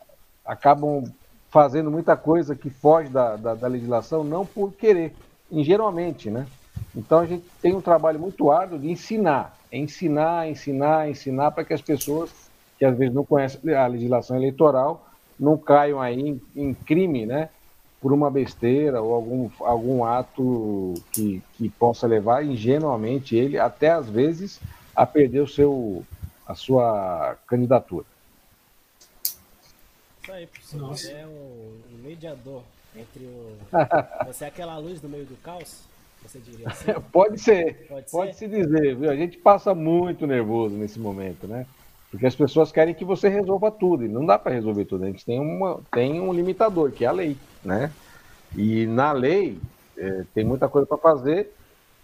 acabam 0.44 1.04
fazendo 1.50 1.90
muita 1.90 2.16
coisa 2.16 2.54
que 2.54 2.70
foge 2.70 3.08
da, 3.08 3.36
da, 3.36 3.54
da 3.54 3.68
legislação, 3.68 4.24
não 4.24 4.46
por 4.46 4.72
querer, 4.72 5.14
ingenuamente, 5.50 6.30
né? 6.30 6.46
Então 6.94 7.18
a 7.18 7.26
gente 7.26 7.44
tem 7.60 7.74
um 7.74 7.80
trabalho 7.80 8.18
muito 8.18 8.50
árduo 8.50 8.78
de 8.78 8.90
ensinar, 8.90 9.56
ensinar, 9.72 10.48
ensinar, 10.48 11.08
ensinar 11.08 11.50
para 11.50 11.64
que 11.64 11.74
as 11.74 11.82
pessoas 11.82 12.30
que 12.78 12.84
às 12.84 12.96
vezes 12.96 13.14
não 13.14 13.24
conhecem 13.24 13.74
a 13.74 13.86
legislação 13.86 14.36
eleitoral 14.36 15.06
não 15.38 15.56
caiam 15.56 16.00
aí 16.00 16.20
em, 16.20 16.40
em 16.54 16.74
crime, 16.74 17.26
né? 17.26 17.48
Por 18.00 18.12
uma 18.12 18.30
besteira 18.30 19.02
ou 19.02 19.14
algum, 19.14 19.50
algum 19.60 20.04
ato 20.04 20.94
que, 21.12 21.42
que 21.54 21.68
possa 21.68 22.06
levar 22.06 22.44
ingenuamente 22.44 23.36
ele, 23.36 23.58
até 23.58 23.90
às 23.90 24.08
vezes, 24.08 24.58
a 24.96 25.04
perder 25.04 25.40
o 25.40 25.48
seu, 25.48 26.04
a 26.46 26.54
sua 26.54 27.36
candidatura. 27.46 28.06
Isso 30.22 30.32
aí, 30.32 30.46
professor. 30.46 30.88
Você 30.88 31.12
é 31.12 31.26
um, 31.26 31.80
mediador 32.02 32.62
entre 32.96 33.24
o. 33.24 33.56
Você 34.26 34.44
é 34.44 34.48
aquela 34.48 34.78
luz 34.78 35.02
no 35.02 35.08
meio 35.08 35.26
do 35.26 35.36
caos? 35.42 35.82
Você 36.22 36.38
diria 36.38 36.68
assim? 36.68 36.92
pode 37.12 37.38
ser, 37.38 37.86
pode, 37.88 38.10
pode 38.10 38.36
ser? 38.36 38.48
se 38.48 38.56
dizer, 38.56 38.96
viu? 38.96 39.10
A 39.10 39.16
gente 39.16 39.38
passa 39.38 39.74
muito 39.74 40.26
nervoso 40.26 40.74
nesse 40.74 40.98
momento, 40.98 41.46
né? 41.46 41.66
Porque 42.10 42.26
as 42.26 42.34
pessoas 42.34 42.72
querem 42.72 42.94
que 42.94 43.04
você 43.04 43.28
resolva 43.28 43.70
tudo, 43.70 44.04
e 44.04 44.08
não 44.08 44.26
dá 44.26 44.38
para 44.38 44.52
resolver 44.52 44.84
tudo. 44.84 45.04
A 45.04 45.06
gente 45.06 45.24
tem, 45.24 45.38
uma, 45.38 45.80
tem 45.92 46.20
um 46.20 46.32
limitador, 46.32 46.90
que 46.90 47.04
é 47.04 47.08
a 47.08 47.12
lei, 47.12 47.36
né? 47.64 47.92
E 48.56 48.84
na 48.86 49.12
lei 49.12 49.58
é, 49.96 50.24
tem 50.34 50.44
muita 50.44 50.68
coisa 50.68 50.86
para 50.86 50.98
fazer, 50.98 51.54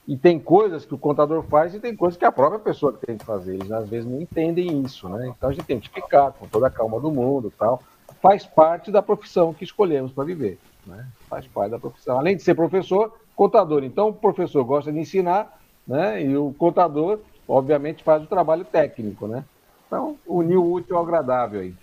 e 0.07 0.17
tem 0.17 0.39
coisas 0.39 0.85
que 0.85 0.95
o 0.95 0.99
contador 0.99 1.43
faz 1.43 1.75
e 1.75 1.81
tem 1.81 1.97
coisas 1.97 2.17
que 2.17 2.25
a 2.25 2.31
própria 2.31 2.61
pessoa 2.61 2.93
tem 2.93 3.19
que 3.19 3.25
fazer. 3.25 3.55
Eles 3.55 3.73
às 3.73 3.89
vezes 3.89 4.09
não 4.09 4.21
entendem 4.21 4.81
isso, 4.83 5.09
né? 5.09 5.33
Então 5.37 5.51
a 5.51 5.53
gente 5.53 5.65
tem 5.65 5.81
que 5.81 5.87
explicar 5.87 6.31
com 6.33 6.47
toda 6.47 6.69
a 6.69 6.71
calma 6.71 7.01
do 7.01 7.11
mundo 7.11 7.53
tal. 7.59 7.83
Faz 8.23 8.47
parte 8.47 8.93
da 8.93 9.03
profissão 9.03 9.53
que 9.53 9.65
escolhemos 9.65 10.13
para 10.13 10.23
viver, 10.23 10.61
né? 10.87 11.05
Faz 11.29 11.45
parte 11.49 11.73
da 11.73 11.79
profissão. 11.81 12.17
Além 12.17 12.37
de 12.37 12.43
ser 12.45 12.55
professor, 12.55 13.13
contador. 13.35 13.83
Então 13.83 14.11
o 14.11 14.13
professor 14.13 14.63
gosta 14.63 14.93
de 14.93 15.01
ensinar, 15.01 15.59
né? 15.85 16.23
E 16.23 16.37
o 16.37 16.55
contador 16.57 17.19
obviamente, 17.49 18.03
faz 18.03 18.23
o 18.23 18.27
trabalho 18.27 18.65
técnico, 18.65 19.27
né? 19.27 19.45
Então, 19.87 20.19
uniu 20.27 20.63
o 20.63 20.73
útil 20.73 20.97
ao 20.97 21.03
agradável 21.03 21.61
aí. 21.61 21.75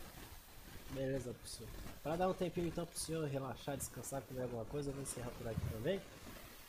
Beleza, 0.92 1.32
professor. 1.32 1.68
Para 2.04 2.18
dar 2.18 2.28
um 2.28 2.34
tempinho 2.34 2.68
então 2.68 2.86
para 2.86 2.96
o 2.96 3.00
senhor 3.00 3.26
relaxar, 3.28 3.78
descansar, 3.78 4.22
comer 4.28 4.44
alguma 4.44 4.66
coisa, 4.66 4.90
eu 4.90 4.94
vou 4.94 5.04
encerrar 5.04 5.30
por 5.38 5.48
aqui 5.48 5.62
também. 5.72 6.00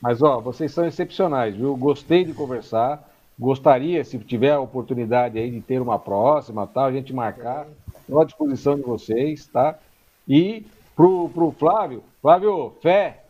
Mas 0.00 0.22
ó, 0.22 0.40
vocês 0.40 0.72
são 0.72 0.86
excepcionais, 0.86 1.56
viu? 1.56 1.76
Gostei 1.76 2.24
de 2.24 2.32
conversar. 2.32 3.02
Gostaria, 3.38 4.04
se 4.04 4.16
tiver 4.18 4.52
a 4.52 4.60
oportunidade 4.60 5.38
aí 5.38 5.50
de 5.50 5.60
ter 5.60 5.80
uma 5.80 5.98
próxima, 5.98 6.66
tal, 6.68 6.84
a 6.84 6.92
gente 6.92 7.12
marcar. 7.12 7.66
Estou 8.00 8.20
à 8.20 8.24
disposição 8.24 8.76
de 8.76 8.82
vocês, 8.82 9.46
tá? 9.48 9.76
E 10.28 10.64
pro, 10.94 11.28
pro 11.30 11.50
Flávio, 11.50 12.04
Flávio, 12.22 12.76
fé, 12.80 13.24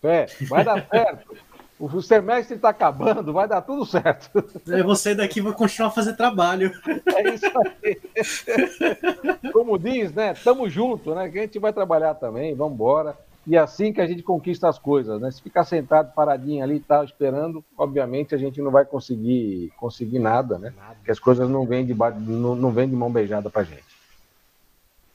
fé, 0.00 0.26
vai 0.48 0.64
dar 0.64 0.86
certo. 0.86 1.36
O 1.78 2.00
semestre 2.00 2.56
está 2.56 2.70
acabando, 2.70 3.34
vai 3.34 3.46
dar 3.46 3.60
tudo 3.60 3.84
certo. 3.84 4.42
É, 4.66 4.82
você 4.82 5.14
daqui 5.14 5.42
vai 5.42 5.52
continuar 5.52 5.88
a 5.88 5.92
fazer 5.92 6.14
trabalho. 6.16 6.72
É 7.14 7.34
isso 7.34 7.46
aí. 7.84 9.52
Como 9.52 9.78
diz, 9.78 10.10
né? 10.12 10.32
Tamo 10.32 10.70
junto, 10.70 11.14
né? 11.14 11.28
Que 11.28 11.38
a 11.38 11.42
gente 11.42 11.58
vai 11.58 11.74
trabalhar 11.74 12.14
também, 12.14 12.54
vamos 12.54 12.74
embora. 12.74 13.14
E 13.46 13.56
é 13.56 13.58
assim 13.58 13.92
que 13.92 14.00
a 14.00 14.06
gente 14.06 14.22
conquista 14.22 14.68
as 14.68 14.78
coisas, 14.78 15.20
né? 15.20 15.30
Se 15.30 15.42
ficar 15.42 15.64
sentado 15.64 16.12
paradinho 16.14 16.64
ali 16.64 16.76
e 16.76 16.80
tal, 16.80 17.04
esperando, 17.04 17.62
obviamente 17.76 18.34
a 18.34 18.38
gente 18.38 18.60
não 18.60 18.70
vai 18.70 18.84
conseguir 18.84 19.70
conseguir 19.76 20.18
nada, 20.18 20.58
né? 20.58 20.72
Nada. 20.74 20.94
Porque 20.94 21.10
as 21.10 21.20
coisas 21.20 21.48
não 21.48 21.66
vêm 21.66 21.84
de, 21.84 21.94
não, 21.94 22.56
não 22.56 22.72
vêm 22.72 22.88
de 22.88 22.96
mão 22.96 23.12
beijada 23.12 23.50
pra 23.50 23.62
gente. 23.62 23.84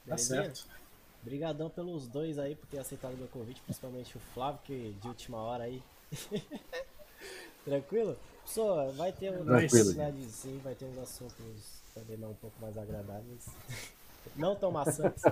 Tá 0.06 0.16
certo. 0.16 0.64
Obrigadão 1.22 1.68
pelos 1.68 2.06
dois 2.06 2.38
aí 2.38 2.54
por 2.54 2.66
ter 2.66 2.78
aceitado 2.78 3.14
o 3.14 3.18
meu 3.18 3.28
convite, 3.28 3.60
principalmente 3.64 4.16
o 4.16 4.20
Flávio, 4.32 4.60
que 4.64 4.94
de 5.00 5.08
última 5.08 5.38
hora 5.38 5.64
aí 5.64 5.82
Tranquilo? 7.64 8.16
Pessoal, 8.44 8.92
vai 8.92 9.12
ter 9.12 9.30
um 9.30 9.44
Tranquilo. 9.44 9.92
sim, 10.28 10.60
vai 10.62 10.74
ter 10.74 10.84
uns 10.84 10.98
assuntos 10.98 11.82
também 11.94 12.16
um 12.28 12.34
pouco 12.34 12.56
mais 12.60 12.76
agradáveis. 12.76 13.46
Não 14.36 14.54
tão 14.54 14.70
maçantes. 14.70 15.22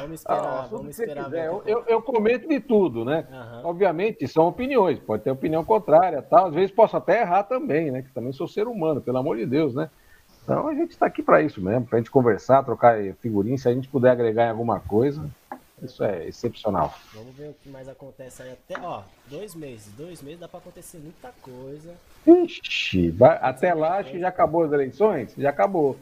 Vamos 0.00 0.20
esperar, 0.20 0.64
ah, 0.64 0.68
vamos 0.70 0.98
esperar. 0.98 1.32
Eu, 1.34 1.62
eu, 1.66 1.84
eu, 1.86 2.02
comento 2.02 2.48
de 2.48 2.60
tudo, 2.60 3.04
né? 3.04 3.26
Uhum. 3.30 3.70
Obviamente, 3.70 4.26
são 4.26 4.48
opiniões, 4.48 4.98
pode 4.98 5.22
ter 5.22 5.30
opinião 5.30 5.64
contrária, 5.64 6.22
tal. 6.22 6.46
Às 6.46 6.54
vezes 6.54 6.70
posso 6.70 6.96
até 6.96 7.20
errar 7.20 7.42
também, 7.44 7.90
né? 7.90 8.02
Que 8.02 8.10
também 8.12 8.32
sou 8.32 8.48
ser 8.48 8.66
humano, 8.66 9.00
pelo 9.00 9.18
amor 9.18 9.36
de 9.36 9.44
Deus, 9.44 9.74
né? 9.74 9.90
Então 10.42 10.66
a 10.66 10.74
gente 10.74 10.92
está 10.92 11.06
aqui 11.06 11.22
para 11.22 11.42
isso 11.42 11.60
mesmo, 11.60 11.86
para 11.86 11.98
a 11.98 12.00
gente 12.00 12.10
conversar, 12.10 12.64
trocar 12.64 12.96
figurinha, 13.20 13.58
se 13.58 13.68
a 13.68 13.74
gente 13.74 13.88
puder 13.88 14.10
agregar 14.10 14.46
em 14.46 14.50
alguma 14.50 14.80
coisa, 14.80 15.28
isso 15.82 16.04
é 16.04 16.26
excepcional. 16.26 16.94
Vamos 17.14 17.34
ver 17.34 17.48
o 17.50 17.54
que 17.54 17.68
mais 17.68 17.88
acontece 17.88 18.42
aí 18.42 18.52
até, 18.52 18.80
ó, 18.80 19.02
dois 19.26 19.54
meses. 19.54 19.92
Dois 19.96 20.22
meses 20.22 20.40
dá 20.40 20.48
para 20.48 20.58
acontecer 20.58 20.98
muita 20.98 21.32
coisa. 21.42 21.94
Ixi, 22.26 23.10
vai, 23.10 23.38
até 23.40 23.72
lá 23.74 23.98
acho 23.98 24.10
que 24.10 24.20
já 24.20 24.28
acabou 24.28 24.64
as 24.64 24.72
eleições? 24.72 25.34
Já 25.36 25.50
acabou. 25.50 25.96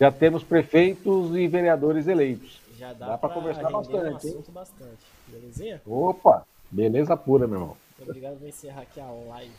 Já 0.00 0.10
temos 0.10 0.42
prefeitos 0.42 1.36
e 1.36 1.46
vereadores 1.46 2.08
eleitos. 2.08 2.60
Já 2.76 2.92
dá, 2.92 3.06
dá 3.08 3.18
para 3.18 3.32
conversar 3.32 3.70
bastante. 3.70 4.26
Um 4.28 4.52
bastante. 4.52 5.04
Belezinha? 5.28 5.80
Opa, 5.86 6.44
beleza 6.70 7.16
pura, 7.16 7.46
meu 7.46 7.60
irmão. 7.60 7.76
Muito 7.98 8.10
obrigado, 8.10 8.38
vou 8.38 8.48
encerrar 8.48 8.82
aqui 8.82 9.00
a 9.00 9.06
live. 9.06 9.52